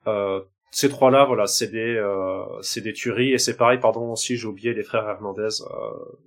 Euh, 0.05 0.41
ces 0.75 0.89
trois-là, 0.89 1.25
voilà, 1.25 1.45
c'est 1.45 1.67
des, 1.67 1.95
euh, 1.97 2.43
c'est 2.61 2.81
des 2.81 2.93
tueries 2.93 3.31
et 3.31 3.37
c'est 3.37 3.55
pareil, 3.55 3.77
pardon 3.79 4.11
aussi, 4.11 4.37
j'ai 4.37 4.47
oublié 4.47 4.73
les 4.73 4.81
frères 4.81 5.07
Hernandez. 5.07 5.41
Euh, 5.61 5.75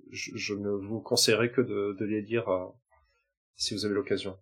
je, 0.09 0.31
je 0.35 0.53
ne 0.53 0.69
vous 0.69 1.01
conseillerais 1.01 1.51
que 1.51 1.59
de, 1.59 1.97
de 1.99 2.05
les 2.05 2.21
lire 2.21 2.47
euh, 2.47 2.65
si 3.57 3.73
vous 3.73 3.83
avez 3.85 3.93
l'occasion. 3.93 4.37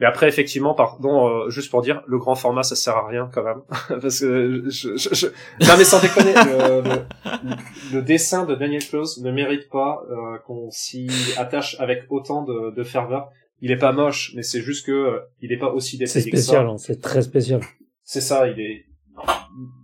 Mais 0.00 0.06
après, 0.06 0.26
effectivement, 0.26 0.74
pardon, 0.74 1.28
euh, 1.28 1.48
juste 1.48 1.70
pour 1.70 1.80
dire, 1.80 2.02
le 2.08 2.18
grand 2.18 2.34
format, 2.34 2.64
ça 2.64 2.74
sert 2.74 2.96
à 2.96 3.06
rien 3.06 3.30
quand 3.32 3.44
même, 3.44 3.62
parce 4.00 4.18
que 4.18 4.64
je, 4.68 4.96
je, 4.96 5.14
je... 5.14 5.26
non 5.28 5.74
mais 5.78 5.84
sans 5.84 6.00
déconner, 6.00 6.34
le, 6.34 6.80
le, 6.82 7.94
le 7.94 8.02
dessin 8.02 8.44
de 8.46 8.56
Daniel 8.56 8.84
Close 8.84 9.22
ne 9.22 9.30
mérite 9.30 9.68
pas 9.70 10.02
euh, 10.10 10.38
qu'on 10.38 10.70
s'y 10.72 11.08
attache 11.38 11.76
avec 11.78 12.02
autant 12.10 12.42
de, 12.42 12.72
de 12.74 12.82
ferveur. 12.82 13.30
Il 13.60 13.70
est 13.70 13.76
pas 13.78 13.92
moche, 13.92 14.32
mais 14.34 14.42
c'est 14.42 14.60
juste 14.60 14.86
que 14.86 14.90
euh, 14.92 15.20
il 15.40 15.52
est 15.52 15.58
pas 15.58 15.70
aussi 15.72 15.98
C'est 15.98 16.18
détaillé 16.18 16.22
ça. 16.22 16.42
spécial, 16.42 16.66
hein, 16.66 16.76
c'est 16.78 17.00
très 17.00 17.22
spécial. 17.22 17.60
C'est 18.02 18.20
ça, 18.20 18.48
il 18.48 18.58
est, 18.60 18.86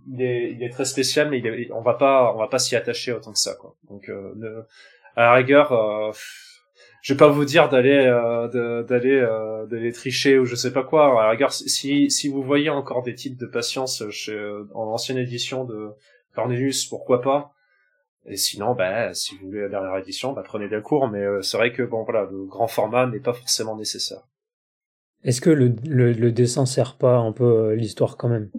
il 0.07 0.21
est, 0.21 0.69
très 0.71 0.85
spécial, 0.85 1.29
mais 1.29 1.41
on 1.71 1.81
va 1.81 1.93
pas, 1.93 2.33
on 2.33 2.37
va 2.37 2.47
pas 2.47 2.59
s'y 2.59 2.75
attacher 2.75 3.11
autant 3.11 3.33
que 3.33 3.39
ça, 3.39 3.55
quoi. 3.55 3.75
Donc, 3.89 4.09
euh, 4.09 4.63
à 5.15 5.21
la 5.23 5.33
rigueur, 5.33 5.71
euh, 5.71 6.11
je 7.01 7.13
vais 7.13 7.17
pas 7.17 7.29
vous 7.29 7.45
dire 7.45 7.69
d'aller, 7.69 8.05
euh, 8.05 8.83
d'aller, 8.83 9.15
euh, 9.15 9.65
d'aller 9.65 9.91
tricher 9.91 10.37
ou 10.37 10.45
je 10.45 10.55
sais 10.55 10.73
pas 10.73 10.83
quoi. 10.83 11.19
À 11.21 11.23
la 11.23 11.29
rigueur, 11.31 11.53
si, 11.53 12.11
si 12.11 12.27
vous 12.27 12.43
voyez 12.43 12.69
encore 12.69 13.01
des 13.01 13.15
titres 13.15 13.39
de 13.39 13.45
patience 13.45 14.03
chez, 14.09 14.37
en 14.73 14.83
ancienne 14.87 15.17
édition 15.17 15.63
de 15.63 15.91
Cornelius, 16.35 16.85
pourquoi 16.85 17.21
pas? 17.21 17.53
Et 18.25 18.35
sinon, 18.35 18.75
bah, 18.75 19.13
si 19.13 19.37
vous 19.37 19.47
voulez 19.47 19.61
la 19.61 19.69
dernière 19.69 19.97
édition, 19.97 20.33
bah, 20.33 20.43
prenez 20.43 20.67
Delcourt, 20.67 21.07
mais 21.07 21.23
euh, 21.23 21.41
c'est 21.41 21.55
vrai 21.55 21.71
que 21.71 21.81
bon, 21.81 22.03
voilà, 22.03 22.27
le 22.29 22.43
grand 22.43 22.67
format 22.67 23.07
n'est 23.07 23.21
pas 23.21 23.33
forcément 23.33 23.77
nécessaire. 23.77 24.27
Est-ce 25.23 25.39
que 25.39 25.49
le, 25.49 25.75
le, 25.85 26.11
le 26.11 26.31
dessin 26.31 26.65
sert 26.65 26.97
pas 26.97 27.15
un 27.15 27.31
peu 27.31 27.73
l'histoire 27.73 28.17
quand 28.17 28.27
même? 28.27 28.51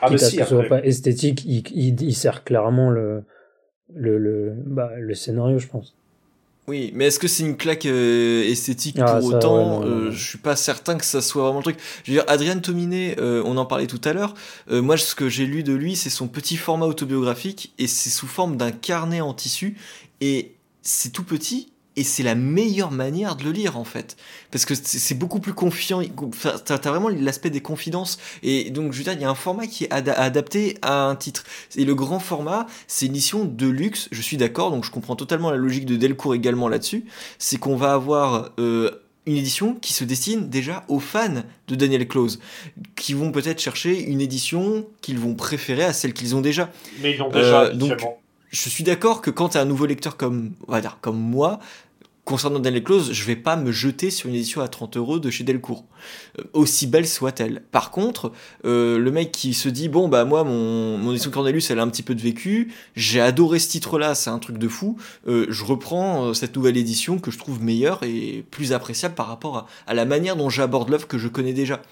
Ah, 0.00 0.08
mais 0.10 0.16
Quitte 0.16 0.24
à 0.24 0.30
si, 0.30 0.36
ce 0.38 0.44
soit 0.44 0.64
pas 0.64 0.82
esthétique, 0.84 1.44
il, 1.44 1.62
il, 1.74 2.00
il 2.02 2.14
sert 2.14 2.44
clairement 2.44 2.90
le, 2.90 3.24
le, 3.94 4.18
le, 4.18 4.52
bah, 4.66 4.90
le 4.98 5.14
scénario, 5.14 5.58
je 5.58 5.68
pense. 5.68 5.94
Oui, 6.68 6.92
mais 6.94 7.06
est-ce 7.06 7.18
que 7.18 7.26
c'est 7.26 7.42
une 7.42 7.56
claque 7.56 7.86
euh, 7.86 8.44
esthétique 8.44 8.96
Ah, 9.00 9.14
pour 9.18 9.30
ça, 9.30 9.36
autant 9.36 9.56
ouais, 9.56 9.64
non, 9.64 9.82
Euh, 9.90 10.04
non. 10.06 10.10
Je 10.12 10.28
suis 10.28 10.38
pas 10.38 10.54
certain 10.54 10.96
que 10.96 11.04
ça 11.04 11.20
soit 11.20 11.42
vraiment 11.42 11.58
le 11.58 11.64
truc. 11.64 11.76
Je 12.04 12.12
veux 12.12 12.18
dire, 12.18 12.24
Adrien 12.28 12.56
Tominé, 12.60 13.16
euh, 13.18 13.42
on 13.44 13.56
en 13.56 13.66
parlait 13.66 13.88
tout 13.88 14.00
à 14.04 14.12
l'heure. 14.12 14.34
Euh, 14.70 14.80
moi, 14.80 14.96
ce 14.96 15.16
que 15.16 15.28
j'ai 15.28 15.44
lu 15.44 15.64
de 15.64 15.72
lui, 15.72 15.96
c'est 15.96 16.08
son 16.10 16.28
petit 16.28 16.56
format 16.56 16.86
autobiographique 16.86 17.74
et 17.78 17.88
c'est 17.88 18.10
sous 18.10 18.28
forme 18.28 18.56
d'un 18.56 18.70
carnet 18.70 19.20
en 19.20 19.34
tissu 19.34 19.76
et 20.20 20.54
c'est 20.82 21.10
tout 21.12 21.24
petit. 21.24 21.72
Et 21.94 22.04
c'est 22.04 22.22
la 22.22 22.34
meilleure 22.34 22.90
manière 22.90 23.36
de 23.36 23.44
le 23.44 23.52
lire 23.52 23.76
en 23.76 23.84
fait, 23.84 24.16
parce 24.50 24.64
que 24.64 24.74
c'est 24.74 25.14
beaucoup 25.14 25.40
plus 25.40 25.52
confiant. 25.52 26.00
T'as 26.64 26.78
vraiment 26.90 27.10
l'aspect 27.10 27.50
des 27.50 27.60
confidences, 27.60 28.18
et 28.42 28.70
donc 28.70 28.92
je 28.92 28.98
veux 28.98 29.04
dire, 29.04 29.12
il 29.12 29.20
y 29.20 29.24
a 29.24 29.30
un 29.30 29.34
format 29.34 29.66
qui 29.66 29.84
est 29.84 29.92
ada- 29.92 30.14
adapté 30.18 30.78
à 30.80 31.04
un 31.04 31.16
titre. 31.16 31.44
Et 31.76 31.84
le 31.84 31.94
grand 31.94 32.18
format, 32.18 32.66
c'est 32.86 33.04
une 33.06 33.12
édition 33.12 33.44
de 33.44 33.66
luxe. 33.66 34.08
Je 34.10 34.22
suis 34.22 34.38
d'accord, 34.38 34.70
donc 34.70 34.84
je 34.86 34.90
comprends 34.90 35.16
totalement 35.16 35.50
la 35.50 35.58
logique 35.58 35.84
de 35.84 35.96
Delcourt 35.96 36.34
également 36.34 36.68
là-dessus. 36.68 37.04
C'est 37.38 37.58
qu'on 37.58 37.76
va 37.76 37.92
avoir 37.92 38.52
euh, 38.58 38.90
une 39.26 39.36
édition 39.36 39.74
qui 39.74 39.92
se 39.92 40.04
destine 40.04 40.48
déjà 40.48 40.84
aux 40.88 40.98
fans 40.98 41.42
de 41.68 41.74
Daniel 41.74 42.08
Close, 42.08 42.40
qui 42.96 43.12
vont 43.12 43.32
peut-être 43.32 43.60
chercher 43.60 44.00
une 44.02 44.22
édition 44.22 44.86
qu'ils 45.02 45.18
vont 45.18 45.34
préférer 45.34 45.84
à 45.84 45.92
celle 45.92 46.14
qu'ils 46.14 46.34
ont 46.34 46.40
déjà. 46.40 46.70
Mais 47.02 47.10
ils 47.12 47.18
l'ont 47.18 47.28
déjà, 47.30 47.64
Euh, 47.64 47.74
donc. 47.74 47.98
Je 48.52 48.68
suis 48.68 48.84
d'accord 48.84 49.22
que 49.22 49.30
quand 49.30 49.50
tu 49.50 49.56
es 49.56 49.60
un 49.60 49.64
nouveau 49.64 49.86
lecteur 49.86 50.18
comme, 50.18 50.52
on 50.68 50.72
va 50.72 50.82
dire, 50.82 50.98
comme 51.00 51.18
moi, 51.18 51.58
concernant 52.24 52.60
Daniel 52.60 52.84
Close, 52.84 53.12
je 53.12 53.24
vais 53.24 53.34
pas 53.34 53.56
me 53.56 53.72
jeter 53.72 54.10
sur 54.10 54.28
une 54.28 54.34
édition 54.36 54.60
à 54.60 54.68
30 54.68 54.98
euros 54.98 55.18
de 55.18 55.30
chez 55.30 55.42
Delcourt, 55.42 55.86
euh, 56.38 56.44
aussi 56.52 56.86
belle 56.86 57.08
soit-elle. 57.08 57.62
Par 57.72 57.90
contre, 57.90 58.30
euh, 58.66 58.98
le 58.98 59.10
mec 59.10 59.32
qui 59.32 59.54
se 59.54 59.70
dit 59.70 59.88
bon 59.88 60.06
bah 60.06 60.24
moi 60.24 60.44
mon, 60.44 60.98
mon 60.98 61.12
édition 61.12 61.30
Cornelius 61.30 61.70
elle 61.70 61.80
a 61.80 61.82
un 61.82 61.88
petit 61.88 62.02
peu 62.04 62.14
de 62.14 62.20
vécu, 62.20 62.72
j'ai 62.94 63.20
adoré 63.20 63.58
ce 63.58 63.70
titre-là, 63.70 64.14
c'est 64.14 64.30
un 64.30 64.38
truc 64.38 64.58
de 64.58 64.68
fou. 64.68 64.96
euh, 65.26 65.46
je 65.48 65.64
reprends 65.64 66.26
euh, 66.26 66.34
cette 66.34 66.54
nouvelle 66.54 66.76
édition 66.76 67.18
que 67.18 67.30
je 67.30 67.38
trouve 67.38 67.60
meilleure 67.62 68.02
et 68.04 68.44
plus 68.50 68.72
appréciable 68.72 69.14
par 69.14 69.26
rapport 69.26 69.66
à, 69.86 69.94
la 69.94 70.04
manière 70.04 70.36
dont 70.36 70.50
j'aborde 70.50 70.90
l'œuvre 70.90 71.08
que 71.08 71.18
je 71.18 71.26
connais 71.26 71.54
déjà. 71.54 71.82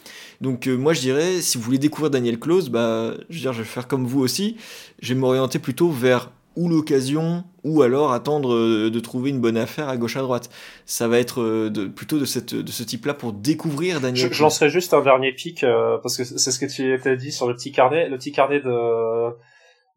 Donc 0.40 0.68
moi 0.68 0.92
je 0.92 1.00
dirais 1.00 1.40
si 1.40 1.58
vous 1.58 1.64
voulez 1.64 1.78
découvrir 1.78 2.10
Daniel 2.10 2.38
Close, 2.38 2.68
bah 2.68 3.14
je 3.30 3.34
veux 3.34 3.40
dire 3.40 3.52
je 3.52 3.62
vais 3.62 3.68
faire 3.68 3.88
comme 3.88 4.06
vous 4.06 4.20
aussi, 4.20 4.56
je 5.02 5.12
vais 5.12 5.18
m'orienter 5.18 5.58
plutôt 5.58 5.90
vers 5.90 6.30
ou 6.60 6.68
l'occasion, 6.68 7.44
ou 7.64 7.80
alors 7.80 8.12
attendre 8.12 8.52
euh, 8.54 8.90
de 8.90 9.00
trouver 9.00 9.30
une 9.30 9.40
bonne 9.40 9.56
affaire 9.56 9.88
à 9.88 9.96
gauche 9.96 10.16
à 10.18 10.20
droite. 10.20 10.50
Ça 10.84 11.08
va 11.08 11.18
être 11.18 11.40
euh, 11.40 11.70
de, 11.70 11.86
plutôt 11.86 12.18
de, 12.18 12.26
cette, 12.26 12.54
de 12.54 12.70
ce 12.70 12.82
type-là 12.82 13.14
pour 13.14 13.32
découvrir 13.32 13.98
Daniel. 14.00 14.30
Je, 14.30 14.42
lancerai 14.42 14.68
juste 14.68 14.92
un 14.92 15.00
dernier 15.00 15.32
pic 15.32 15.64
euh, 15.64 15.96
parce 16.02 16.18
que 16.18 16.24
c'est 16.24 16.50
ce 16.50 16.58
que 16.58 16.66
tu 16.66 17.00
t'as 17.02 17.16
dit 17.16 17.32
sur 17.32 17.48
le 17.48 17.54
petit 17.54 17.72
carnet. 17.72 18.10
Le 18.10 18.18
petit 18.18 18.32
carnet 18.32 18.60
de 18.60 19.30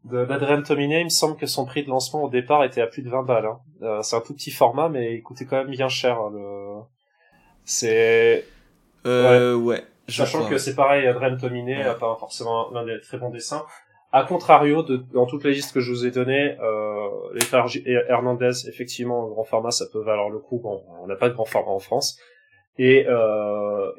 d'Adrien 0.05 0.61
Tominé, 0.61 0.99
il 1.01 1.05
me 1.05 1.09
semble 1.09 1.36
que 1.38 1.45
son 1.45 1.66
prix 1.66 1.84
de 1.84 1.89
lancement 1.89 2.24
au 2.24 2.30
départ 2.30 2.64
était 2.64 2.82
à 2.82 2.88
plus 2.88 3.01
de 3.01 3.09
20 3.09 3.24
balles. 3.24 3.45
Hein. 3.45 3.59
Euh, 3.82 4.01
c'est 4.01 4.16
un 4.16 4.22
tout 4.22 4.34
petit 4.34 4.51
format, 4.51 4.88
mais 4.89 5.16
il 5.16 5.22
coûtait 5.22 5.45
quand 5.45 5.57
même 5.57 5.70
bien 5.72 5.89
cher. 5.89 6.18
hein, 6.18 6.30
le... 6.34 6.82
C'est 7.66 8.45
Euh, 9.05 9.55
ouais. 9.55 9.84
je 10.07 10.18
sachant 10.18 10.38
crois, 10.39 10.49
que 10.49 10.53
ouais. 10.55 10.59
c'est 10.59 10.76
pareil, 10.76 11.07
Adrien 11.07 11.36
Tominé 11.38 11.78
Ouais. 11.78 11.95
pas 11.99 12.16
forcément 12.20 12.70
l'un 12.72 12.86
des 12.86 12.99
très 13.01 13.18
bons 13.18 13.32
dessins. 13.32 13.64
À 14.14 14.24
contrario 14.24 14.84
dans 14.84 15.26
toutes 15.26 15.43
les 15.43 15.53
listes 15.53 15.74
que 15.74 15.80
je 15.80 15.91
vous 15.91 16.05
ai 16.05 16.11
données, 16.11 16.55
euh, 16.61 17.09
les 17.34 17.84
Hernandez, 18.07 18.68
effectivement, 18.68 19.28
grand 19.28 19.43
format, 19.43 19.72
ça 19.72 19.88
peut 19.91 20.03
valoir 20.03 20.30
le 20.30 20.38
coup. 20.38 20.59
Bon, 20.59 20.84
on 21.01 21.07
n'a 21.07 21.16
pas 21.16 21.30
de 21.30 21.34
grand 21.34 21.45
format 21.45 21.72
en 21.72 21.80
France. 21.80 22.20
Et, 22.78 23.07
euh, 23.07 23.91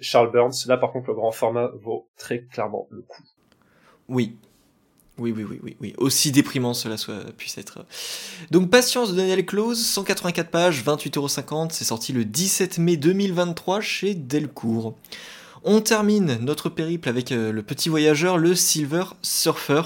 Charles 0.00 0.32
Burns, 0.32 0.54
là 0.68 0.78
par 0.78 0.90
contre, 0.90 1.08
le 1.08 1.14
grand 1.14 1.32
format 1.32 1.70
vaut 1.82 2.08
très 2.16 2.44
clairement 2.44 2.88
le 2.90 3.02
coup. 3.02 3.22
Oui, 4.08 4.38
oui, 5.18 5.34
oui, 5.36 5.44
oui, 5.44 5.60
oui, 5.62 5.76
oui. 5.80 5.94
Aussi 5.98 6.32
déprimant 6.32 6.72
cela 6.72 6.96
puisse 7.36 7.58
être. 7.58 7.84
Donc, 8.50 8.70
Patience 8.70 9.12
de 9.12 9.16
Daniel 9.16 9.44
Close, 9.44 9.84
184 9.84 10.50
pages, 10.50 10.82
28,50€. 10.82 11.72
C'est 11.72 11.84
sorti 11.84 12.14
le 12.14 12.24
17 12.24 12.78
mai 12.78 12.96
2023 12.96 13.82
chez 13.82 14.14
Delcourt. 14.14 14.94
On 15.64 15.80
termine 15.80 16.38
notre 16.40 16.68
périple 16.68 17.08
avec 17.08 17.32
euh, 17.32 17.52
le 17.52 17.62
petit 17.62 17.88
voyageur, 17.88 18.38
le 18.38 18.54
Silver 18.54 19.04
Surfer, 19.22 19.82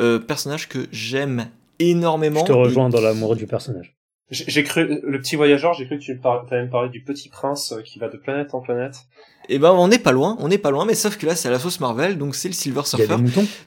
euh, 0.00 0.18
personnage 0.18 0.68
que 0.68 0.86
j'aime 0.92 1.48
énormément. 1.78 2.40
Je 2.40 2.46
te 2.46 2.52
rejoins 2.52 2.88
dans 2.88 3.00
l'amour 3.00 3.36
du 3.36 3.46
personnage. 3.46 3.96
J'ai 4.30 4.64
cru, 4.64 5.00
le 5.02 5.20
petit 5.20 5.36
voyageur, 5.36 5.74
j'ai 5.74 5.84
cru 5.84 5.98
que 5.98 6.04
tu 6.04 6.18
allais 6.50 6.64
me 6.64 6.70
parler 6.70 6.88
du 6.88 7.02
petit 7.02 7.28
prince 7.28 7.72
euh, 7.72 7.82
qui 7.82 7.98
va 7.98 8.08
de 8.08 8.16
planète 8.16 8.54
en 8.54 8.60
planète. 8.60 9.02
Et 9.48 9.56
eh 9.56 9.58
ben, 9.58 9.72
on 9.72 9.88
n'est 9.88 9.98
pas 9.98 10.12
loin, 10.12 10.36
on 10.40 10.48
n'est 10.48 10.56
pas 10.56 10.70
loin, 10.70 10.86
mais 10.86 10.94
sauf 10.94 11.18
que 11.18 11.26
là, 11.26 11.34
c'est 11.34 11.48
à 11.48 11.50
la 11.50 11.58
sauce 11.58 11.80
Marvel, 11.80 12.16
donc 12.16 12.34
c'est 12.34 12.48
le 12.48 12.54
Silver 12.54 12.82
Surfer. 12.84 13.16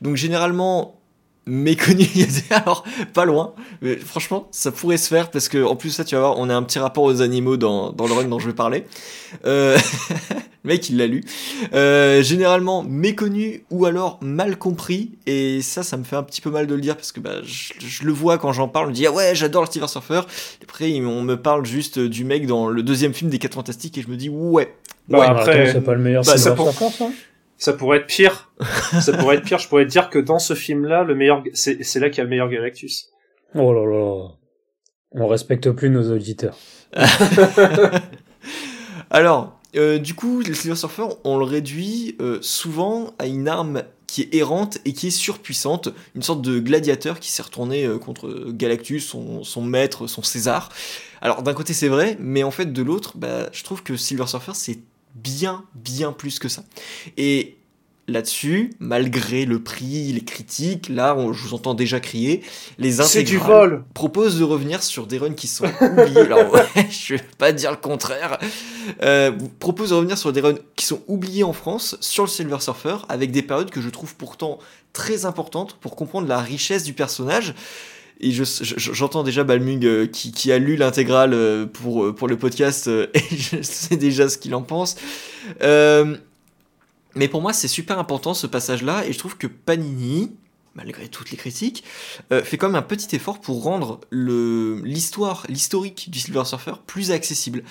Donc 0.01 0.15
généralement, 0.15 0.99
méconnu. 1.45 2.07
Alors, 2.49 2.83
pas 3.13 3.25
loin. 3.25 3.53
Mais 3.81 3.95
franchement, 3.97 4.47
ça 4.51 4.71
pourrait 4.71 4.97
se 4.97 5.07
faire 5.07 5.31
parce 5.31 5.49
que, 5.49 5.63
en 5.63 5.75
plus, 5.75 5.91
ça, 5.91 6.03
tu 6.03 6.15
vas 6.15 6.21
voir, 6.21 6.39
on 6.39 6.49
a 6.49 6.55
un 6.55 6.63
petit 6.63 6.79
rapport 6.79 7.03
aux 7.03 7.21
animaux 7.21 7.57
dans, 7.57 7.91
dans 7.91 8.07
le 8.07 8.13
run 8.13 8.25
dont 8.25 8.39
je 8.39 8.47
vais 8.47 8.53
parler. 8.53 8.85
Euh, 9.45 9.77
le 10.63 10.67
mec, 10.67 10.89
il 10.89 10.97
l'a 10.97 11.07
lu. 11.07 11.23
Euh, 11.73 12.21
généralement 12.23 12.83
méconnu 12.83 13.63
ou 13.69 13.85
alors 13.85 14.19
mal 14.21 14.57
compris. 14.57 15.11
Et 15.25 15.61
ça, 15.61 15.83
ça 15.83 15.97
me 15.97 16.03
fait 16.03 16.15
un 16.15 16.23
petit 16.23 16.41
peu 16.41 16.49
mal 16.49 16.67
de 16.67 16.75
le 16.75 16.81
dire 16.81 16.95
parce 16.95 17.11
que 17.11 17.19
bah, 17.19 17.41
je, 17.43 18.03
le 18.03 18.13
vois 18.13 18.37
quand 18.37 18.53
j'en 18.53 18.67
parle. 18.67 18.87
On 18.87 18.89
me 18.89 18.95
dit, 18.95 19.05
ah 19.07 19.11
ouais, 19.11 19.35
j'adore 19.35 19.63
le 19.63 19.71
Silver 19.71 19.87
Surfer. 19.87 20.21
Et 20.61 20.63
après, 20.63 20.91
on 21.01 21.21
me 21.21 21.35
parle 21.35 21.65
juste 21.65 21.99
du 21.99 22.23
mec 22.23 22.47
dans 22.47 22.67
le 22.67 22.83
deuxième 22.83 23.13
film 23.13 23.29
des 23.29 23.39
4 23.39 23.53
Fantastiques 23.53 23.97
et 23.97 24.01
je 24.01 24.09
me 24.09 24.15
dis, 24.15 24.29
ouais. 24.29 24.75
Bah, 25.07 25.19
ouais, 25.19 25.25
après, 25.25 25.71
c'est 25.71 25.81
pas 25.81 25.93
le 25.93 26.01
meilleur 26.01 26.23
bah, 26.23 26.37
Surfer, 26.37 26.89
ça? 26.91 27.09
Ça 27.57 27.73
pourrait 27.73 27.99
être 27.99 28.07
pire. 28.07 28.51
ça 29.01 29.13
pourrait 29.13 29.37
être 29.37 29.43
pire. 29.43 29.59
Je 29.59 29.67
pourrais 29.67 29.85
te 29.85 29.91
dire 29.91 30.09
que 30.09 30.19
dans 30.19 30.39
ce 30.39 30.53
film-là, 30.53 31.03
le 31.03 31.15
meilleur, 31.15 31.43
c'est, 31.53 31.83
c'est 31.83 31.99
là 31.99 32.09
qu'il 32.09 32.17
y 32.19 32.21
a 32.21 32.23
le 32.23 32.29
meilleur 32.29 32.49
Galactus. 32.49 33.11
Oh 33.53 33.73
là 33.73 33.85
là. 33.85 34.29
On 35.11 35.27
respecte 35.27 35.71
plus 35.71 35.89
nos 35.89 36.11
auditeurs. 36.11 36.57
Alors, 39.09 39.59
euh, 39.75 39.97
du 39.97 40.13
coup, 40.13 40.41
le 40.41 40.53
Silver 40.53 40.75
Surfer, 40.75 41.07
on 41.23 41.37
le 41.37 41.45
réduit 41.45 42.15
euh, 42.19 42.39
souvent 42.41 43.13
à 43.19 43.27
une 43.27 43.47
arme 43.47 43.83
qui 44.07 44.23
est 44.23 44.35
errante 44.35 44.77
et 44.85 44.93
qui 44.93 45.07
est 45.07 45.11
surpuissante, 45.11 45.89
une 46.15 46.21
sorte 46.21 46.41
de 46.41 46.59
gladiateur 46.59 47.19
qui 47.19 47.31
s'est 47.31 47.41
retourné 47.41 47.85
euh, 47.85 47.97
contre 47.97 48.51
Galactus, 48.51 49.05
son, 49.05 49.43
son, 49.43 49.61
maître, 49.61 50.07
son 50.07 50.21
César. 50.21 50.69
Alors 51.21 51.43
d'un 51.43 51.53
côté 51.53 51.73
c'est 51.73 51.87
vrai, 51.87 52.17
mais 52.19 52.43
en 52.43 52.51
fait 52.51 52.71
de 52.71 52.81
l'autre, 52.83 53.17
bah, 53.17 53.49
je 53.51 53.63
trouve 53.63 53.83
que 53.83 53.97
Silver 53.97 54.27
Surfer 54.27 54.51
c'est 54.53 54.79
bien, 55.15 55.65
bien 55.73 56.11
plus 56.11 56.39
que 56.39 56.49
ça. 56.49 56.63
Et 57.17 57.57
là-dessus, 58.07 58.71
malgré 58.79 59.45
le 59.45 59.63
prix, 59.63 60.13
les 60.13 60.23
critiques, 60.23 60.89
là, 60.89 61.15
je 61.31 61.41
vous 61.41 61.53
entends 61.53 61.73
déjà 61.73 61.99
crier, 61.99 62.43
les 62.77 63.01
intégrales 63.01 63.83
proposent 63.93 64.37
de 64.37 64.43
revenir 64.43 64.83
sur 64.83 65.07
des 65.07 65.17
runs 65.17 65.33
qui 65.33 65.47
sont 65.47 65.65
oubliés. 65.81 66.21
Alors, 66.21 66.53
ouais, 66.53 66.67
je 66.89 67.15
vais 67.15 67.23
pas 67.37 67.51
dire 67.51 67.71
le 67.71 67.77
contraire. 67.77 68.37
Euh, 69.01 69.31
proposent 69.59 69.89
de 69.89 69.95
revenir 69.95 70.17
sur 70.17 70.31
des 70.31 70.41
runs 70.41 70.55
qui 70.75 70.85
sont 70.85 71.01
oubliés 71.07 71.43
en 71.43 71.53
France 71.53 71.97
sur 71.99 72.23
le 72.23 72.29
Silver 72.29 72.59
Surfer, 72.59 72.97
avec 73.09 73.31
des 73.31 73.41
périodes 73.41 73.71
que 73.71 73.81
je 73.81 73.89
trouve 73.89 74.15
pourtant 74.15 74.59
très 74.93 75.25
importantes 75.25 75.77
pour 75.81 75.95
comprendre 75.95 76.27
la 76.27 76.39
richesse 76.39 76.83
du 76.83 76.93
personnage. 76.93 77.55
Et 78.19 78.31
j'entends 78.31 79.23
déjà 79.23 79.43
Balmung 79.43 79.85
euh, 79.85 80.07
qui, 80.07 80.51
a 80.51 80.57
lu 80.57 80.77
l'intégrale 80.77 81.33
euh, 81.33 81.65
pour, 81.65 82.05
euh, 82.05 82.13
pour 82.13 82.27
le 82.27 82.37
podcast 82.37 82.87
et 83.13 83.37
je 83.37 83.61
sais 83.61 83.97
déjà 83.97 84.29
ce 84.29 84.37
qu'il 84.37 84.55
en 84.55 84.61
pense. 84.61 84.95
mais 85.61 87.27
pour 87.29 87.41
moi, 87.41 87.53
c'est 87.53 87.67
super 87.67 87.99
important 87.99 88.33
ce 88.33 88.47
passage-là 88.47 89.05
et 89.05 89.13
je 89.13 89.19
trouve 89.19 89.37
que 89.37 89.47
Panini, 89.47 90.31
malgré 90.75 91.07
toutes 91.07 91.31
les 91.31 91.37
critiques, 91.37 91.83
fait 92.29 92.57
quand 92.57 92.67
même 92.67 92.75
un 92.75 92.81
petit 92.81 93.15
effort 93.15 93.39
pour 93.39 93.63
rendre 93.63 93.99
l'histoire, 94.11 95.45
l'historique 95.49 96.09
du 96.09 96.19
Silver 96.19 96.45
Surfer 96.45 96.73
plus 96.87 97.11
accessible. 97.11 97.63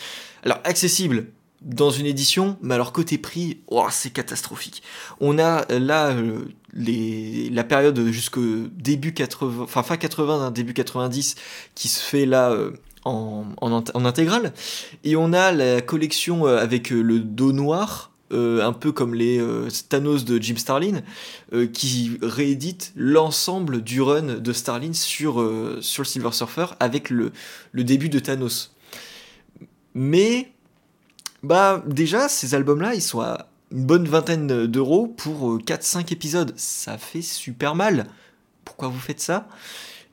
Alors, 0.44 0.60
accessible, 0.64 1.26
dans 1.62 1.90
une 1.90 2.06
édition, 2.06 2.58
mais 2.60 2.74
alors 2.74 2.92
côté 2.92 3.16
prix, 3.16 3.60
oh, 3.68 3.86
c'est 3.90 4.10
catastrophique. 4.10 4.82
On 5.20 5.38
a 5.38 5.64
là 5.78 6.14
la 6.74 7.64
période 7.64 7.98
jusqu'au 8.06 8.68
début 8.76 9.12
80, 9.12 9.62
enfin 9.62 9.82
fin 9.82 9.96
80, 9.96 10.50
début 10.50 10.74
90, 10.74 11.36
qui 11.74 11.88
se 11.88 12.00
fait 12.00 12.26
là 12.26 12.50
euh, 12.50 12.72
en, 13.04 13.44
intégrale, 14.04 14.52
et 15.04 15.16
on 15.16 15.32
a 15.32 15.52
la 15.52 15.80
collection 15.80 16.46
avec 16.46 16.90
le 16.90 17.20
dos 17.20 17.52
noir. 17.52 18.10
un 18.32 18.72
peu 18.72 18.90
comme 18.90 19.14
les 19.14 19.40
Thanos 19.88 20.24
de 20.24 20.42
Jim 20.42 20.56
Starlin, 20.56 21.02
qui 21.72 22.18
réédite 22.22 22.92
l'ensemble 22.96 23.82
du 23.82 24.00
run 24.00 24.38
de 24.38 24.52
Starlin 24.52 24.94
sur, 24.94 25.34
sur 25.80 26.02
le 26.02 26.08
Silver 26.08 26.32
Surfer 26.32 26.66
avec 26.80 27.10
le, 27.10 27.30
le 27.72 27.84
début 27.84 28.08
de 28.08 28.18
Thanos. 28.18 28.74
Mais 29.94 30.50
bah 31.44 31.82
déjà, 31.86 32.28
ces 32.28 32.54
albums-là, 32.54 32.94
ils 32.94 33.02
sont 33.02 33.20
à 33.20 33.46
une 33.74 33.84
bonne 33.84 34.06
vingtaine 34.06 34.66
d'euros 34.66 35.08
pour 35.08 35.58
4-5 35.58 35.98
euh, 35.98 36.02
épisodes. 36.10 36.52
Ça 36.56 36.96
fait 36.96 37.22
super 37.22 37.74
mal. 37.74 38.06
Pourquoi 38.64 38.88
vous 38.88 39.00
faites 39.00 39.20
ça? 39.20 39.48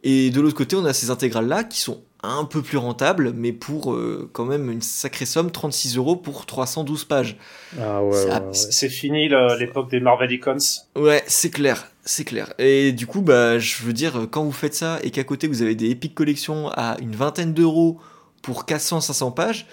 Et 0.03 0.31
de 0.31 0.41
l'autre 0.41 0.57
côté, 0.57 0.75
on 0.75 0.83
a 0.85 0.93
ces 0.93 1.11
intégrales-là 1.11 1.63
qui 1.63 1.79
sont 1.79 2.01
un 2.23 2.43
peu 2.45 2.61
plus 2.61 2.77
rentables, 2.77 3.33
mais 3.35 3.51
pour 3.51 3.93
euh, 3.93 4.29
quand 4.33 4.45
même 4.45 4.71
une 4.71 4.81
sacrée 4.81 5.25
somme, 5.25 5.51
36 5.51 5.97
euros 5.97 6.15
pour 6.15 6.45
312 6.45 7.05
pages. 7.05 7.37
Ah 7.79 8.03
ouais, 8.03 8.17
C'est 8.51 8.89
fini 8.89 9.29
l'époque 9.59 9.89
des 9.89 9.99
Marvel 9.99 10.31
Icons? 10.31 10.57
Ouais, 10.95 11.23
c'est 11.27 11.51
clair, 11.51 11.87
c'est 12.03 12.23
clair. 12.23 12.53
Et 12.57 12.91
du 12.91 13.07
coup, 13.07 13.21
bah, 13.21 13.59
je 13.59 13.83
veux 13.83 13.93
dire, 13.93 14.27
quand 14.29 14.43
vous 14.43 14.51
faites 14.51 14.75
ça 14.75 14.99
et 15.03 15.11
qu'à 15.11 15.23
côté 15.23 15.47
vous 15.47 15.61
avez 15.61 15.75
des 15.75 15.89
Epic 15.91 16.13
Collections 16.13 16.69
à 16.69 16.97
une 16.99 17.15
vingtaine 17.15 17.53
d'euros 17.53 17.99
pour 18.41 18.65
400-500 18.65 19.33
pages, 19.33 19.67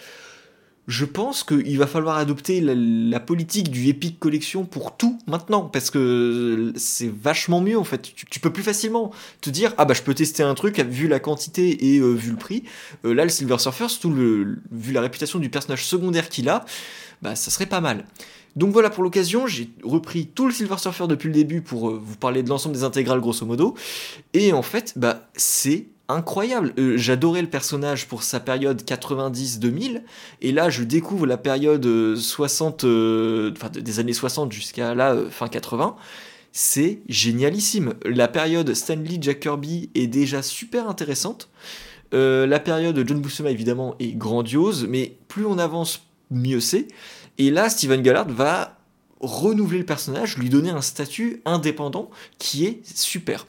je 0.88 1.04
pense 1.04 1.44
qu'il 1.44 1.78
va 1.78 1.86
falloir 1.86 2.16
adopter 2.16 2.62
la, 2.62 3.20
politique 3.20 3.70
du 3.70 3.88
Epic 3.88 4.18
Collection 4.18 4.64
pour 4.64 4.96
tout 4.96 5.18
maintenant, 5.26 5.64
parce 5.64 5.90
que 5.90 6.72
c'est 6.76 7.12
vachement 7.12 7.60
mieux 7.60 7.78
en 7.78 7.84
fait. 7.84 8.14
Tu, 8.14 8.40
peux 8.40 8.50
plus 8.50 8.62
facilement 8.62 9.12
te 9.42 9.50
dire 9.50 9.74
ah 9.76 9.84
bah 9.84 9.92
je 9.92 10.00
peux 10.00 10.14
tester 10.14 10.42
un 10.42 10.54
truc 10.54 10.80
vu 10.80 11.06
la 11.06 11.20
quantité 11.20 11.94
et 11.94 11.98
euh, 11.98 12.14
vu 12.14 12.30
le 12.30 12.36
prix. 12.36 12.64
Euh, 13.04 13.12
là 13.12 13.24
le 13.24 13.28
Silver 13.28 13.58
Surfer, 13.58 13.86
vu 14.72 14.92
la 14.92 15.02
réputation 15.02 15.38
du 15.38 15.50
personnage 15.50 15.84
secondaire 15.84 16.30
qu'il 16.30 16.48
a, 16.48 16.64
bah 17.20 17.36
ça 17.36 17.50
serait 17.50 17.66
pas 17.66 17.82
mal. 17.82 18.06
Donc 18.56 18.72
voilà 18.72 18.88
pour 18.88 19.04
l'occasion, 19.04 19.46
j'ai 19.46 19.68
repris 19.84 20.26
tout 20.26 20.46
le 20.46 20.54
Silver 20.54 20.78
Surfer 20.78 21.06
depuis 21.06 21.26
le 21.26 21.34
début 21.34 21.60
pour 21.60 21.90
euh, 21.90 22.00
vous 22.02 22.16
parler 22.16 22.42
de 22.42 22.48
l'ensemble 22.48 22.74
des 22.74 22.84
intégrales 22.84 23.20
grosso 23.20 23.44
modo, 23.44 23.74
et 24.32 24.54
en 24.54 24.62
fait 24.62 24.94
bah 24.96 25.28
c'est 25.34 25.88
incroyable. 26.08 26.72
Euh, 26.78 26.96
j'adorais 26.96 27.42
le 27.42 27.48
personnage 27.48 28.08
pour 28.08 28.22
sa 28.22 28.40
période 28.40 28.82
90-2000, 28.82 30.02
et 30.40 30.52
là 30.52 30.70
je 30.70 30.82
découvre 30.82 31.26
la 31.26 31.36
période 31.36 32.16
60, 32.16 32.84
euh, 32.84 33.52
euh, 33.62 33.68
des 33.68 34.00
années 34.00 34.12
60 34.12 34.52
jusqu'à 34.52 34.94
là 34.94 35.16
fin 35.30 35.48
80. 35.48 35.96
C'est 36.52 37.00
génialissime. 37.08 37.94
La 38.04 38.26
période 38.26 38.72
Stanley 38.74 39.18
Jack 39.20 39.40
Kirby 39.40 39.90
est 39.94 40.06
déjà 40.06 40.42
super 40.42 40.88
intéressante. 40.88 41.50
la 42.12 42.58
période 42.58 43.04
John 43.06 43.20
Buscema 43.20 43.50
évidemment 43.50 43.94
est 43.98 44.12
grandiose, 44.12 44.86
mais 44.88 45.18
plus 45.28 45.44
on 45.44 45.58
avance, 45.58 46.06
mieux 46.30 46.60
c'est. 46.60 46.88
Et 47.36 47.50
là, 47.50 47.68
Steven 47.68 48.02
Gallard 48.02 48.28
va 48.30 48.78
renouveler 49.20 49.78
le 49.78 49.84
personnage, 49.84 50.38
lui 50.38 50.48
donner 50.48 50.70
un 50.70 50.80
statut 50.80 51.42
indépendant 51.44 52.10
qui 52.38 52.64
est 52.64 52.80
super. 52.96 53.46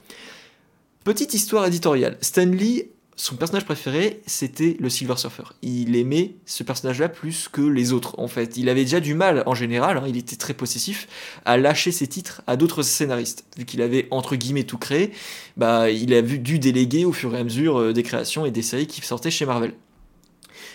Petite 1.02 1.32
histoire 1.32 1.64
éditoriale. 1.64 2.18
Stanley, 2.20 2.90
son 3.16 3.36
personnage 3.36 3.64
préféré, 3.64 4.20
c'était 4.26 4.76
le 4.80 4.90
Silver 4.90 5.16
Surfer. 5.16 5.44
Il 5.62 5.96
aimait 5.96 6.34
ce 6.44 6.62
personnage-là 6.62 7.08
plus 7.08 7.48
que 7.48 7.62
les 7.62 7.94
autres, 7.94 8.18
en 8.18 8.28
fait. 8.28 8.58
Il 8.58 8.68
avait 8.68 8.84
déjà 8.84 9.00
du 9.00 9.14
mal, 9.14 9.42
en 9.46 9.54
général, 9.54 9.96
hein, 9.96 10.04
il 10.06 10.18
était 10.18 10.36
très 10.36 10.52
possessif, 10.52 11.08
à 11.46 11.56
lâcher 11.56 11.90
ses 11.90 12.06
titres 12.06 12.42
à 12.46 12.58
d'autres 12.58 12.82
scénaristes. 12.82 13.46
Vu 13.56 13.64
qu'il 13.64 13.80
avait, 13.80 14.08
entre 14.10 14.36
guillemets, 14.36 14.64
tout 14.64 14.76
créé, 14.76 15.12
bah, 15.56 15.90
il 15.90 16.12
a 16.12 16.20
dû 16.20 16.58
déléguer 16.58 17.06
au 17.06 17.12
fur 17.12 17.34
et 17.34 17.38
à 17.38 17.44
mesure 17.44 17.80
euh, 17.80 17.92
des 17.94 18.02
créations 18.02 18.44
et 18.44 18.50
des 18.50 18.62
séries 18.62 18.86
qui 18.86 19.00
sortaient 19.00 19.30
chez 19.30 19.46
Marvel. 19.46 19.72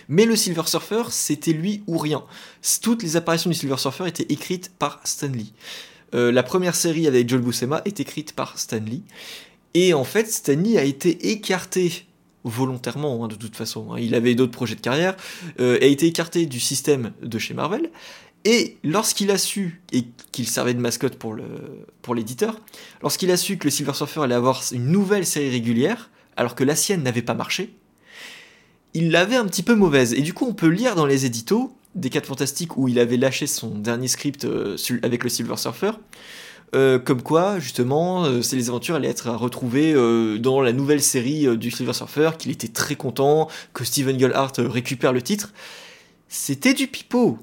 Mais 0.08 0.24
le 0.24 0.34
Silver 0.34 0.66
Surfer, 0.66 1.04
c'était 1.10 1.52
lui 1.52 1.84
ou 1.86 1.98
rien. 1.98 2.24
Toutes 2.82 3.04
les 3.04 3.14
apparitions 3.14 3.48
du 3.48 3.56
Silver 3.56 3.76
Surfer 3.76 4.08
étaient 4.08 4.26
écrites 4.28 4.72
par 4.76 5.00
Stanley. 5.04 5.46
Euh, 6.14 6.30
la 6.32 6.42
première 6.42 6.74
série 6.74 7.06
avec 7.06 7.28
Joel 7.28 7.42
Buscema 7.42 7.82
est 7.84 8.00
écrite 8.00 8.32
par 8.32 8.58
Stanley. 8.58 9.02
Et 9.78 9.92
en 9.92 10.04
fait, 10.04 10.32
Stanley 10.32 10.78
a 10.78 10.84
été 10.84 11.32
écarté 11.32 12.06
volontairement 12.44 13.22
hein, 13.22 13.28
de 13.28 13.34
toute 13.34 13.56
façon. 13.56 13.92
Hein. 13.92 13.98
Il 14.00 14.14
avait 14.14 14.34
d'autres 14.34 14.52
projets 14.52 14.74
de 14.74 14.80
carrière, 14.80 15.14
euh, 15.60 15.76
a 15.82 15.84
été 15.84 16.06
écarté 16.06 16.46
du 16.46 16.60
système 16.60 17.12
de 17.20 17.38
chez 17.38 17.52
Marvel. 17.52 17.90
Et 18.46 18.78
lorsqu'il 18.82 19.30
a 19.30 19.36
su, 19.36 19.82
et 19.92 20.06
qu'il 20.32 20.48
servait 20.48 20.72
de 20.72 20.80
mascotte 20.80 21.16
pour, 21.16 21.34
le, 21.34 21.44
pour 22.00 22.14
l'éditeur, 22.14 22.58
lorsqu'il 23.02 23.30
a 23.30 23.36
su 23.36 23.58
que 23.58 23.64
le 23.64 23.70
Silver 23.70 23.92
Surfer 23.92 24.22
allait 24.22 24.34
avoir 24.34 24.62
une 24.72 24.86
nouvelle 24.86 25.26
série 25.26 25.50
régulière, 25.50 26.08
alors 26.38 26.54
que 26.54 26.64
la 26.64 26.74
sienne 26.74 27.02
n'avait 27.02 27.20
pas 27.20 27.34
marché, 27.34 27.74
il 28.94 29.10
l'avait 29.10 29.36
un 29.36 29.44
petit 29.44 29.62
peu 29.62 29.74
mauvaise. 29.74 30.14
Et 30.14 30.22
du 30.22 30.32
coup, 30.32 30.46
on 30.48 30.54
peut 30.54 30.68
lire 30.68 30.94
dans 30.94 31.04
les 31.04 31.26
éditos 31.26 31.76
des 31.94 32.08
4 32.08 32.24
Fantastiques 32.24 32.78
où 32.78 32.88
il 32.88 32.98
avait 32.98 33.18
lâché 33.18 33.46
son 33.46 33.76
dernier 33.76 34.08
script 34.08 34.46
euh, 34.46 34.78
avec 35.02 35.22
le 35.22 35.28
Silver 35.28 35.58
Surfer, 35.58 35.90
euh, 36.74 36.98
comme 36.98 37.22
quoi, 37.22 37.58
justement, 37.58 38.24
euh, 38.24 38.42
c'est 38.42 38.56
les 38.56 38.68
aventures 38.68 38.96
allaient 38.96 39.08
être 39.08 39.30
retrouvées 39.30 39.94
dans 40.38 40.60
la 40.60 40.72
nouvelle 40.72 41.02
série 41.02 41.56
du 41.56 41.70
Silver 41.70 41.92
Surfer, 41.92 42.30
qu'il 42.38 42.50
était 42.50 42.68
très 42.68 42.96
content, 42.96 43.48
que 43.72 43.84
Steven 43.84 44.16
Gullhart 44.16 44.52
récupère 44.58 45.12
le 45.12 45.22
titre. 45.22 45.52
C'était 46.28 46.74
du 46.74 46.86
pipeau 46.88 47.38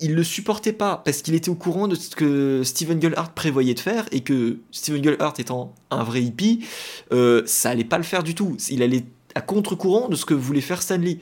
il 0.00 0.14
le 0.14 0.24
supportait 0.24 0.72
pas 0.72 1.00
parce 1.04 1.22
qu'il 1.22 1.34
était 1.34 1.48
au 1.48 1.54
courant 1.54 1.88
de 1.88 1.94
ce 1.94 2.14
que 2.14 2.62
Steven 2.64 2.98
Gullhart 2.98 3.32
prévoyait 3.32 3.74
de 3.74 3.80
faire 3.80 4.06
et 4.12 4.20
que 4.20 4.58
Steven 4.70 5.00
Gullhart 5.00 5.34
étant 5.38 5.74
un 5.90 6.04
vrai 6.04 6.22
hippie, 6.22 6.64
euh, 7.12 7.42
ça 7.46 7.70
allait 7.70 7.84
pas 7.84 7.98
le 7.98 8.04
faire 8.04 8.22
du 8.22 8.34
tout. 8.34 8.56
Il 8.70 8.82
allait 8.82 9.04
à 9.34 9.40
contre-courant 9.40 10.08
de 10.08 10.16
ce 10.16 10.24
que 10.24 10.34
voulait 10.34 10.60
faire 10.60 10.82
Stanley. 10.82 11.18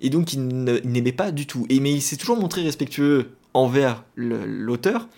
Et 0.00 0.10
donc 0.10 0.32
il 0.32 0.46
n'aimait 0.46 1.12
pas 1.12 1.30
du 1.30 1.46
tout. 1.46 1.66
Et 1.68 1.80
mais 1.80 1.92
il 1.92 2.02
s'est 2.02 2.16
toujours 2.16 2.38
montré 2.38 2.62
respectueux 2.62 3.30
envers 3.54 4.04
l'auteur 4.16 5.08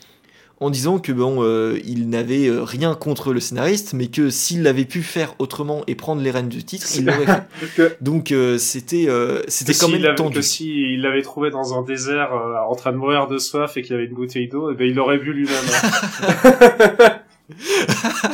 en 0.60 0.68
disant 0.68 0.98
que 0.98 1.10
bon, 1.10 1.42
euh, 1.42 1.80
il 1.86 2.10
n'avait 2.10 2.46
euh, 2.46 2.62
rien 2.62 2.94
contre 2.94 3.32
le 3.32 3.40
scénariste, 3.40 3.94
mais 3.94 4.08
que 4.08 4.28
s'il 4.28 4.66
avait 4.66 4.84
pu 4.84 5.02
faire 5.02 5.34
autrement 5.38 5.82
et 5.86 5.94
prendre 5.94 6.20
les 6.20 6.30
rênes 6.30 6.50
du 6.50 6.62
titre, 6.62 6.86
il 6.96 7.06
l'aurait 7.06 7.46
fait. 7.58 7.96
Donc 8.02 8.30
euh, 8.30 8.58
c'était 8.58 9.08
c'était 9.48 9.72
quand 9.72 9.88
même 9.88 10.14
tendu. 10.14 10.36
Que 10.36 10.42
si 10.42 10.92
il 10.92 11.00
l'avait 11.00 11.22
trouvé 11.22 11.50
dans 11.50 11.78
un 11.78 11.82
désert 11.82 12.32
en 12.68 12.74
train 12.74 12.92
de 12.92 12.98
mourir 12.98 13.26
de 13.26 13.38
soif 13.38 13.78
et 13.78 13.82
qu'il 13.82 13.94
avait 13.94 14.04
une 14.04 14.14
bouteille 14.14 14.48
d'eau, 14.48 14.70
eh 14.70 14.74
ben 14.74 14.86
il 14.86 14.94
l'aurait 14.94 15.18
bu 15.18 15.32
lui-même. 15.32 15.56
Hein. 17.52 18.30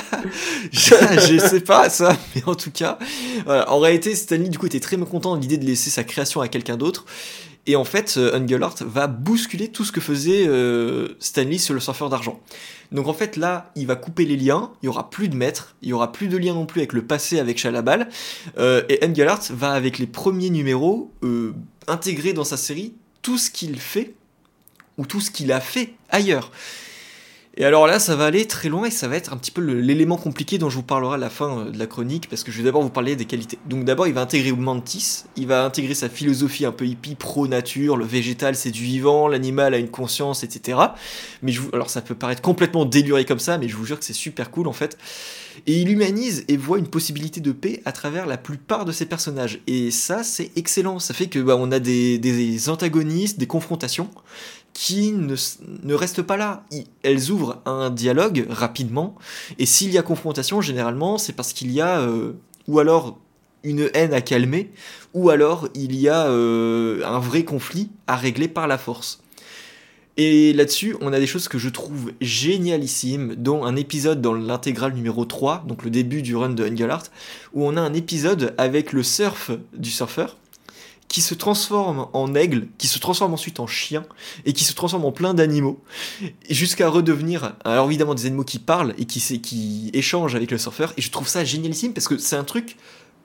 je, 0.73 1.39
sais 1.39 1.61
pas 1.61 1.89
ça, 1.89 2.15
mais 2.35 2.43
en 2.45 2.55
tout 2.55 2.71
cas, 2.71 2.99
en 3.47 3.79
réalité, 3.79 4.15
Stanley 4.15 4.51
du 4.51 4.59
coup 4.59 4.67
était 4.67 4.79
très 4.79 4.99
mécontent 4.99 5.37
de 5.37 5.41
l'idée 5.41 5.57
de 5.57 5.65
laisser 5.65 5.89
sa 5.89 6.05
création 6.05 6.43
à 6.43 6.49
quelqu'un 6.49 6.77
d'autre. 6.77 7.07
Et 7.67 7.75
en 7.75 7.85
fait, 7.85 8.15
euh, 8.17 8.39
Engelhardt 8.39 8.85
va 8.85 9.09
bousculer 9.09 9.69
tout 9.69 9.85
ce 9.85 9.91
que 9.91 10.01
faisait 10.01 10.47
euh, 10.47 11.09
Stanley 11.19 11.59
sur 11.59 11.75
le 11.75 11.81
surfeur 11.81 12.09
d'argent. 12.09 12.41
Donc 12.93 13.09
en 13.09 13.13
fait, 13.13 13.37
là, 13.37 13.73
il 13.75 13.87
va 13.87 13.97
couper 13.97 14.25
les 14.25 14.37
liens, 14.37 14.71
il 14.83 14.87
y 14.87 14.89
aura 14.89 15.11
plus 15.11 15.29
de 15.29 15.37
maître, 15.37 15.75
il 15.83 15.89
y 15.89 15.93
aura 15.93 16.13
plus 16.13 16.29
de 16.29 16.37
lien 16.37 16.55
non 16.55 16.67
plus 16.67 16.81
avec 16.81 16.93
le 16.93 17.05
passé, 17.05 17.41
avec 17.41 17.59
Chalabal, 17.59 18.09
euh, 18.59 18.83
et 18.89 19.05
Engelhardt 19.05 19.43
va, 19.51 19.73
avec 19.73 19.99
les 19.99 20.07
premiers 20.07 20.51
numéros, 20.51 21.11
intégrer 21.89 22.33
dans 22.33 22.45
sa 22.45 22.57
série 22.57 22.95
tout 23.23 23.39
ce 23.39 23.51
qu'il 23.51 23.81
fait, 23.81 24.15
ou 24.99 25.05
tout 25.05 25.21
ce 25.21 25.33
qu'il 25.33 25.51
a 25.51 25.61
fait 25.61 25.95
ailleurs. 26.11 26.53
Et 27.59 27.65
alors 27.65 27.87
là, 27.87 27.99
ça 27.99 28.17
va 28.17 28.27
aller 28.27 28.47
très 28.47 28.69
loin 28.69 28.85
et 28.85 28.91
ça 28.91 29.09
va 29.09 29.17
être 29.17 29.33
un 29.33 29.39
petit 29.39 29.51
peu 29.51 29.63
l'élément 29.63 30.19
compliqué 30.19 30.59
dont 30.59 30.69
je 30.69 30.77
vous 30.77 30.83
parlerai 30.83 31.15
à 31.15 31.19
la 31.19 31.31
fin 31.31 31.61
euh, 31.61 31.71
de 31.71 31.79
la 31.79 31.87
chronique 31.87 32.29
parce 32.29 32.45
que 32.45 32.53
je 32.53 32.59
vais 32.59 32.65
d'abord 32.65 32.83
vous 32.83 32.91
parler 32.91 33.17
des 33.17 33.25
qualités. 33.25 33.59
Donc 33.65 33.85
d'abord, 33.85 34.07
il 34.07 34.13
va 34.13 34.21
intégrer 34.21 34.53
Mantis, 34.53 35.25
il 35.37 35.47
va 35.47 35.65
intégrer 35.65 35.95
sa 35.95 36.11
philosophie 36.11 36.67
un 36.67 36.73
peu 36.73 36.87
hippie 36.87 37.15
pro-nature, 37.15 37.97
le 37.97 38.05
végétal 38.05 38.57
c'est 38.57 38.71
du 38.71 38.83
vivant, 38.83 39.27
l'animal 39.27 39.73
a 39.73 39.79
une 39.79 39.89
conscience, 39.89 40.45
etc. 40.45 40.79
Mais 41.41 41.53
je 41.53 41.63
vous... 41.63 41.71
alors 41.73 41.89
ça 41.89 42.03
peut 42.03 42.15
paraître 42.15 42.43
complètement 42.43 42.85
déluré 42.85 43.25
comme 43.25 43.39
ça, 43.39 43.57
mais 43.57 43.69
je 43.69 43.77
vous 43.77 43.87
jure 43.87 43.99
que 43.99 44.05
c'est 44.05 44.13
super 44.13 44.51
cool 44.51 44.69
en 44.69 44.75
fait. 44.75 44.99
Et 45.67 45.81
il 45.81 45.91
humanise 45.91 46.45
et 46.49 46.59
voit 46.59 46.79
une 46.79 46.89
possibilité 46.89 47.41
de 47.41 47.53
paix 47.53 47.81
à 47.87 47.93
travers 47.93 48.27
la 48.27 48.37
plupart 48.37 48.85
de 48.85 48.93
ses 48.93 49.07
personnages. 49.07 49.61
Et 49.67 49.91
ça, 49.91 50.23
c'est 50.23 50.51
excellent. 50.55 50.99
Ça 50.99 51.15
fait 51.15 51.29
que 51.29 51.39
bah, 51.39 51.57
on 51.59 51.73
a 51.73 51.79
des, 51.79 52.19
des 52.19 52.69
antagonistes, 52.69 53.39
des 53.39 53.47
confrontations 53.47 54.11
qui 54.77 55.13
ne, 55.13 55.95
restent 55.95 56.21
pas 56.21 56.37
là. 56.37 56.63
Elles 57.03 57.31
ouvrent 57.31 57.63
un 57.65 57.89
dialogue 57.89 58.45
rapidement, 58.51 59.15
et 59.59 59.65
s'il 59.65 59.91
y 59.91 59.97
a 59.97 60.03
confrontation, 60.03 60.61
généralement, 60.61 61.17
c'est 61.17 61.33
parce 61.33 61.55
qu'il 61.55 61.73
y 61.73 61.81
a 61.81 62.01
euh, 62.01 62.33
ou 62.69 62.79
alors 62.79 63.19
une 63.65 63.89
haine 63.95 64.13
à 64.13 64.21
calmer, 64.21 64.71
ou 65.15 65.31
alors 65.31 65.69
il 65.75 65.97
y 65.97 66.11
a 66.11 66.27
euh, 66.27 67.03
un 67.07 67.19
vrai 67.21 67.43
conflit 67.45 67.89
à 68.07 68.17
régler 68.17 68.49
par 68.49 68.69
la 68.69 68.77
force. 68.77 69.23
Et 70.19 70.53
là-dessus, 70.53 70.95
on 71.01 71.15
a 71.15 71.19
des 71.19 71.27
choses 71.27 71.49
que 71.49 71.57
je 71.57 71.71
trouve 71.71 72.13
génialissimes, 72.21 73.35
dont 73.35 73.65
un 73.65 73.77
épisode 73.77 74.21
dans 74.21 74.35
l'intégrale 74.35 74.93
numéro 74.93 75.25
3, 75.25 75.65
donc 75.67 75.85
le 75.85 75.91
début 75.91 76.21
du 76.21 76.37
run 76.37 76.51
de 76.51 76.69
Engelhardt, 76.69 77.11
où 77.55 77.65
on 77.65 77.79
a 77.79 77.81
un 77.81 77.95
épisode 77.95 78.55
avec 78.59 78.93
le 78.93 79.03
surf 79.03 79.53
du 79.75 79.91
surfeur, 79.91 80.37
qui 81.09 81.21
se 81.21 81.35
transforme 81.35 82.09
en 82.13 82.35
aigle, 82.35 82.69
qui 82.79 82.87
se 82.87 82.99
transforme 82.99 83.35
ensuite 83.35 83.61
en 83.61 83.67
chien, 83.67 84.05
et 84.45 84.53
qui 84.53 84.65
se 84.65 84.75
transforme 84.75 85.05
en 85.05 85.13
plein 85.13 85.35
d'animaux, 85.35 85.83
jusqu'à 86.51 86.89
redevenir, 86.89 87.55
alors 87.65 87.87
évidemment 87.87 88.15
des 88.15 88.27
animaux 88.27 88.45
qui 88.45 88.59
parlent 88.59 88.95
et 88.99 89.05
qui, 89.05 89.41
qui 89.41 89.91
échangent 89.93 90.35
avec 90.35 90.51
le 90.51 90.59
surfeur, 90.59 90.93
et 90.97 91.03
je 91.03 91.11
trouve 91.11 91.29
ça 91.29 91.45
génialissime 91.45 91.93
parce 91.93 92.09
que 92.09 92.19
c'est 92.19 92.37
un 92.37 92.45
truc, 92.45 92.77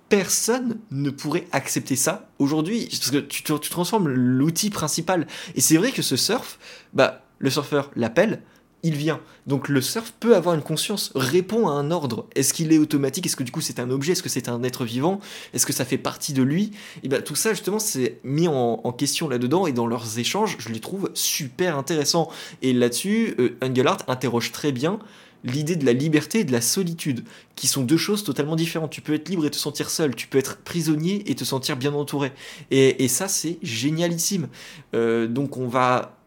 personne 0.10 0.78
ne 0.92 1.10
pourrait 1.10 1.48
accepter 1.52 1.96
ça 1.96 2.30
aujourd'hui, 2.38 2.88
parce 2.92 3.12
que 3.12 3.18
tu, 3.18 3.44
tu 3.44 3.70
transformes 3.70 4.10
l'outil 4.10 4.70
principal, 4.70 5.28
et 5.56 5.62
c'est 5.62 5.78
vrai 5.78 5.92
que 5.92 6.02
ce 6.02 6.16
surf, 6.16 6.60
bah, 6.94 7.24
le 7.40 7.50
surfeur 7.50 7.92
l'appelle, 7.96 8.42
il 8.84 8.96
vient. 8.96 9.20
Donc 9.48 9.70
le 9.70 9.82
surf 9.82 10.14
peut 10.20 10.36
avoir 10.36 10.56
une 10.56 10.62
conscience, 10.62 11.12
répond 11.16 11.68
à 11.68 11.72
un 11.72 11.92
ordre. 11.92 12.28
Est-ce 12.36 12.54
qu'il 12.54 12.72
est 12.74 12.78
automatique? 12.78 13.26
Est-ce 13.26 13.36
que 13.36 13.44
du 13.44 13.52
coup 13.52 13.62
c'est 13.62 13.80
un 13.80 13.90
objet? 13.90 14.14
Est-ce 14.14 14.24
que 14.24 14.30
c'est 14.30 14.50
un 14.50 14.64
être 14.64 14.86
vivant? 14.86 15.20
Est-ce 15.54 15.66
que 15.66 15.74
ça 15.74 15.86
fait 15.86 15.98
partie 15.98 16.34
de 16.34 16.44
lui? 16.44 16.72
Et 17.04 17.08
bien 17.08 17.22
tout 17.22 17.36
ça 17.36 17.52
justement 17.54 17.80
c'est 17.80 18.20
mis 18.24 18.48
en, 18.48 18.78
question 18.92 19.30
là-dedans 19.30 19.68
et 19.68 19.72
dans 19.72 19.88
leurs 19.88 20.20
échanges 20.20 20.58
je 20.60 20.70
les 20.70 20.80
trouve 20.80 21.10
super 21.14 21.78
intéressants. 21.78 22.30
Et 22.62 22.74
là-dessus, 22.74 23.36
euh, 23.40 23.58
Engelhardt 23.62 24.04
interroge 24.08 24.52
très 24.52 24.72
bien 24.72 25.00
l'idée 25.44 25.76
de 25.76 25.86
la 25.86 25.94
liberté 25.94 26.40
et 26.40 26.44
de 26.44 26.52
la 26.52 26.62
solitude, 26.62 27.24
qui 27.56 27.68
sont 27.68 27.84
deux 27.84 27.98
choses 27.98 28.24
totalement 28.24 28.56
différentes. 28.56 28.92
Tu 28.92 29.02
peux 29.02 29.14
être 29.14 29.30
libre 29.30 29.46
et 29.46 29.50
te 29.50 29.56
sentir 29.56 29.90
seul, 29.90 30.16
tu 30.16 30.28
peux 30.28 30.38
être 30.38 30.58
prisonnier 30.58 31.30
et 31.30 31.36
te 31.36 31.44
sentir 31.44 31.78
bien 31.78 31.94
entouré. 31.94 32.32
Et, 32.70 33.08
ça, 33.08 33.28
c'est 33.28 33.58
génialissime. 33.62 34.48
Euh, 34.94 35.28
donc 35.28 35.58
on 35.58 35.68
va 35.68 36.21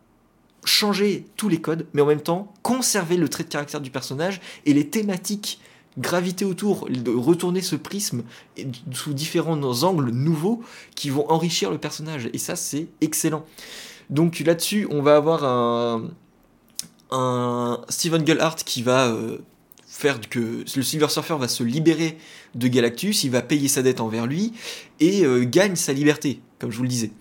changer 0.65 1.27
tous 1.37 1.49
les 1.49 1.61
codes, 1.61 1.87
mais 1.93 2.03
en 2.03 2.07
même 2.07 2.21
temps 2.21 2.53
conserver 2.63 3.17
le 3.17 3.29
trait 3.29 3.45
de 3.45 3.49
caractère 3.49 3.81
du 3.81 3.91
personnage 3.91 4.41
et 4.67 4.75
les 4.75 4.89
thématiques 4.89 5.61
gravité 5.99 6.45
autour, 6.45 6.89
retourner 7.07 7.63
ce 7.63 7.77
prisme 7.77 8.23
sous 8.93 9.13
différents 9.13 9.61
angles 9.83 10.11
nouveaux 10.11 10.63
qui 10.95 11.11
vont 11.11 11.31
enrichir 11.31 11.71
le 11.71 11.79
personnage. 11.79 12.29
Et 12.33 12.39
ça, 12.39 12.57
c'est 12.57 12.89
excellent. 13.01 13.45
Donc 14.11 14.41
là-dessus, 14.41 14.87
on 14.91 15.03
va 15.03 15.17
avoir 15.17 15.45
un, 17.11 17.81
Steven 17.89 18.25
Gullhart 18.25 18.57
qui 18.57 18.83
va 18.83 19.07
euh, 19.07 19.39
faire 19.87 20.19
que 20.21 20.65
le 20.77 20.83
Silver 20.83 21.09
Surfer 21.09 21.37
va 21.39 21.47
se 21.47 21.63
libérer 21.63 22.19
de 22.57 22.67
Galactus, 22.67 23.23
il 23.23 23.31
va 23.31 23.41
payer 23.41 23.69
sa 23.69 23.83
dette 23.83 24.01
envers 24.01 24.27
lui 24.27 24.53
et 24.99 25.25
euh, 25.25 25.45
gagne 25.45 25.77
sa 25.77 25.93
liberté, 25.93 26.41
comme 26.59 26.73
je 26.73 26.77
vous 26.77 26.83
le 26.83 26.89
disais. 26.89 27.13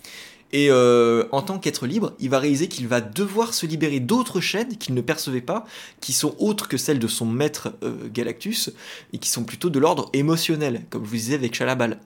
Et 0.54 0.68
euh, 0.70 1.26
en 1.32 1.41
tant 1.41 1.58
qu'être 1.58 1.88
libre, 1.88 2.14
il 2.20 2.30
va 2.30 2.38
réaliser 2.38 2.68
qu'il 2.68 2.88
va 2.88 3.01
devoir 3.01 3.56
se 3.56 3.66
libérer 3.66 3.99
d'autres 3.99 4.39
chaînes 4.39 4.78
qu'il 4.78 4.93
ne 4.93 5.01
percevait 5.01 5.41
pas, 5.41 5.66
qui 5.99 6.14
sont 6.14 6.36
autres 6.38 6.68
que 6.68 6.78
celles 6.78 6.99
de 6.99 7.08
son 7.08 7.26
maître 7.26 7.74
euh, 7.84 8.08
Galactus, 8.14 8.70
et 9.12 9.18
qui 9.18 9.30
sont 9.30 9.43
plutôt 9.43 9.72
de 9.72 9.80
l'ordre 9.80 10.10
émotionnel, 10.14 10.84
comme 10.91 11.04
je 11.04 11.10
vous 11.10 11.16
disais 11.16 11.34
avec 11.34 11.56
Chalabal. 11.56 11.99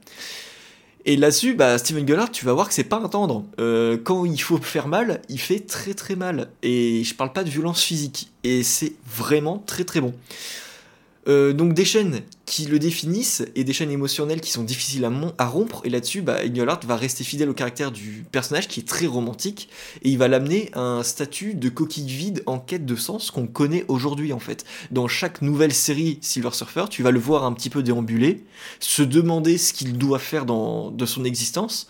Et 1.04 1.16
là-dessus, 1.16 1.54
bah, 1.54 1.78
Steven 1.78 2.04
Gullard, 2.04 2.30
tu 2.30 2.44
vas 2.46 2.54
voir 2.54 2.68
que 2.68 2.74
c'est 2.74 2.84
pas 2.84 2.96
un 2.98 3.08
tendre. 3.08 3.44
Euh, 3.60 3.98
quand 4.02 4.24
il 4.24 4.40
faut 4.40 4.58
faire 4.58 4.88
mal, 4.88 5.22
il 5.28 5.38
fait 5.38 5.60
très 5.60 5.94
très 5.94 6.16
mal. 6.16 6.50
Et 6.62 7.04
je 7.04 7.14
parle 7.14 7.32
pas 7.32 7.44
de 7.44 7.50
violence 7.50 7.82
physique. 7.82 8.30
Et 8.44 8.62
c'est 8.62 8.94
vraiment 9.06 9.62
très 9.66 9.84
très 9.84 10.00
bon. 10.00 10.14
Euh, 11.28 11.52
donc 11.52 11.74
des 11.74 11.84
chaînes 11.84 12.22
qui 12.46 12.64
le 12.64 12.78
définissent 12.78 13.44
et 13.54 13.64
des 13.64 13.74
chaînes 13.74 13.90
émotionnelles 13.90 14.40
qui 14.40 14.50
sont 14.50 14.62
difficiles 14.62 15.06
à, 15.36 15.46
rompre. 15.46 15.82
Et 15.84 15.90
là-dessus, 15.90 16.22
bah, 16.22 16.38
va 16.86 16.96
rester 16.96 17.24
fidèle 17.24 17.50
au 17.50 17.54
caractère 17.54 17.92
du 17.92 18.24
personnage 18.32 18.68
qui 18.68 18.80
est 18.80 18.88
très 18.88 19.06
romantique 19.06 19.68
et 20.02 20.08
il 20.08 20.16
va 20.16 20.28
l'amener 20.28 20.70
à 20.72 20.80
un 20.80 21.02
statut 21.02 21.54
de 21.54 21.68
coquille 21.68 22.06
vide 22.06 22.42
en 22.46 22.58
quête 22.58 22.86
de 22.86 22.96
sens 22.96 23.30
qu'on 23.30 23.46
connaît 23.46 23.84
aujourd'hui 23.88 24.32
en 24.32 24.38
fait. 24.38 24.64
Dans 24.90 25.08
chaque 25.08 25.42
nouvelle 25.42 25.74
série 25.74 26.18
Silver 26.22 26.50
Surfer, 26.52 26.84
tu 26.88 27.02
vas 27.02 27.10
le 27.10 27.18
voir 27.18 27.44
un 27.44 27.52
petit 27.52 27.68
peu 27.68 27.82
déambuler, 27.82 28.44
se 28.80 29.02
demander 29.02 29.58
ce 29.58 29.72
qu'il 29.72 29.98
doit 29.98 30.18
faire 30.18 30.46
dans, 30.46 30.90
de 30.90 31.04
son 31.04 31.24
existence 31.24 31.88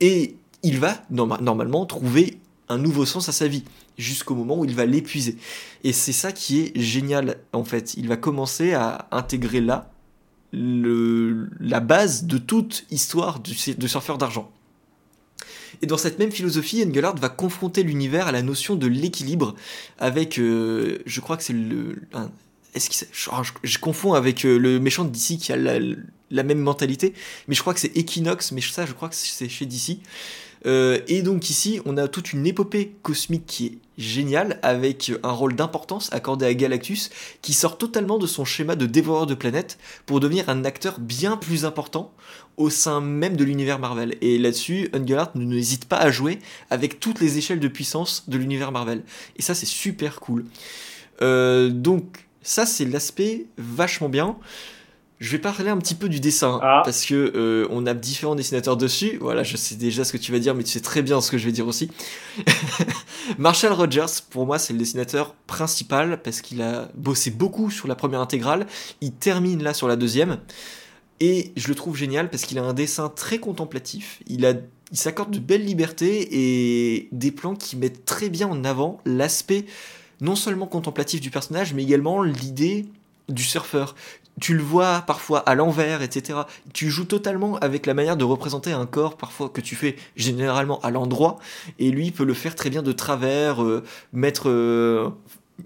et 0.00 0.36
il 0.62 0.80
va 0.80 1.02
normalement 1.10 1.86
trouver 1.86 2.40
un 2.68 2.78
nouveau 2.78 3.06
sens 3.06 3.28
à 3.28 3.32
sa 3.32 3.48
vie 3.48 3.64
jusqu'au 3.98 4.34
moment 4.34 4.58
où 4.58 4.64
il 4.64 4.74
va 4.74 4.86
l'épuiser. 4.86 5.36
Et 5.84 5.92
c'est 5.92 6.12
ça 6.12 6.32
qui 6.32 6.60
est 6.60 6.80
génial 6.80 7.38
en 7.52 7.64
fait. 7.64 7.94
Il 7.94 8.08
va 8.08 8.16
commencer 8.16 8.72
à 8.72 9.08
intégrer 9.10 9.60
là 9.60 9.90
le, 10.52 11.48
la 11.60 11.80
base 11.80 12.24
de 12.24 12.38
toute 12.38 12.86
histoire 12.90 13.40
de 13.40 13.86
surfeur 13.86 14.18
d'argent. 14.18 14.50
Et 15.82 15.86
dans 15.86 15.98
cette 15.98 16.18
même 16.18 16.30
philosophie, 16.30 16.84
Engelhardt 16.86 17.20
va 17.20 17.28
confronter 17.28 17.82
l'univers 17.82 18.26
à 18.26 18.32
la 18.32 18.42
notion 18.42 18.76
de 18.76 18.86
l'équilibre 18.86 19.54
avec, 19.98 20.38
euh, 20.38 20.98
je 21.04 21.20
crois 21.20 21.36
que 21.36 21.42
c'est 21.42 21.52
le... 21.52 22.02
est-ce 22.74 22.88
que 22.88 23.06
je, 23.12 23.50
je, 23.62 23.78
confonds 23.78 24.14
avec 24.14 24.44
euh, 24.44 24.58
le 24.58 24.80
méchant 24.80 25.04
de 25.04 25.10
DC 25.10 25.38
qui 25.38 25.52
a 25.52 25.56
la, 25.56 25.78
la 26.30 26.42
même 26.42 26.58
mentalité, 26.58 27.14
mais 27.48 27.54
je 27.54 27.60
crois 27.60 27.74
que 27.74 27.80
c'est 27.80 27.96
Equinox, 27.96 28.52
mais 28.52 28.60
ça 28.60 28.86
je 28.86 28.92
crois 28.92 29.08
que 29.08 29.14
c'est 29.14 29.48
chez 29.48 29.66
DC. 29.66 29.98
Euh, 30.64 31.00
et 31.08 31.22
donc 31.22 31.50
ici, 31.50 31.80
on 31.84 31.96
a 31.96 32.08
toute 32.08 32.32
une 32.32 32.46
épopée 32.46 32.92
cosmique 33.02 33.46
qui 33.46 33.66
est 33.66 33.78
géniale, 33.98 34.58
avec 34.62 35.12
un 35.22 35.30
rôle 35.30 35.54
d'importance 35.54 36.12
accordé 36.12 36.46
à 36.46 36.54
Galactus, 36.54 37.10
qui 37.42 37.52
sort 37.52 37.78
totalement 37.78 38.18
de 38.18 38.26
son 38.26 38.44
schéma 38.44 38.76
de 38.76 38.86
dévoreur 38.86 39.26
de 39.26 39.34
planètes 39.34 39.78
pour 40.04 40.20
devenir 40.20 40.48
un 40.48 40.64
acteur 40.64 40.98
bien 41.00 41.36
plus 41.36 41.64
important 41.64 42.12
au 42.56 42.70
sein 42.70 43.00
même 43.00 43.36
de 43.36 43.44
l'univers 43.44 43.78
Marvel. 43.78 44.16
Et 44.20 44.38
là-dessus, 44.38 44.90
Engelhardt 44.94 45.32
n'hésite 45.34 45.86
pas 45.86 45.96
à 45.96 46.10
jouer 46.10 46.38
avec 46.70 47.00
toutes 47.00 47.20
les 47.20 47.38
échelles 47.38 47.60
de 47.60 47.68
puissance 47.68 48.24
de 48.28 48.38
l'univers 48.38 48.72
Marvel. 48.72 49.02
Et 49.36 49.42
ça, 49.42 49.54
c'est 49.54 49.66
super 49.66 50.20
cool. 50.20 50.44
Euh, 51.22 51.70
donc, 51.70 52.26
ça, 52.42 52.66
c'est 52.66 52.84
l'aspect 52.84 53.46
vachement 53.56 54.08
bien. 54.08 54.36
Je 55.18 55.30
vais 55.30 55.38
parler 55.38 55.70
un 55.70 55.78
petit 55.78 55.94
peu 55.94 56.08
du 56.10 56.20
dessin 56.20 56.60
Ah. 56.62 56.82
parce 56.84 57.06
que 57.06 57.14
euh, 57.14 57.66
on 57.70 57.86
a 57.86 57.94
différents 57.94 58.34
dessinateurs 58.34 58.76
dessus. 58.76 59.16
Voilà, 59.20 59.42
je 59.42 59.56
sais 59.56 59.74
déjà 59.76 60.04
ce 60.04 60.12
que 60.12 60.18
tu 60.18 60.30
vas 60.30 60.38
dire, 60.38 60.54
mais 60.54 60.62
tu 60.62 60.70
sais 60.70 60.80
très 60.80 61.00
bien 61.00 61.20
ce 61.22 61.30
que 61.30 61.38
je 61.38 61.46
vais 61.46 61.52
dire 61.52 61.66
aussi. 61.66 61.90
Marshall 63.38 63.72
Rogers, 63.72 64.22
pour 64.30 64.46
moi, 64.46 64.58
c'est 64.58 64.72
le 64.72 64.78
dessinateur 64.78 65.34
principal 65.46 66.20
parce 66.22 66.40
qu'il 66.40 66.60
a 66.62 66.88
bossé 66.94 67.30
beaucoup 67.30 67.70
sur 67.70 67.88
la 67.88 67.94
première 67.94 68.20
intégrale. 68.20 68.66
Il 69.00 69.12
termine 69.12 69.62
là 69.62 69.74
sur 69.74 69.88
la 69.88 69.96
deuxième. 69.96 70.38
Et 71.20 71.52
je 71.56 71.68
le 71.68 71.74
trouve 71.74 71.96
génial 71.96 72.28
parce 72.28 72.42
qu'il 72.42 72.58
a 72.58 72.62
un 72.62 72.74
dessin 72.74 73.08
très 73.08 73.38
contemplatif. 73.38 74.20
Il, 74.26 74.44
a, 74.44 74.52
il 74.92 74.98
s'accorde 74.98 75.30
de 75.30 75.38
belles 75.38 75.64
libertés 75.64 76.28
et 76.30 77.08
des 77.12 77.30
plans 77.30 77.54
qui 77.54 77.76
mettent 77.76 78.04
très 78.04 78.28
bien 78.28 78.48
en 78.48 78.64
avant 78.64 79.00
l'aspect 79.06 79.64
non 80.20 80.36
seulement 80.36 80.66
contemplatif 80.66 81.20
du 81.22 81.30
personnage, 81.30 81.72
mais 81.72 81.82
également 81.82 82.22
l'idée 82.22 82.86
du 83.30 83.42
surfeur. 83.42 83.94
Tu 84.40 84.54
le 84.54 84.62
vois 84.62 85.02
parfois 85.06 85.40
à 85.40 85.54
l'envers, 85.54 86.02
etc. 86.02 86.40
Tu 86.74 86.90
joues 86.90 87.06
totalement 87.06 87.56
avec 87.58 87.86
la 87.86 87.94
manière 87.94 88.16
de 88.16 88.24
représenter 88.24 88.72
un 88.72 88.86
corps 88.86 89.16
parfois 89.16 89.48
que 89.48 89.60
tu 89.60 89.76
fais 89.76 89.96
généralement 90.14 90.80
à 90.80 90.90
l'endroit, 90.90 91.38
et 91.78 91.90
lui 91.90 92.10
peut 92.10 92.24
le 92.24 92.34
faire 92.34 92.54
très 92.54 92.70
bien 92.70 92.82
de 92.82 92.92
travers, 92.92 93.62
euh, 93.62 93.82
mettre 94.12 94.50
euh, 94.50 95.10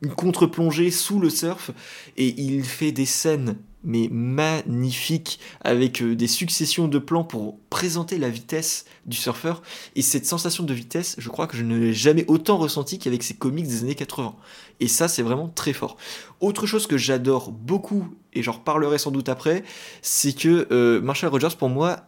une 0.03 0.15
contre-plongée 0.15 0.91
sous 0.91 1.19
le 1.19 1.31
surf, 1.31 1.73
et 2.17 2.41
il 2.41 2.65
fait 2.65 2.93
des 2.93 3.07
scènes 3.07 3.57
mais 3.83 4.09
magnifiques 4.11 5.41
avec 5.63 6.03
euh, 6.03 6.15
des 6.15 6.27
successions 6.27 6.89
de 6.89 6.99
plans 6.99 7.25
pour 7.25 7.59
présenter 7.71 8.19
la 8.19 8.29
vitesse 8.29 8.85
du 9.07 9.17
surfeur. 9.17 9.63
Et 9.97 10.03
cette 10.03 10.27
sensation 10.27 10.65
de 10.65 10.75
vitesse, 10.75 11.17
je 11.19 11.29
crois 11.29 11.47
que 11.47 11.57
je 11.57 11.63
ne 11.63 11.79
l'ai 11.79 11.93
jamais 11.93 12.25
autant 12.29 12.59
ressenti 12.59 12.99
qu'avec 12.99 13.23
ces 13.23 13.35
comics 13.35 13.67
des 13.67 13.83
années 13.83 13.95
80. 13.95 14.35
Et 14.81 14.89
ça, 14.89 15.09
c'est 15.09 15.23
vraiment 15.23 15.49
très 15.49 15.73
fort. 15.73 15.97
Autre 16.41 16.67
chose 16.67 16.87
que 16.87 16.99
j'adore 16.99 17.53
beaucoup, 17.53 18.07
et 18.35 18.43
j'en 18.43 18.53
reparlerai 18.53 18.99
sans 18.99 19.11
doute 19.11 19.29
après, 19.29 19.65
c'est 20.03 20.33
que 20.33 20.69
euh, 20.71 21.01
Marshall 21.01 21.31
Rogers, 21.31 21.57
pour 21.59 21.69
moi, 21.69 22.01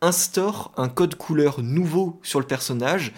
instaure 0.00 0.72
un 0.76 0.88
code 0.88 1.14
couleur 1.14 1.62
nouveau 1.62 2.18
sur 2.22 2.40
le 2.40 2.46
personnage, 2.46 3.12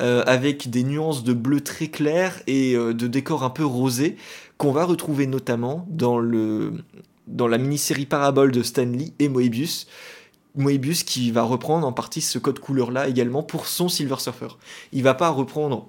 euh, 0.00 0.22
avec 0.26 0.70
des 0.70 0.84
nuances 0.84 1.24
de 1.24 1.32
bleu 1.32 1.60
très 1.60 1.88
clair 1.88 2.40
et 2.46 2.74
euh, 2.74 2.94
de 2.94 3.08
décors 3.08 3.42
un 3.42 3.50
peu 3.50 3.64
rosés, 3.64 4.16
qu'on 4.56 4.70
va 4.70 4.84
retrouver 4.84 5.26
notamment 5.26 5.86
dans, 5.88 6.18
le, 6.18 6.72
dans 7.26 7.48
la 7.48 7.58
mini-série 7.58 8.06
Parabole 8.06 8.52
de 8.52 8.62
Stanley 8.62 9.12
et 9.18 9.28
Moebius. 9.28 9.88
Moebius 10.54 11.02
qui 11.02 11.32
va 11.32 11.42
reprendre 11.42 11.86
en 11.86 11.92
partie 11.92 12.20
ce 12.20 12.38
code 12.38 12.60
couleur 12.60 12.92
là 12.92 13.08
également 13.08 13.42
pour 13.42 13.66
son 13.66 13.88
Silver 13.88 14.16
Surfer. 14.18 14.48
Il 14.92 15.02
va 15.02 15.14
pas 15.14 15.30
reprendre 15.30 15.88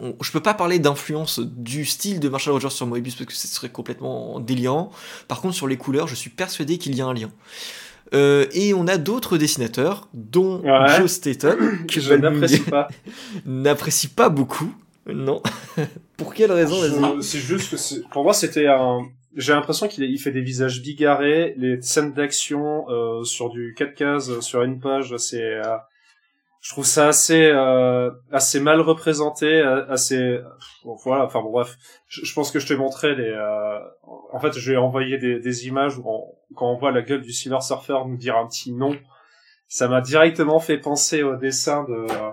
on- 0.00 0.14
je 0.22 0.30
peux 0.32 0.40
pas 0.40 0.54
parler 0.54 0.78
d'influence 0.78 1.40
du 1.40 1.84
style 1.84 2.20
de 2.20 2.28
Marshall 2.28 2.54
Rogers 2.54 2.70
sur 2.70 2.86
Moebius 2.86 3.14
parce 3.16 3.26
que 3.26 3.34
ce 3.34 3.48
serait 3.48 3.68
complètement 3.70 4.40
délirant. 4.40 4.90
Par 5.28 5.40
contre, 5.40 5.54
sur 5.54 5.66
les 5.66 5.76
couleurs, 5.76 6.06
je 6.08 6.14
suis 6.14 6.30
persuadé 6.30 6.78
qu'il 6.78 6.94
y 6.96 7.00
a 7.00 7.06
un 7.06 7.14
lien. 7.14 7.30
Euh, 8.12 8.46
et 8.52 8.74
on 8.74 8.86
a 8.86 8.96
d'autres 8.98 9.38
dessinateurs, 9.38 10.08
dont 10.14 10.60
Ouais. 10.62 10.96
Joe 10.98 11.10
Staton, 11.10 11.56
que 11.88 12.00
je 12.00 12.14
n'apprécie 12.14 12.60
pas. 12.60 12.88
n'apprécie 13.46 14.08
pas 14.08 14.28
beaucoup. 14.28 14.72
Non. 15.06 15.42
Pour 16.16 16.32
quelle 16.34 16.52
raison, 16.52 17.20
C'est 17.20 17.38
juste 17.40 17.70
que 17.76 18.08
pour 18.10 18.22
moi 18.24 18.32
c'était 18.32 18.66
un. 18.68 19.00
J'ai 19.36 19.52
l'impression 19.52 19.88
qu'il 19.88 20.04
il 20.04 20.18
fait 20.18 20.30
des 20.30 20.42
visages 20.42 20.80
bigarrés, 20.80 21.54
les 21.58 21.82
scènes 21.82 22.12
d'action 22.12 22.88
euh, 22.88 23.24
sur 23.24 23.50
du 23.50 23.74
4 23.76 23.94
cases 23.94 24.40
sur 24.40 24.62
une 24.62 24.78
page, 24.78 25.16
c'est. 25.16 25.42
euh, 25.42 25.76
je 26.66 26.70
trouve 26.70 26.86
ça 26.86 27.08
assez 27.08 27.50
euh, 27.52 28.10
assez 28.32 28.58
mal 28.58 28.80
représenté, 28.80 29.46
euh, 29.60 29.86
assez. 29.90 30.40
Bon, 30.82 30.96
voilà, 31.04 31.26
enfin 31.26 31.42
bon, 31.42 31.50
bref. 31.52 31.76
Je, 32.08 32.24
je 32.24 32.32
pense 32.32 32.50
que 32.50 32.58
je 32.58 32.66
te 32.66 32.72
montrais 32.72 33.14
les. 33.14 33.28
euh, 33.28 33.78
En 34.32 34.40
fait, 34.40 34.56
je 34.58 34.70
vais 34.72 34.78
envoyer 34.78 35.18
des, 35.18 35.40
des 35.40 35.66
images 35.66 35.98
où 35.98 36.04
on- 36.06 36.24
quand 36.56 36.70
on 36.72 36.78
voit 36.78 36.90
la 36.90 37.02
gueule 37.02 37.20
du 37.20 37.32
Silver 37.32 37.60
Surfer 37.60 37.98
nous 38.06 38.16
dire 38.16 38.36
un 38.38 38.46
petit 38.46 38.72
nom. 38.72 38.96
Ça 39.68 39.88
m'a 39.88 40.00
directement 40.00 40.58
fait 40.58 40.78
penser 40.78 41.22
au 41.22 41.36
dessin 41.36 41.84
de 41.84 41.92
euh, 41.92 42.30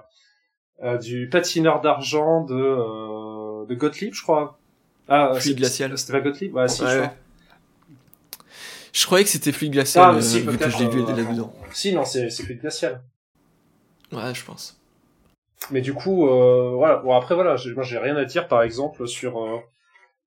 euh, 0.83 0.97
du 0.97 1.27
patineur 1.27 1.81
d'argent 1.81 2.45
de 2.45 2.55
euh, 2.55 3.65
de 3.67 3.75
Gottlieb, 3.75 4.13
je 4.13 4.21
crois. 4.23 4.59
Ah, 5.09 5.33
Fluide 5.33 5.57
glacial. 5.57 5.97
C'était 5.97 6.13
pas 6.13 6.21
Gottlieb? 6.21 6.55
Ouais, 6.55 6.69
si, 6.69 6.83
Ouais, 6.83 6.89
je 6.89 6.97
crois. 6.99 7.13
Je 8.93 9.05
croyais 9.05 9.23
que 9.25 9.29
c'était 9.31 9.51
Fluide 9.51 9.73
Glacial, 9.73 10.15
Ah, 10.17 10.21
si, 10.21 10.39
vu 10.41 10.57
que 10.57 10.69
je 10.69 10.77
l'ai 10.79 10.87
vu 10.89 10.99
là-dedans. 10.99 11.53
Si, 11.73 11.93
non, 11.93 12.05
c'est 12.05 12.29
c'est 12.29 12.43
Fluide 12.43 12.61
glacial. 12.61 13.01
Ouais, 14.11 14.33
je 14.33 14.45
pense. 14.45 14.79
Mais 15.69 15.81
du 15.81 15.93
coup, 15.93 16.27
euh, 16.27 16.71
voilà. 16.75 16.97
Bon, 16.97 17.15
après, 17.15 17.35
voilà, 17.35 17.55
moi, 17.75 17.83
j'ai 17.83 17.97
rien 17.97 18.15
à 18.15 18.25
dire, 18.25 18.47
par 18.47 18.63
exemple, 18.63 19.07
sur 19.07 19.41
euh, 19.43 19.59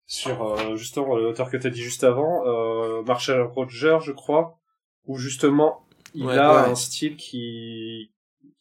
sur 0.07 0.43
euh, 0.45 0.77
justement 0.77 1.17
l'auteur 1.17 1.51
que 1.51 1.57
t'as 1.59 1.71
dit 1.71 1.83
juste 1.83 2.05
avant, 2.05 2.47
euh, 2.47 3.03
Marshall 3.05 3.43
Roger, 3.43 3.99
je 4.03 4.13
crois, 4.13 4.59
où 5.07 5.19
justement 5.19 5.87
il 6.15 6.27
Ouais, 6.27 6.39
a 6.39 6.53
ouais. 6.53 6.71
un 6.71 6.75
style 6.77 7.17
qui 7.17 8.13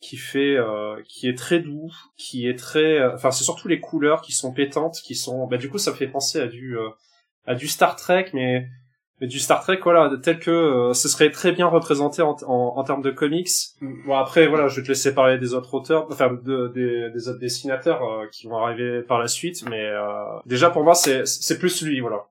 qui 0.01 0.17
fait 0.17 0.57
euh, 0.57 1.01
qui 1.07 1.27
est 1.29 1.37
très 1.37 1.59
doux, 1.61 1.91
qui 2.17 2.47
est 2.47 2.57
très, 2.59 2.99
euh, 2.99 3.15
enfin, 3.15 3.31
c'est 3.31 3.43
surtout 3.45 3.67
les 3.69 3.79
couleurs 3.81 4.21
qui 4.21 4.33
sont 4.33 4.53
pétantes, 4.53 4.97
qui 5.03 5.15
sont, 5.15 5.47
bah, 5.47 5.57
du 5.57 5.69
coup, 5.69 5.77
ça 5.79 5.91
me 5.91 5.95
fait 5.97 6.07
penser 6.07 6.39
à 6.41 6.47
du 6.47 6.77
euh, 6.77 6.89
à 7.45 7.55
du 7.55 7.67
Star 7.67 7.95
Trek, 7.97 8.27
mais 8.33 8.67
mais 9.21 9.27
du 9.27 9.39
Star 9.39 9.61
Trek, 9.61 9.79
voilà, 9.83 10.11
tel 10.21 10.39
que 10.39 10.51
euh, 10.51 10.93
ce 10.93 11.07
serait 11.07 11.31
très 11.31 11.51
bien 11.51 11.67
représenté 11.67 12.21
en, 12.21 12.35
en, 12.47 12.73
en 12.77 12.83
termes 12.83 13.01
de 13.01 13.11
comics. 13.11 13.49
Bon 14.05 14.15
après, 14.17 14.47
voilà, 14.47 14.67
je 14.67 14.77
vais 14.77 14.83
te 14.83 14.87
laisser 14.89 15.13
parler 15.13 15.37
des 15.37 15.53
autres 15.53 15.73
auteurs, 15.73 16.07
enfin 16.11 16.31
de, 16.43 16.67
des, 16.73 17.09
des 17.11 17.27
autres 17.29 17.39
dessinateurs 17.39 18.01
euh, 18.03 18.25
qui 18.31 18.47
vont 18.47 18.57
arriver 18.57 19.01
par 19.01 19.19
la 19.19 19.27
suite, 19.27 19.63
mais 19.69 19.85
euh, 19.85 20.03
déjà 20.45 20.69
pour 20.69 20.83
moi 20.83 20.95
c'est 20.95 21.25
c'est 21.25 21.59
plus 21.59 21.81
lui, 21.83 21.99
voilà. 22.01 22.25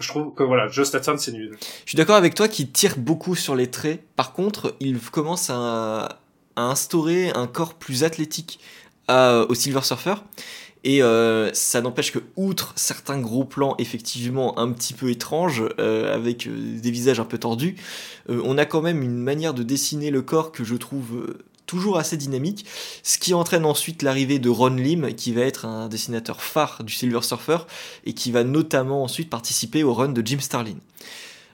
Je 0.00 0.08
trouve 0.08 0.34
que 0.34 0.42
voilà, 0.42 0.66
Joe 0.66 0.86
Staton 0.86 1.16
c'est 1.18 1.30
nul. 1.32 1.56
Je 1.84 1.90
suis 1.90 1.96
d'accord 1.96 2.16
avec 2.16 2.34
toi 2.34 2.48
qu'il 2.48 2.70
tire 2.72 2.94
beaucoup 2.98 3.36
sur 3.36 3.54
les 3.54 3.70
traits. 3.70 4.02
Par 4.16 4.32
contre, 4.32 4.74
il 4.80 4.98
commence 4.98 5.50
à, 5.50 6.18
à 6.56 6.62
instaurer 6.62 7.30
un 7.30 7.46
corps 7.46 7.74
plus 7.74 8.02
athlétique 8.02 8.58
à- 9.06 9.44
au 9.48 9.54
Silver 9.54 9.82
Surfer. 9.82 10.14
Et 10.84 11.02
euh, 11.02 11.50
ça 11.54 11.80
n'empêche 11.80 12.12
que, 12.12 12.18
outre 12.36 12.74
certains 12.76 13.18
gros 13.18 13.44
plans 13.44 13.74
effectivement 13.78 14.58
un 14.58 14.70
petit 14.70 14.92
peu 14.92 15.10
étranges, 15.10 15.64
euh, 15.78 16.14
avec 16.14 16.46
euh, 16.46 16.78
des 16.78 16.90
visages 16.90 17.18
un 17.20 17.24
peu 17.24 17.38
tordus, 17.38 17.76
on 18.28 18.56
a 18.56 18.64
quand 18.64 18.82
même 18.82 19.02
une 19.02 19.16
manière 19.18 19.54
de 19.54 19.62
dessiner 19.62 20.10
le 20.10 20.22
corps 20.22 20.52
que 20.52 20.64
je 20.64 20.74
trouve 20.74 21.34
toujours 21.66 21.98
assez 21.98 22.16
dynamique, 22.16 22.64
ce 23.02 23.18
qui 23.18 23.34
entraîne 23.34 23.66
ensuite 23.66 24.02
l'arrivée 24.02 24.38
de 24.38 24.48
Ron 24.48 24.76
Lim, 24.76 25.12
qui 25.14 25.32
va 25.32 25.42
être 25.42 25.66
un 25.66 25.88
dessinateur 25.88 26.42
phare 26.42 26.84
du 26.84 26.92
Silver 26.92 27.20
Surfer, 27.22 27.58
et 28.06 28.14
qui 28.14 28.30
va 28.30 28.44
notamment 28.44 29.02
ensuite 29.02 29.28
participer 29.28 29.82
au 29.82 29.92
run 29.92 30.08
de 30.08 30.26
Jim 30.26 30.38
Starlin. 30.40 30.76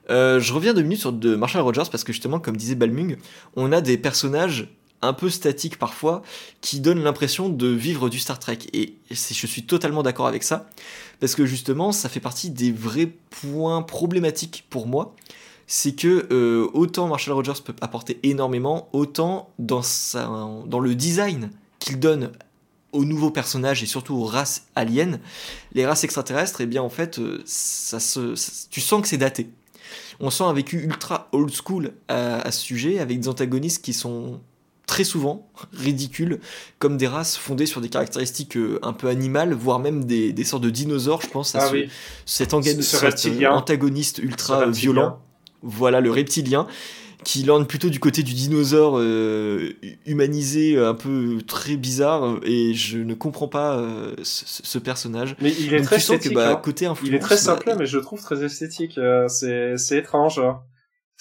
Je 0.08 0.52
reviens 0.52 0.74
deux 0.74 0.82
minutes 0.82 1.00
sur 1.00 1.12
de 1.12 1.34
Marshall 1.34 1.62
Rogers 1.62 1.90
parce 1.90 2.04
que 2.04 2.12
justement, 2.12 2.38
comme 2.38 2.56
disait 2.56 2.76
Balmung, 2.76 3.16
on 3.56 3.72
a 3.72 3.80
des 3.80 3.98
personnages 3.98 4.68
un 5.02 5.12
peu 5.12 5.30
statiques 5.30 5.78
parfois 5.78 6.22
qui 6.60 6.80
donnent 6.80 7.02
l'impression 7.02 7.48
de 7.48 7.68
vivre 7.68 8.08
du 8.08 8.18
Star 8.18 8.38
Trek. 8.38 8.58
Et 8.72 8.96
je 9.10 9.46
suis 9.46 9.64
totalement 9.64 10.02
d'accord 10.02 10.26
avec 10.26 10.42
ça 10.42 10.68
parce 11.20 11.34
que 11.34 11.46
justement, 11.46 11.92
ça 11.92 12.08
fait 12.08 12.20
partie 12.20 12.50
des 12.50 12.72
vrais 12.72 13.12
points 13.30 13.82
problématiques 13.82 14.66
pour 14.70 14.86
moi. 14.86 15.14
C'est 15.66 15.92
que 15.92 16.26
euh, 16.32 16.68
autant 16.72 17.06
Marshall 17.06 17.34
Rogers 17.34 17.62
peut 17.64 17.74
apporter 17.80 18.18
énormément, 18.24 18.88
autant 18.92 19.50
dans, 19.58 19.82
dans 20.66 20.80
le 20.80 20.94
design 20.94 21.50
qu'il 21.78 22.00
donne 22.00 22.32
aux 22.92 23.04
nouveaux 23.04 23.30
personnages 23.30 23.82
et 23.84 23.86
surtout 23.86 24.16
aux 24.16 24.24
races 24.24 24.66
aliens, 24.74 25.20
les 25.74 25.86
races 25.86 26.02
extraterrestres, 26.02 26.60
eh 26.60 26.66
bien 26.66 26.82
en 26.82 26.88
fait, 26.88 27.20
euh, 27.20 27.40
ça 27.46 28.00
se, 28.00 28.34
tu 28.68 28.80
sens 28.80 29.00
que 29.00 29.06
c'est 29.06 29.16
daté. 29.16 29.48
On 30.18 30.30
sent 30.30 30.42
un 30.42 30.52
vécu 30.52 30.82
ultra 30.82 31.28
old 31.32 31.52
school 31.52 31.92
à 32.08 32.50
ce 32.50 32.60
sujet, 32.60 32.98
avec 32.98 33.20
des 33.20 33.28
antagonistes 33.28 33.82
qui 33.82 33.94
sont 33.94 34.40
très 34.90 35.04
souvent 35.04 35.48
ridicules, 35.72 36.40
comme 36.80 36.96
des 36.96 37.06
races 37.06 37.36
fondées 37.36 37.66
sur 37.66 37.80
des 37.80 37.88
caractéristiques 37.88 38.56
euh, 38.56 38.80
un 38.82 38.92
peu 38.92 39.06
animales, 39.06 39.54
voire 39.54 39.78
même 39.78 40.04
des, 40.04 40.32
des 40.32 40.42
sortes 40.44 40.64
de 40.64 40.70
dinosaures, 40.70 41.22
je 41.22 41.28
pense, 41.28 41.54
à 41.54 41.60
Ah 41.62 41.68
ce- 41.68 41.72
oui. 41.74 41.88
cet, 42.26 42.50
Ce- 42.50 42.56
euh, 43.44 43.50
antagoniste 43.52 44.18
ultra 44.18 44.64
Ce 44.72 44.78
violent. 44.80 45.20
Voilà, 45.62 46.00
le 46.00 46.10
reptilien, 46.10 46.66
qui 47.22 47.44
lorne 47.44 47.66
plutôt 47.66 47.88
du 47.88 48.00
côté 48.00 48.24
du 48.24 48.32
dinosaure 48.34 48.98
euh, 48.98 49.74
humanisé, 50.06 50.76
un 50.76 50.94
peu 50.94 51.38
très 51.46 51.76
bizarre, 51.76 52.40
et 52.42 52.74
je 52.74 52.98
ne 52.98 53.14
comprends 53.14 53.46
pas 53.48 53.76
euh, 53.78 54.16
ce, 54.24 54.78
personnage. 54.78 55.36
Mais 55.40 55.52
il 55.60 55.72
est 55.72 55.78
Donc 55.78 55.86
très 55.86 55.98
que 56.30 56.34
bah, 56.34 56.50
hein. 56.52 56.56
côté 56.56 56.86
influence, 56.86 57.08
Il 57.10 57.14
est 57.14 57.20
très 57.20 57.36
bah, 57.36 57.40
simple, 57.40 57.74
mais 57.78 57.86
je 57.86 57.96
le 57.98 58.02
trouve 58.02 58.20
très 58.22 58.42
esthétique. 58.42 58.98
euh, 58.98 59.28
c'est 59.28 59.76
c'est 59.76 59.98
étrange. 59.98 60.40
hein. 60.40 60.60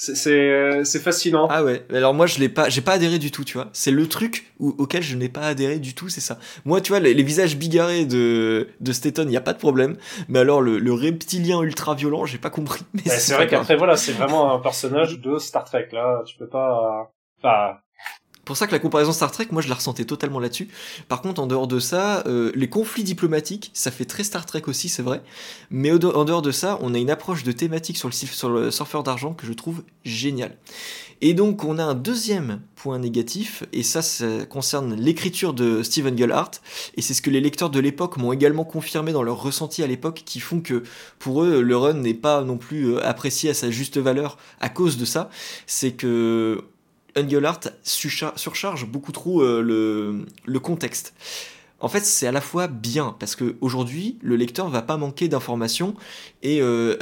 C'est 0.01 0.85
c'est 0.85 0.99
fascinant. 0.99 1.47
Ah 1.49 1.63
ouais. 1.63 1.85
Alors 1.93 2.13
moi 2.13 2.25
je 2.25 2.39
l'ai 2.39 2.47
pas 2.47 2.69
j'ai 2.69 2.79
pas 2.79 2.93
adhéré 2.93 3.19
du 3.19 3.31
tout, 3.31 3.43
tu 3.43 3.57
vois. 3.57 3.67
C'est 3.73 3.91
le 3.91 4.07
truc 4.07 4.53
auquel 4.59 5.03
je 5.03 5.15
n'ai 5.17 5.27
pas 5.27 5.41
adhéré 5.41 5.79
du 5.79 5.93
tout, 5.93 6.07
c'est 6.07 6.21
ça. 6.21 6.37
Moi 6.63 6.79
tu 6.79 6.93
vois 6.93 7.01
les, 7.01 7.21
visages 7.21 7.57
bigarrés 7.57 8.05
de 8.05 8.69
de 8.79 8.91
Staton, 8.93 9.25
il 9.25 9.33
y 9.33 9.37
a 9.37 9.41
pas 9.41 9.53
de 9.53 9.59
problème, 9.59 9.97
mais 10.29 10.39
alors 10.39 10.61
le, 10.61 10.79
le 10.79 10.93
reptilien 10.93 11.61
ultra 11.61 11.95
violent, 11.95 12.25
j'ai 12.25 12.37
pas 12.37 12.49
compris. 12.49 12.81
Mais 12.93 13.01
bah, 13.05 13.11
c'est 13.11 13.33
vrai 13.33 13.47
qu'après 13.47 13.75
voilà, 13.75 13.97
c'est 13.97 14.13
vraiment 14.13 14.53
un 14.55 14.59
personnage 14.59 15.19
de 15.19 15.37
Star 15.37 15.65
Trek 15.65 15.89
là, 15.91 16.23
tu 16.25 16.37
peux 16.37 16.47
pas 16.47 17.11
pas 17.41 17.81
pour 18.49 18.57
ça 18.57 18.65
que 18.65 18.71
la 18.71 18.79
comparaison 18.79 19.11
Star 19.11 19.31
Trek, 19.31 19.49
moi 19.51 19.61
je 19.61 19.69
la 19.69 19.75
ressentais 19.75 20.05
totalement 20.05 20.39
là-dessus. 20.39 20.69
Par 21.07 21.21
contre, 21.21 21.39
en 21.39 21.45
dehors 21.45 21.67
de 21.67 21.79
ça, 21.79 22.23
euh, 22.25 22.51
les 22.55 22.67
conflits 22.67 23.03
diplomatiques, 23.03 23.69
ça 23.75 23.91
fait 23.91 24.05
très 24.05 24.23
Star 24.23 24.43
Trek 24.47 24.63
aussi, 24.65 24.89
c'est 24.89 25.03
vrai. 25.03 25.21
Mais 25.69 25.91
en 25.91 26.25
dehors 26.25 26.41
de 26.41 26.49
ça, 26.49 26.79
on 26.81 26.95
a 26.95 26.97
une 26.97 27.11
approche 27.11 27.43
de 27.43 27.51
thématique 27.51 27.99
sur 27.99 28.07
le, 28.07 28.13
sur 28.15 28.49
le 28.49 28.71
surfeur 28.71 29.03
d'argent 29.03 29.35
que 29.35 29.45
je 29.45 29.53
trouve 29.53 29.83
géniale. 30.03 30.57
Et 31.21 31.35
donc, 31.35 31.63
on 31.63 31.77
a 31.77 31.83
un 31.83 31.93
deuxième 31.93 32.61
point 32.75 32.97
négatif, 32.97 33.63
et 33.71 33.83
ça, 33.83 34.01
ça 34.01 34.45
concerne 34.47 34.95
l'écriture 34.95 35.53
de 35.53 35.83
Steven 35.83 36.15
Gullhart, 36.15 36.53
et 36.95 37.03
c'est 37.03 37.13
ce 37.13 37.21
que 37.21 37.29
les 37.29 37.41
lecteurs 37.41 37.69
de 37.69 37.79
l'époque 37.79 38.17
m'ont 38.17 38.33
également 38.33 38.63
confirmé 38.63 39.11
dans 39.11 39.21
leur 39.21 39.43
ressenti 39.43 39.83
à 39.83 39.87
l'époque, 39.87 40.23
qui 40.25 40.39
font 40.39 40.59
que 40.59 40.81
pour 41.19 41.43
eux, 41.43 41.61
le 41.61 41.77
run 41.77 41.93
n'est 41.93 42.15
pas 42.15 42.41
non 42.41 42.57
plus 42.57 42.95
euh, 42.95 43.07
apprécié 43.07 43.51
à 43.51 43.53
sa 43.53 43.69
juste 43.69 43.99
valeur 43.99 44.37
à 44.59 44.69
cause 44.69 44.97
de 44.97 45.05
ça. 45.05 45.29
C'est 45.67 45.91
que 45.91 46.63
Engelhardt 47.17 47.71
surcharge 47.83 48.85
beaucoup 48.85 49.11
trop 49.11 49.41
euh, 49.41 50.25
le, 50.45 50.59
contexte. 50.59 51.13
En 51.81 51.87
fait, 51.87 52.05
c'est 52.05 52.27
à 52.27 52.31
la 52.31 52.41
fois 52.41 52.67
bien 52.67 53.15
parce 53.19 53.35
que 53.35 53.55
aujourd'hui, 53.61 54.17
le 54.21 54.35
lecteur 54.35 54.69
va 54.69 54.81
pas 54.81 54.97
manquer 54.97 55.29
d'informations 55.29 55.95
et 56.43 56.61
euh, 56.61 56.97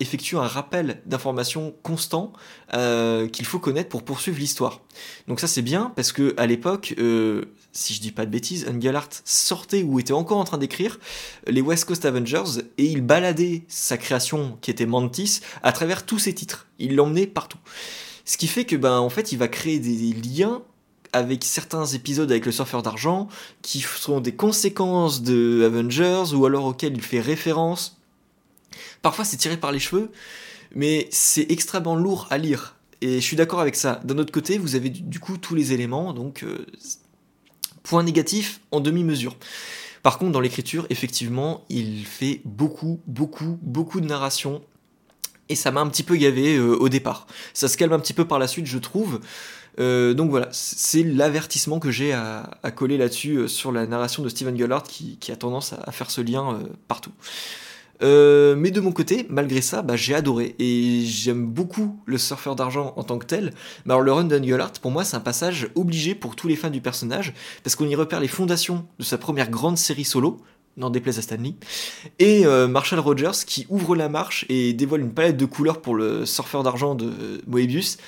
effectue 0.00 0.36
un 0.36 0.46
rappel 0.46 1.02
d'informations 1.04 1.74
constant 1.82 2.32
euh, 2.72 3.28
qu'il 3.28 3.44
faut 3.44 3.58
connaître 3.58 3.90
pour 3.90 4.04
poursuivre 4.04 4.38
l'histoire. 4.38 4.80
Donc 5.28 5.40
ça 5.40 5.46
c'est 5.46 5.62
bien 5.62 5.92
parce 5.94 6.12
que 6.12 6.34
à 6.38 6.46
l'époque, 6.46 6.94
euh, 6.98 7.44
si 7.72 7.92
je 7.92 8.00
dis 8.00 8.12
pas 8.12 8.24
de 8.24 8.30
bêtises, 8.30 8.66
Engelhardt 8.68 9.20
sortait 9.24 9.82
ou 9.82 9.98
était 10.00 10.12
encore 10.12 10.38
en 10.38 10.44
train 10.44 10.58
d'écrire 10.58 10.98
les 11.46 11.60
West 11.60 11.84
Coast 11.84 12.04
Avengers 12.06 12.62
et 12.78 12.86
il 12.86 13.02
baladait 13.02 13.64
sa 13.68 13.98
création 13.98 14.56
qui 14.62 14.70
était 14.70 14.86
Mantis 14.86 15.40
à 15.62 15.72
travers 15.72 16.06
tous 16.06 16.18
ses 16.18 16.34
titres. 16.34 16.68
Il 16.78 16.96
l'emmenait 16.96 17.26
partout. 17.26 17.58
Ce 18.32 18.38
qui 18.38 18.46
fait 18.46 18.64
que, 18.64 18.76
ben, 18.76 18.98
en 18.98 19.10
fait, 19.10 19.32
il 19.32 19.36
va 19.36 19.46
créer 19.46 19.78
des 19.78 20.14
liens 20.14 20.62
avec 21.12 21.44
certains 21.44 21.84
épisodes 21.84 22.30
avec 22.30 22.46
le 22.46 22.52
surfeur 22.52 22.82
d'argent 22.82 23.28
qui 23.60 23.80
sont 23.80 24.22
des 24.22 24.34
conséquences 24.34 25.20
de 25.20 25.64
Avengers 25.66 26.34
ou 26.34 26.46
alors 26.46 26.64
auxquels 26.64 26.94
il 26.94 27.02
fait 27.02 27.20
référence. 27.20 27.98
Parfois, 29.02 29.26
c'est 29.26 29.36
tiré 29.36 29.58
par 29.58 29.70
les 29.70 29.78
cheveux, 29.78 30.10
mais 30.74 31.08
c'est 31.10 31.52
extrêmement 31.52 31.94
lourd 31.94 32.26
à 32.30 32.38
lire. 32.38 32.76
Et 33.02 33.16
je 33.16 33.24
suis 33.26 33.36
d'accord 33.36 33.60
avec 33.60 33.76
ça. 33.76 34.00
D'un 34.02 34.16
autre 34.16 34.32
côté, 34.32 34.56
vous 34.56 34.76
avez 34.76 34.88
du 34.88 35.20
coup 35.20 35.36
tous 35.36 35.54
les 35.54 35.74
éléments, 35.74 36.14
donc 36.14 36.42
euh, 36.42 36.64
point 37.82 38.02
négatif 38.02 38.62
en 38.70 38.80
demi-mesure. 38.80 39.36
Par 40.02 40.16
contre, 40.16 40.32
dans 40.32 40.40
l'écriture, 40.40 40.86
effectivement, 40.88 41.66
il 41.68 42.06
fait 42.06 42.40
beaucoup, 42.46 42.98
beaucoup, 43.06 43.58
beaucoup 43.60 44.00
de 44.00 44.06
narration 44.06 44.62
et 45.48 45.54
ça 45.54 45.70
m'a 45.70 45.80
un 45.80 45.88
petit 45.88 46.02
peu 46.02 46.16
gavé 46.16 46.56
euh, 46.56 46.76
au 46.76 46.88
départ. 46.88 47.26
Ça 47.54 47.68
se 47.68 47.76
calme 47.76 47.92
un 47.92 47.98
petit 47.98 48.14
peu 48.14 48.24
par 48.26 48.38
la 48.38 48.46
suite, 48.46 48.66
je 48.66 48.78
trouve. 48.78 49.20
Euh, 49.80 50.14
donc 50.14 50.30
voilà, 50.30 50.48
c'est 50.52 51.02
l'avertissement 51.02 51.78
que 51.78 51.90
j'ai 51.90 52.12
à, 52.12 52.44
coller 52.74 52.98
là-dessus 52.98 53.36
euh, 53.36 53.48
sur 53.48 53.72
la 53.72 53.86
narration 53.86 54.22
de 54.22 54.28
Steven 54.28 54.56
Gullard 54.56 54.82
qui, 54.82 55.18
a 55.30 55.36
tendance 55.36 55.72
à, 55.72 55.92
faire 55.92 56.10
ce 56.10 56.20
lien 56.20 56.60
partout. 56.88 57.12
mais 58.00 58.70
de 58.70 58.80
mon 58.80 58.92
côté, 58.92 59.26
malgré 59.30 59.60
ça, 59.60 59.82
bah, 59.82 59.96
j'ai 59.96 60.14
adoré 60.14 60.54
et 60.58 61.04
j'aime 61.04 61.46
beaucoup 61.46 61.98
le 62.04 62.18
surfeur 62.18 62.54
d'argent 62.54 62.92
en 62.96 63.02
tant 63.02 63.18
que 63.18 63.26
tel. 63.26 63.52
Alors 63.86 64.02
le 64.02 64.12
run 64.12 64.24
d'Ungullard, 64.24 64.72
pour 64.72 64.90
moi, 64.90 65.04
c'est 65.04 65.16
un 65.16 65.20
passage 65.20 65.68
obligé 65.74 66.14
pour 66.14 66.36
tous 66.36 66.48
les 66.48 66.56
fans 66.56 66.70
du 66.70 66.80
personnage 66.80 67.32
parce 67.62 67.76
qu'on 67.76 67.86
y 67.86 67.94
repère 67.94 68.20
les 68.20 68.28
fondations 68.28 68.86
de 68.98 69.04
sa 69.04 69.18
première 69.18 69.50
grande 69.50 69.78
série 69.78 70.04
solo, 70.04 70.40
n'en 70.76 70.90
déplaise 70.90 71.18
à 71.18 71.22
Stanley, 71.22 71.54
et 72.18 72.46
euh, 72.46 72.66
Marshall 72.66 72.98
Rogers 72.98 73.44
qui 73.46 73.66
ouvre 73.68 73.94
la 73.94 74.08
marche 74.08 74.46
et 74.48 74.72
dévoile 74.72 75.02
une 75.02 75.12
palette 75.12 75.36
de 75.36 75.44
couleurs 75.44 75.80
pour 75.80 75.94
le 75.94 76.24
surfeur 76.24 76.62
d'argent 76.62 76.94
de 76.94 77.42
Moebius. 77.46 77.98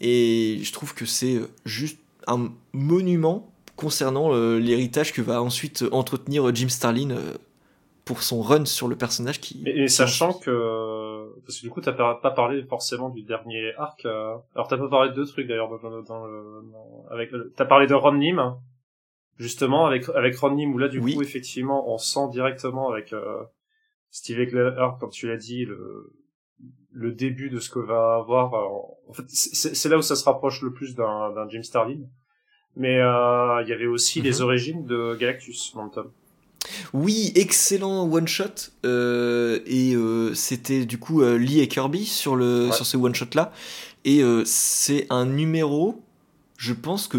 Et 0.00 0.58
je 0.62 0.72
trouve 0.72 0.94
que 0.94 1.06
c'est 1.06 1.36
euh, 1.36 1.48
juste 1.64 1.98
un 2.26 2.50
monument 2.72 3.50
concernant 3.76 4.34
euh, 4.34 4.58
l'héritage 4.58 5.12
que 5.12 5.22
va 5.22 5.42
ensuite 5.42 5.84
entretenir 5.92 6.54
Jim 6.54 6.68
Starlin 6.68 7.16
pour 8.04 8.22
son 8.22 8.42
run 8.42 8.64
sur 8.64 8.88
le 8.88 8.96
personnage 8.96 9.40
qui. 9.40 9.62
Et, 9.64 9.88
sachant 9.88 10.34
que 10.34 11.30
parce 11.46 11.58
que 11.58 11.62
du 11.62 11.70
coup 11.70 11.80
t'as 11.80 11.92
pas 11.92 12.30
parlé 12.30 12.62
forcément 12.64 13.08
du 13.08 13.22
dernier 13.22 13.72
arc. 13.78 14.04
Alors 14.04 14.68
t'as 14.68 14.76
pas 14.76 14.88
parlé 14.88 15.10
de 15.10 15.14
deux 15.14 15.26
trucs 15.26 15.46
d'ailleurs 15.46 15.70
dans, 15.80 16.26
le 16.26 16.42
avec 17.10 17.30
t'as 17.56 17.64
parlé 17.64 17.86
de 17.86 17.94
Ron 17.94 18.14
Nim 18.14 18.56
justement 19.38 19.86
avec 19.86 20.08
avec 20.10 20.36
Ronnie 20.36 20.66
où 20.66 20.78
là 20.78 20.88
du 20.88 21.00
coup 21.00 21.22
effectivement 21.22 21.92
on 21.92 21.98
sent 21.98 22.28
directement 22.30 22.90
avec 22.90 23.12
euh, 23.12 23.42
Steve 24.10 24.40
Eckler 24.40 24.70
comme 25.00 25.10
tu 25.10 25.28
l'as 25.28 25.36
dit 25.36 25.64
le 25.64 26.12
le 26.90 27.12
début 27.12 27.48
de 27.48 27.58
ce 27.58 27.70
que 27.70 27.78
va 27.78 28.16
avoir 28.16 28.54
euh, 28.54 29.08
en 29.08 29.12
fait 29.12 29.24
c'est 29.28 29.88
là 29.88 29.96
où 29.96 30.02
ça 30.02 30.16
se 30.16 30.24
rapproche 30.24 30.62
le 30.62 30.72
plus 30.72 30.94
d'un 30.94 31.32
d'un 31.32 31.48
Jim 31.48 31.62
Starlin. 31.62 32.00
Mais 32.74 33.00
euh, 33.00 33.62
il 33.62 33.68
y 33.68 33.72
avait 33.74 33.86
aussi 33.86 34.22
les 34.22 34.38
mhm. 34.38 34.44
origines 34.44 34.86
de 34.86 35.14
Galactus 35.14 35.74
dans 35.74 35.84
le 35.84 35.90
tome 35.90 36.10
oui, 36.92 37.32
excellent 37.34 38.10
one 38.10 38.28
shot 38.28 38.70
euh, 38.84 39.60
et 39.66 39.94
euh, 39.94 40.34
c'était 40.34 40.84
du 40.84 40.98
coup 40.98 41.22
euh, 41.22 41.36
Lee 41.36 41.60
et 41.60 41.68
Kirby 41.68 42.04
sur 42.04 42.36
le 42.36 42.70
sur 42.72 42.86
ce 42.86 42.96
one 42.96 43.14
shot 43.14 43.26
là 43.34 43.52
et 44.04 44.22
c'est 44.44 45.06
un 45.10 45.26
numéro 45.26 46.02
je 46.56 46.72
pense 46.72 47.06
que 47.06 47.18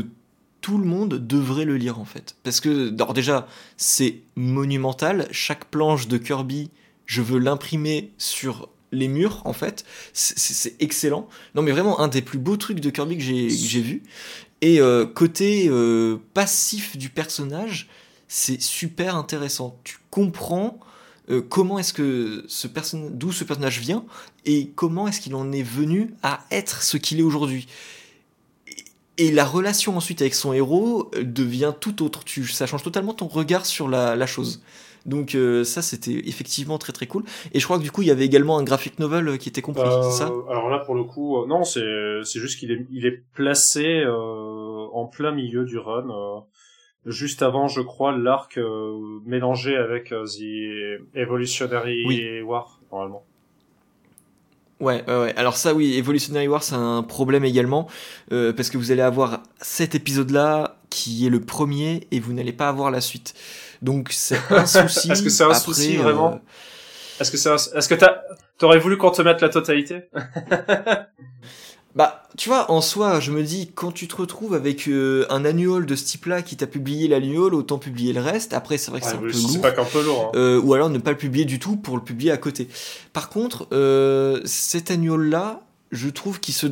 tout 0.63 0.77
le 0.77 0.85
monde 0.85 1.27
devrait 1.27 1.65
le 1.65 1.75
lire 1.75 1.99
en 1.99 2.05
fait. 2.05 2.37
Parce 2.41 2.61
que, 2.61 2.91
alors 2.93 3.13
déjà, 3.13 3.47
c'est 3.75 4.21
monumental. 4.37 5.27
Chaque 5.29 5.65
planche 5.65 6.07
de 6.07 6.17
Kirby, 6.17 6.71
je 7.05 7.21
veux 7.21 7.37
l'imprimer 7.37 8.13
sur 8.17 8.69
les 8.93 9.09
murs 9.09 9.41
en 9.43 9.51
fait. 9.51 9.83
C'est 10.13 10.81
excellent. 10.81 11.27
Non 11.53 11.61
mais 11.63 11.71
vraiment 11.71 11.99
un 11.99 12.07
des 12.07 12.21
plus 12.21 12.39
beaux 12.39 12.55
trucs 12.55 12.79
de 12.79 12.89
Kirby 12.89 13.17
que 13.17 13.23
j'ai 13.23 13.81
vu. 13.81 14.03
Et 14.61 14.79
euh, 14.79 15.05
côté 15.05 15.67
euh, 15.67 16.17
passif 16.33 16.97
du 16.97 17.09
personnage, 17.09 17.89
c'est 18.29 18.61
super 18.61 19.17
intéressant. 19.17 19.77
Tu 19.83 19.97
comprends 20.11 20.79
euh, 21.29 21.41
comment 21.41 21.77
est-ce 21.77 21.91
que 21.91 22.45
d'où 23.09 23.33
ce 23.33 23.43
personnage 23.43 23.79
vient 23.81 24.05
et 24.45 24.69
comment 24.75 25.09
est-ce 25.09 25.19
qu'il 25.19 25.35
en 25.35 25.51
est 25.51 25.61
venu 25.61 26.13
à 26.23 26.45
être 26.51 26.83
ce 26.83 26.95
qu'il 26.95 27.19
est 27.19 27.23
aujourd'hui. 27.23 27.67
Et 29.17 29.31
la 29.31 29.45
relation 29.45 29.95
ensuite 29.95 30.21
avec 30.21 30.33
son 30.33 30.53
héros 30.53 31.11
euh, 31.15 31.23
devient 31.23 31.73
tout 31.79 32.03
autre. 32.03 32.23
Tu, 32.23 32.47
ça 32.47 32.65
change 32.65 32.83
totalement 32.83 33.13
ton 33.13 33.27
regard 33.27 33.65
sur 33.65 33.87
la, 33.87 34.25
chose. 34.25 34.63
Donc 35.05 35.35
euh, 35.35 35.63
ça 35.63 35.81
c'était 35.81 36.27
effectivement 36.27 36.77
très 36.77 36.93
très 36.93 37.05
cool. 37.07 37.23
Et 37.53 37.59
je 37.59 37.65
crois 37.65 37.77
que 37.77 37.83
du 37.83 37.91
coup 37.91 38.01
il 38.01 38.07
y 38.07 38.11
avait 38.11 38.25
également 38.25 38.57
un 38.57 38.63
graphic 38.63 38.99
novel 38.99 39.27
euh, 39.27 39.37
qui 39.37 39.49
était 39.49 39.61
compris, 39.61 39.87
c'est 40.03 40.17
ça? 40.17 40.31
Alors 40.49 40.69
là 40.69 40.79
pour 40.79 40.95
le 40.95 41.03
coup, 41.03 41.45
non, 41.45 41.63
c'est 41.63 42.21
c'est 42.23 42.39
juste 42.39 42.57
qu'il 42.57 42.71
est 42.71 42.87
il 42.89 43.05
est 43.05 43.23
placé 43.33 44.03
en 44.07 45.05
plein 45.05 45.31
milieu 45.31 45.65
du 45.65 45.77
run, 45.77 46.45
juste 47.05 47.41
avant 47.41 47.67
je 47.67 47.81
crois 47.81 48.17
l'arc 48.17 48.57
mélangé 49.25 49.75
avec 49.75 50.09
The 50.09 51.15
Evolutionary 51.15 52.41
War 52.41 52.79
normalement. 52.91 53.25
Ouais, 54.83 55.01
ouais, 55.07 55.33
alors 55.37 55.55
ça 55.55 55.73
oui, 55.73 55.97
Evolutionary 55.97 56.49
War 56.49 56.61
c'est 56.61 56.75
un 56.75 57.03
problème 57.03 57.45
également, 57.45 57.87
euh, 58.33 58.51
parce 58.51 58.69
que 58.69 58.77
vous 58.77 58.91
allez 58.91 59.01
avoir 59.01 59.41
cet 59.61 59.95
épisode-là 59.95 60.75
qui 60.89 61.25
est 61.25 61.29
le 61.29 61.39
premier 61.39 62.05
et 62.11 62.19
vous 62.19 62.33
n'allez 62.33 62.51
pas 62.51 62.67
avoir 62.67 62.91
la 62.91 62.99
suite. 62.99 63.33
Donc 63.81 64.09
c'est 64.11 64.37
un 64.49 64.65
souci. 64.65 65.09
Est-ce 65.09 65.23
que 65.23 65.29
c'est 65.29 65.45
un 65.45 65.53
souci 65.53 65.95
vraiment 65.95 66.33
euh, 66.33 67.21
Est-ce 67.21 67.31
que 67.31 67.37
c'est 67.37 67.49
est-ce 67.77 67.87
que 67.87 67.95
t'aurais 68.57 68.79
voulu 68.79 68.97
qu'on 68.97 69.11
te 69.11 69.21
mette 69.21 69.39
la 69.39 69.47
totalité? 69.47 70.09
Bah, 71.95 72.23
tu 72.37 72.49
vois, 72.49 72.71
en 72.71 72.81
soi, 72.81 73.19
je 73.19 73.31
me 73.31 73.43
dis, 73.43 73.71
quand 73.73 73.91
tu 73.91 74.07
te 74.07 74.15
retrouves 74.15 74.55
avec 74.55 74.87
euh, 74.87 75.27
un 75.29 75.45
annual 75.45 75.85
de 75.85 75.95
ce 75.95 76.05
type-là 76.05 76.41
qui 76.41 76.57
t'a 76.57 76.65
publié 76.65 77.07
l'annual, 77.07 77.53
autant 77.53 77.77
publier 77.77 78.13
le 78.13 78.21
reste. 78.21 78.53
Après, 78.53 78.77
c'est 78.77 78.89
vrai 78.89 78.99
que 78.99 79.05
c'est 79.05 79.13
un 79.13 79.19
peu 79.19 79.31
lourd. 79.31 79.61
pas 79.61 79.71
qu'un 79.71 79.85
peu 79.85 80.03
lourd. 80.03 80.31
Hein. 80.33 80.37
Euh, 80.37 80.59
ou 80.59 80.73
alors 80.73 80.89
ne 80.89 80.97
pas 80.97 81.11
le 81.11 81.17
publier 81.17 81.45
du 81.45 81.59
tout 81.59 81.75
pour 81.75 81.95
le 81.95 82.03
publier 82.03 82.31
à 82.31 82.37
côté. 82.37 82.67
Par 83.13 83.29
contre, 83.29 83.67
euh, 83.73 84.41
cet 84.45 84.89
annual-là, 84.89 85.61
je 85.91 86.09
trouve 86.09 86.39
qu'il 86.39 86.55
se 86.55 86.67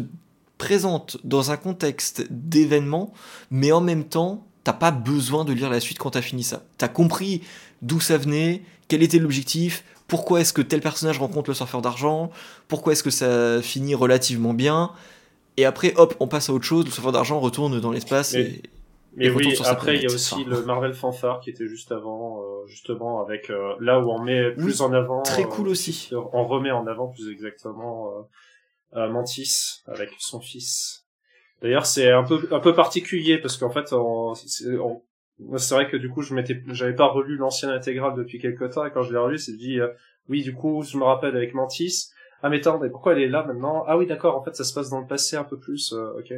présente 0.58 1.18
dans 1.24 1.52
un 1.52 1.58
contexte 1.58 2.26
d'événement, 2.32 3.14
mais 3.52 3.72
en 3.72 3.82
même 3.82 4.06
temps, 4.06 4.48
t'as 4.64 4.74
pas 4.74 4.92
besoin 4.92 5.46
de 5.46 5.54
lire 5.54 5.70
la 5.70 5.80
suite 5.80 6.00
quand 6.00 6.12
t'as 6.12 6.22
fini 6.22 6.44
ça. 6.44 6.64
T'as 6.78 6.88
compris 6.88 7.42
d'où 7.84 8.00
ça 8.00 8.18
venait, 8.18 8.64
quel 8.88 9.04
était 9.04 9.20
l'objectif, 9.20 9.84
pourquoi 10.12 10.42
est-ce 10.42 10.52
que 10.52 10.62
tel 10.62 10.82
personnage 10.82 11.20
rencontre 11.20 11.50
le 11.50 11.54
surfeur 11.54 11.82
d'argent, 11.82 12.32
pourquoi 12.68 12.92
est-ce 12.92 13.02
que 13.02 13.10
ça 13.10 13.62
finit 13.62 13.96
relativement 13.96 14.54
bien, 14.54 14.92
et 15.56 15.64
après 15.64 15.94
hop, 15.96 16.16
on 16.20 16.28
passe 16.28 16.50
à 16.50 16.54
autre 16.54 16.66
chose, 16.66 16.84
le 16.84 16.92
surfeur 16.92 17.14
d'argent 17.14 17.40
retourne 17.40 17.80
dans 17.80 17.94
l'espace 17.94 18.34
et, 18.34 18.62
mais 19.16 19.30
oui, 19.30 19.58
après 19.66 19.96
il 19.96 20.04
y 20.04 20.06
a 20.06 20.14
aussi 20.14 20.44
le 20.44 20.64
Marvel 20.64 20.94
Fanfare 20.94 21.40
qui 21.40 21.50
était 21.50 21.68
juste 21.68 21.94
avant, 21.94 22.42
euh, 22.42 22.68
justement 22.68 23.22
avec 23.22 23.50
euh, 23.50 23.74
là 23.80 24.02
où 24.02 24.12
on 24.12 24.22
met 24.22 24.52
plus 24.52 24.82
en 24.82 24.92
avant. 24.92 25.22
Très 25.22 25.44
cool 25.44 25.68
euh, 25.68 25.72
aussi. 25.72 26.10
On 26.34 26.46
remet 26.46 26.72
en 26.72 26.88
avant 26.88 27.08
plus 27.08 27.30
exactement 27.32 28.12
Mantis 28.94 29.82
avec 29.86 30.10
son 30.20 30.42
fils. 30.42 31.06
D'ailleurs, 31.62 31.86
c'est 31.86 32.12
un 32.12 32.24
peu 32.24 32.50
un 32.52 32.60
peu 32.60 32.74
particulier 32.74 33.38
parce 33.38 33.56
qu'en 33.56 33.70
fait, 33.70 33.94
c'est 35.58 35.76
vrai 35.76 35.90
que 35.90 35.98
du 35.98 36.10
coup, 36.10 36.22
je 36.22 36.34
m'étais, 36.34 36.62
j'avais 36.68 36.96
pas 36.96 37.08
relu 37.08 37.36
l'ancienne 37.38 37.72
intégrale 37.72 38.16
depuis 38.16 38.40
quelque 38.40 38.66
temps 38.66 38.86
et 38.86 38.92
quand 38.92 39.04
je 39.04 39.12
l'ai 39.12 39.20
relu, 39.20 39.38
c'est 39.38 39.58
dit, 39.58 39.80
oui, 40.30 40.44
du 40.44 40.54
coup, 40.54 40.84
je 40.84 40.98
me 40.98 41.04
rappelle 41.04 41.36
avec 41.36 41.54
Mantis. 41.54 42.10
Ah 42.44 42.50
mais 42.50 42.58
attends, 42.58 42.80
mais 42.80 42.90
pourquoi 42.90 43.14
elle 43.14 43.22
est 43.22 43.28
là 43.28 43.44
maintenant? 43.46 43.84
Ah 43.88 43.98
oui, 43.98 44.08
d'accord. 44.08 44.36
En 44.36 44.44
fait, 44.44 44.56
ça 44.56 44.64
se 44.64 44.74
passe 44.74 44.90
dans 44.90 45.00
le 45.00 45.08
passé 45.08 45.36
un 45.36 45.44
peu 45.44 45.60
plus. 45.60 45.94
ok 45.94 46.34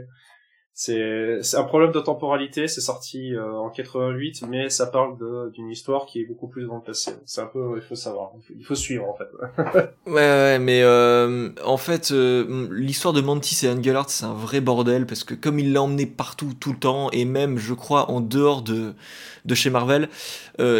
c'est 0.75 1.39
un 1.53 1.63
problème 1.63 1.91
de 1.91 1.99
temporalité, 1.99 2.67
c'est 2.67 2.81
sorti 2.81 3.35
euh, 3.35 3.53
en 3.53 3.69
88, 3.69 4.43
mais 4.49 4.69
ça 4.69 4.87
parle 4.87 5.17
d'une 5.51 5.69
histoire 5.69 6.07
qui 6.07 6.21
est 6.21 6.25
beaucoup 6.25 6.47
plus 6.47 6.65
dans 6.65 6.77
le 6.77 6.81
passé. 6.81 7.11
C'est 7.25 7.41
un 7.41 7.45
peu, 7.45 7.73
il 7.75 7.81
faut 7.83 7.95
savoir, 7.95 8.31
il 8.57 8.65
faut, 8.65 8.73
suivre 8.73 9.05
en 9.07 9.15
fait. 9.15 9.27
ouais, 10.07 10.13
ouais, 10.13 10.59
mais 10.59 10.81
euh, 10.81 11.49
en 11.63 11.77
fait, 11.77 12.09
euh, 12.11 12.67
l'histoire 12.71 13.13
de 13.13 13.21
Mantis 13.21 13.65
et 13.65 13.69
Engelhardt, 13.69 14.09
c'est 14.09 14.25
un 14.25 14.33
vrai 14.33 14.61
bordel 14.61 15.05
parce 15.05 15.23
que 15.23 15.35
comme 15.35 15.59
il 15.59 15.73
l'a 15.73 15.83
emmené 15.83 16.07
partout, 16.07 16.53
tout 16.59 16.71
le 16.71 16.79
temps, 16.79 17.11
et 17.11 17.25
même, 17.25 17.59
je 17.59 17.75
crois, 17.75 18.09
en 18.09 18.19
dehors 18.19 18.63
de 18.63 18.93
de 19.45 19.55
chez 19.55 19.69
Marvel, 19.69 20.09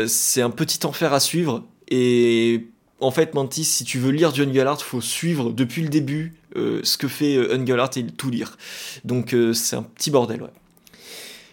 c'est 0.08 0.42
un 0.42 0.50
petit 0.50 0.86
enfer 0.88 1.14
à 1.14 1.20
suivre. 1.20 1.64
Et 1.90 2.68
en 3.04 3.12
fait, 3.12 3.34
Mantis, 3.34 3.66
si 3.66 3.84
tu 3.84 4.00
veux 4.00 4.12
lire 4.12 4.32
du 4.32 4.44
Engelhardt, 4.44 4.82
faut 4.82 5.02
suivre 5.02 5.52
depuis 5.52 5.82
le 5.82 5.90
début 5.90 6.34
euh, 6.56 6.80
ce 6.84 6.98
que 6.98 7.08
fait 7.08 7.36
euh, 7.36 7.56
Engelhardt 7.56 7.98
et 7.98 8.06
tout 8.06 8.30
lire. 8.30 8.58
Donc 9.04 9.34
euh, 9.34 9.54
c'est 9.54 9.76
un 9.76 9.84
petit 9.84 10.12
bordel, 10.12 10.42
ouais. 10.42 10.50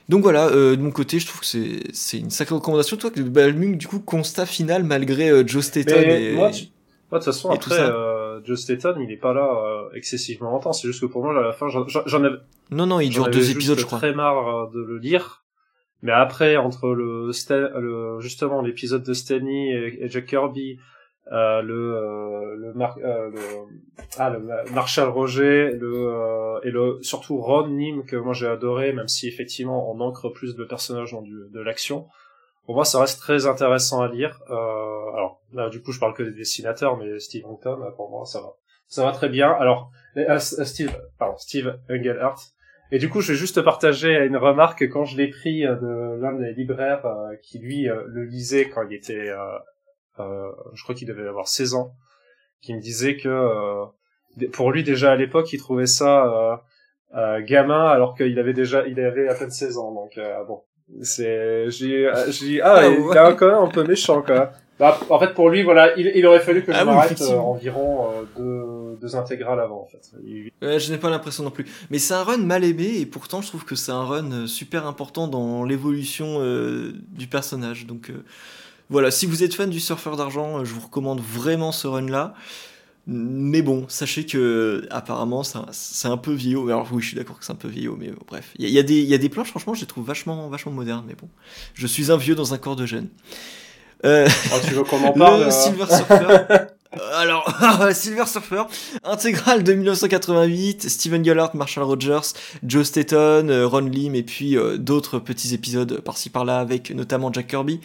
Donc 0.09 0.25
voilà, 0.25 0.51
de 0.51 0.75
mon 0.75 0.91
côté, 0.91 1.21
je 1.21 1.27
trouve 1.27 1.41
que 1.41 1.47
c'est 1.47 2.19
une 2.19 2.31
sacrée 2.31 2.57
recommandation. 2.57 2.97
Toi, 2.97 3.13
Balmung, 3.17 3.77
du 3.77 3.87
coup, 3.87 4.01
constat 4.01 4.45
final 4.45 4.83
malgré 4.83 5.47
Joe 5.47 5.65
Staton 5.65 6.01
et. 6.01 6.33
Moi, 6.33 6.51
de 6.51 6.57
toute 7.13 7.25
façon, 7.25 7.51
après, 7.51 7.79
Joe 8.43 8.59
Staton, 8.59 8.97
il 8.99 9.13
est 9.13 9.17
pas 9.17 9.33
là 9.33 9.89
excessivement 9.95 10.51
longtemps. 10.51 10.73
C'est 10.73 10.89
juste 10.89 11.01
que 11.01 11.07
pour 11.07 11.23
moi, 11.23 11.39
à 11.39 11.43
la 11.43 11.53
fin, 11.53 11.69
j'en 11.69 12.25
avais. 12.25 12.39
Non, 12.73 12.87
non, 12.87 12.99
il 12.99 13.11
dure 13.11 13.31
deux 13.31 13.53
épisodes, 13.53 13.79
je 13.79 13.87
crois. 13.87 13.99
très 13.99 14.13
marre 14.13 14.69
de 14.73 14.81
le 14.81 14.99
lire. 14.99 15.45
Mais 16.03 16.13
après, 16.13 16.57
entre 16.57 16.89
le, 16.89 17.31
le 17.31 18.21
justement 18.21 18.63
l'épisode 18.63 19.03
de 19.03 19.13
Stanley 19.13 19.99
et, 20.01 20.09
Jack 20.09 20.27
Kirby, 20.27 20.79
euh, 21.33 21.63
le 21.63 21.95
euh, 21.95 22.57
le, 22.57 22.75
euh, 23.05 23.31
le, 23.31 23.39
ah, 24.19 24.31
le 24.31 24.73
Marshall 24.73 25.09
Roger 25.09 25.71
le 25.71 26.59
et 26.65 26.71
le 26.71 26.99
surtout 27.03 27.41
Ron 27.41 27.69
Nim 27.69 28.03
que 28.05 28.17
moi 28.17 28.33
j'ai 28.33 28.49
adoré 28.49 28.93
même 28.93 29.07
si 29.07 29.29
effectivement 29.29 29.93
on 29.93 30.01
ancre 30.01 30.29
plus 30.31 30.57
de 30.57 30.65
personnages 30.65 31.13
dans 31.13 31.23
du, 31.23 31.49
de 31.53 31.61
l'action. 31.61 32.09
Pour 32.67 32.75
moi 32.75 32.85
ça 32.85 33.01
reste 33.01 33.21
très 33.21 33.47
intéressant 33.47 34.01
à 34.03 34.09
lire. 34.09 34.41
Alors 34.49 35.41
là 35.53 35.69
du 35.69 35.81
coup 35.81 35.93
je 35.93 36.01
parle 36.01 36.15
que 36.15 36.25
des 36.25 36.33
dessinateurs 36.33 36.97
mais 36.97 37.21
Steve 37.21 37.47
Houghton 37.47 37.79
pour 37.95 38.11
moi 38.11 38.25
ça 38.25 38.41
va 38.41 38.55
ça 38.89 39.05
va 39.05 39.13
très 39.13 39.29
bien. 39.29 39.53
Alors 39.53 39.93
Steve 40.39 40.91
pardon 41.17 41.37
Steve 41.39 41.79
Engelhardt 41.89 42.41
et 42.93 42.99
du 42.99 43.09
coup, 43.09 43.21
je 43.21 43.31
vais 43.31 43.39
juste 43.39 43.63
partager 43.63 44.17
une 44.27 44.37
remarque. 44.37 44.89
Quand 44.89 45.05
je 45.05 45.17
l'ai 45.17 45.29
pris 45.29 45.61
de 45.61 46.21
l'un 46.21 46.33
des 46.33 46.53
libraires 46.55 47.07
qui 47.41 47.61
lui 47.61 47.85
le 47.85 48.25
lisait 48.25 48.69
quand 48.69 48.83
il 48.83 48.97
était 48.97 49.29
euh, 49.29 49.39
je 50.75 50.83
crois 50.83 50.95
qu'il 50.95 51.09
devait 51.09 51.27
avoir 51.27 51.49
16 51.49 51.75
ans, 51.75 51.95
qui 52.63 52.75
me 52.75 52.81
disait 52.81 53.17
que 53.17 53.29
euh, 53.29 53.85
pour 54.53 54.73
lui 54.73 54.85
déjà 54.85 55.13
à 55.13 55.17
l'époque, 55.17 55.53
il 55.53 55.59
trouvait 55.59 55.87
ça 55.87 56.63
euh, 57.17 57.43
gamin 57.43 57.87
alors 57.87 58.17
qu'il 58.17 58.39
avait 58.39 58.53
déjà, 58.53 58.87
il 58.87 59.01
avait 59.01 59.29
à 59.29 59.35
peine 59.35 59.51
16 59.51 59.79
ans. 59.79 59.93
Donc 59.93 60.19
bon, 60.47 60.63
c'est, 61.03 61.71
j'ai, 61.71 62.11
j'ai, 62.29 62.61
ah, 62.61 62.77
ah 62.77 62.87
il 62.87 63.01
est 63.01 63.37
quand 63.37 63.47
même 63.47 63.65
un 63.65 63.69
peu 63.69 63.85
méchant 63.85 64.23
quoi. 64.23 64.53
Bah, 64.79 64.99
en 65.11 65.19
fait, 65.19 65.35
pour 65.35 65.51
lui, 65.51 65.63
voilà, 65.63 65.95
il, 65.99 66.11
il 66.15 66.25
aurait 66.25 66.41
fallu 66.41 66.65
que 66.65 66.73
je 66.73 66.79
ah 66.79 66.87
m'arrête 66.87 67.21
environ 67.21 68.13
deux, 68.35 68.97
deux 68.99 69.15
intégrales 69.15 69.61
avant, 69.61 69.83
en 69.83 69.87
fait. 69.87 70.11
Je 70.63 70.91
n'ai 70.91 70.97
pas 70.97 71.11
l'impression 71.11 71.45
non 71.45 71.51
plus. 71.51 71.67
Mais 71.91 71.99
c'est 71.99 72.15
un 72.15 72.23
run 72.23 72.39
mal 72.39 72.65
aimé, 72.65 72.99
et 72.99 73.05
pourtant, 73.05 73.43
je 73.43 73.49
trouve 73.49 73.67
que 73.67 73.75
c'est 73.75 73.93
un 73.93 74.05
run 74.05 74.47
super 74.47 74.87
important 74.87 75.29
dans 75.29 75.65
l'évolution 75.65 76.41
du 77.11 77.27
personnage. 77.27 77.87
Donc, 77.87 78.11
voilà, 78.91 79.11
si 79.11 79.27
vous 79.27 79.43
êtes 79.43 79.55
fan 79.55 79.71
du 79.71 79.81
surfeur 79.81 80.17
d'argent, 80.17 80.59
euh, 80.59 80.65
je 80.65 80.75
vous 80.75 80.81
recommande 80.81 81.21
vraiment 81.21 81.73
ce 81.73 81.87
run-là. 81.87 82.35
Mais 83.07 83.63
bon, 83.63 83.87
sachez 83.89 84.27
que 84.27 84.87
apparemment 84.91 85.43
c'est 85.43 86.09
un, 86.09 86.17
peu 86.17 86.33
vieillot. 86.33 86.69
Alors 86.69 86.87
oui, 86.93 87.01
je 87.01 87.09
suis 87.09 87.17
d'accord 87.17 87.39
que 87.39 87.45
c'est 87.45 87.53
un 87.53 87.57
peu 87.57 87.69
vieillot, 87.69 87.97
mais 87.99 88.11
bref. 88.29 88.51
Il 88.57 88.69
y, 88.69 88.79
a, 88.79 88.83
des, 88.83 89.03
y 89.03 89.15
a 89.15 89.19
des 89.19 89.29
planches, 89.29 89.49
franchement, 89.49 89.75
je 89.75 89.81
les 89.81 89.87
trouve 89.87 90.05
vachement, 90.05 90.49
vachement 90.49 90.71
modernes, 90.73 91.05
mais 91.09 91.15
bon. 91.15 91.29
Je 91.75 91.87
suis 91.87 92.13
un 92.13 92.17
vieux 92.17 92.35
dans 92.35 92.53
un 92.53 92.59
corps 92.59 92.77
de 92.77 92.87
jeune. 92.87 93.09
Euh, 94.05 94.29
oh, 94.53 94.57
tu 94.67 94.75
veux 94.75 94.85
qu'on 94.85 95.03
en 95.03 95.13
parle 95.19 95.45
Le 95.45 95.51
Silver 95.51 95.87
Surfer. 95.87 96.67
Alors, 96.93 97.49
Silver 97.95 98.27
Surfer, 98.27 98.65
intégrale 99.05 99.63
de 99.63 99.75
1988, 99.75 100.89
Steven 100.89 101.23
Gallard, 101.23 101.55
Marshall 101.55 101.85
Rogers, 101.85 102.33
Joe 102.65 102.85
Staton, 102.85 103.49
euh, 103.49 103.67
Ron 103.67 103.83
Lim 103.83 104.17
et 104.17 104.25
puis 104.25 104.57
euh, 104.57 104.77
d'autres 104.77 105.21
petits 105.21 105.55
épisodes 105.55 106.01
par-ci 106.01 106.31
par-là 106.31 106.59
avec 106.59 106.91
notamment 106.91 107.33
Jack 107.33 107.47
Kirby. 107.47 107.81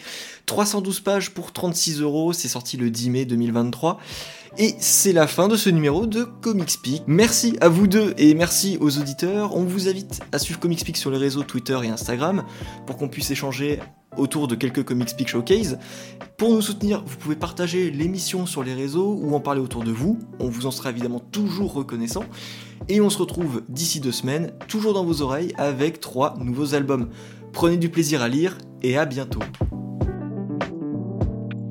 312 0.46 1.00
pages 1.00 1.30
pour 1.30 1.52
36 1.52 2.00
euros, 2.00 2.32
c'est 2.32 2.48
sorti 2.48 2.76
le 2.76 2.90
10 2.90 3.10
mai 3.10 3.24
2023. 3.26 4.00
Et 4.58 4.74
c'est 4.80 5.12
la 5.12 5.26
fin 5.26 5.48
de 5.48 5.56
ce 5.56 5.68
numéro 5.68 6.06
de 6.06 6.24
Comicspeak. 6.24 7.02
Merci 7.06 7.56
à 7.60 7.68
vous 7.68 7.86
deux 7.86 8.14
et 8.16 8.34
merci 8.34 8.78
aux 8.80 8.98
auditeurs. 8.98 9.54
On 9.54 9.64
vous 9.64 9.88
invite 9.88 10.20
à 10.32 10.38
suivre 10.38 10.58
Comicspeak 10.58 10.96
sur 10.96 11.10
les 11.10 11.18
réseaux 11.18 11.42
Twitter 11.42 11.78
et 11.84 11.88
Instagram 11.88 12.42
pour 12.86 12.96
qu'on 12.96 13.08
puisse 13.08 13.30
échanger 13.30 13.78
autour 14.16 14.48
de 14.48 14.54
quelques 14.54 14.84
Comics 14.84 15.16
Peak 15.16 15.28
Showcase. 15.28 15.78
Pour 16.36 16.52
nous 16.52 16.60
soutenir, 16.60 17.02
vous 17.06 17.16
pouvez 17.16 17.36
partager 17.36 17.90
l'émission 17.90 18.46
sur 18.46 18.62
les 18.62 18.74
réseaux 18.74 19.18
ou 19.20 19.34
en 19.34 19.40
parler 19.40 19.60
autour 19.60 19.84
de 19.84 19.90
vous. 19.90 20.18
On 20.38 20.48
vous 20.48 20.66
en 20.66 20.70
sera 20.70 20.90
évidemment 20.90 21.20
toujours 21.20 21.72
reconnaissant. 21.72 22.24
Et 22.88 23.00
on 23.00 23.10
se 23.10 23.18
retrouve 23.18 23.62
d'ici 23.68 24.00
deux 24.00 24.12
semaines, 24.12 24.52
toujours 24.68 24.94
dans 24.94 25.04
vos 25.04 25.22
oreilles, 25.22 25.52
avec 25.56 26.00
trois 26.00 26.34
nouveaux 26.38 26.74
albums. 26.74 27.08
Prenez 27.52 27.78
du 27.78 27.88
plaisir 27.88 28.22
à 28.22 28.28
lire 28.28 28.58
et 28.82 28.98
à 28.98 29.06
bientôt. 29.06 29.40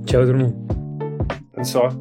Ciao 0.05 0.25
tout 0.25 0.33
le 0.33 0.39
monde. 0.39 0.55
Bonne 1.55 1.65
soirée. 1.65 1.95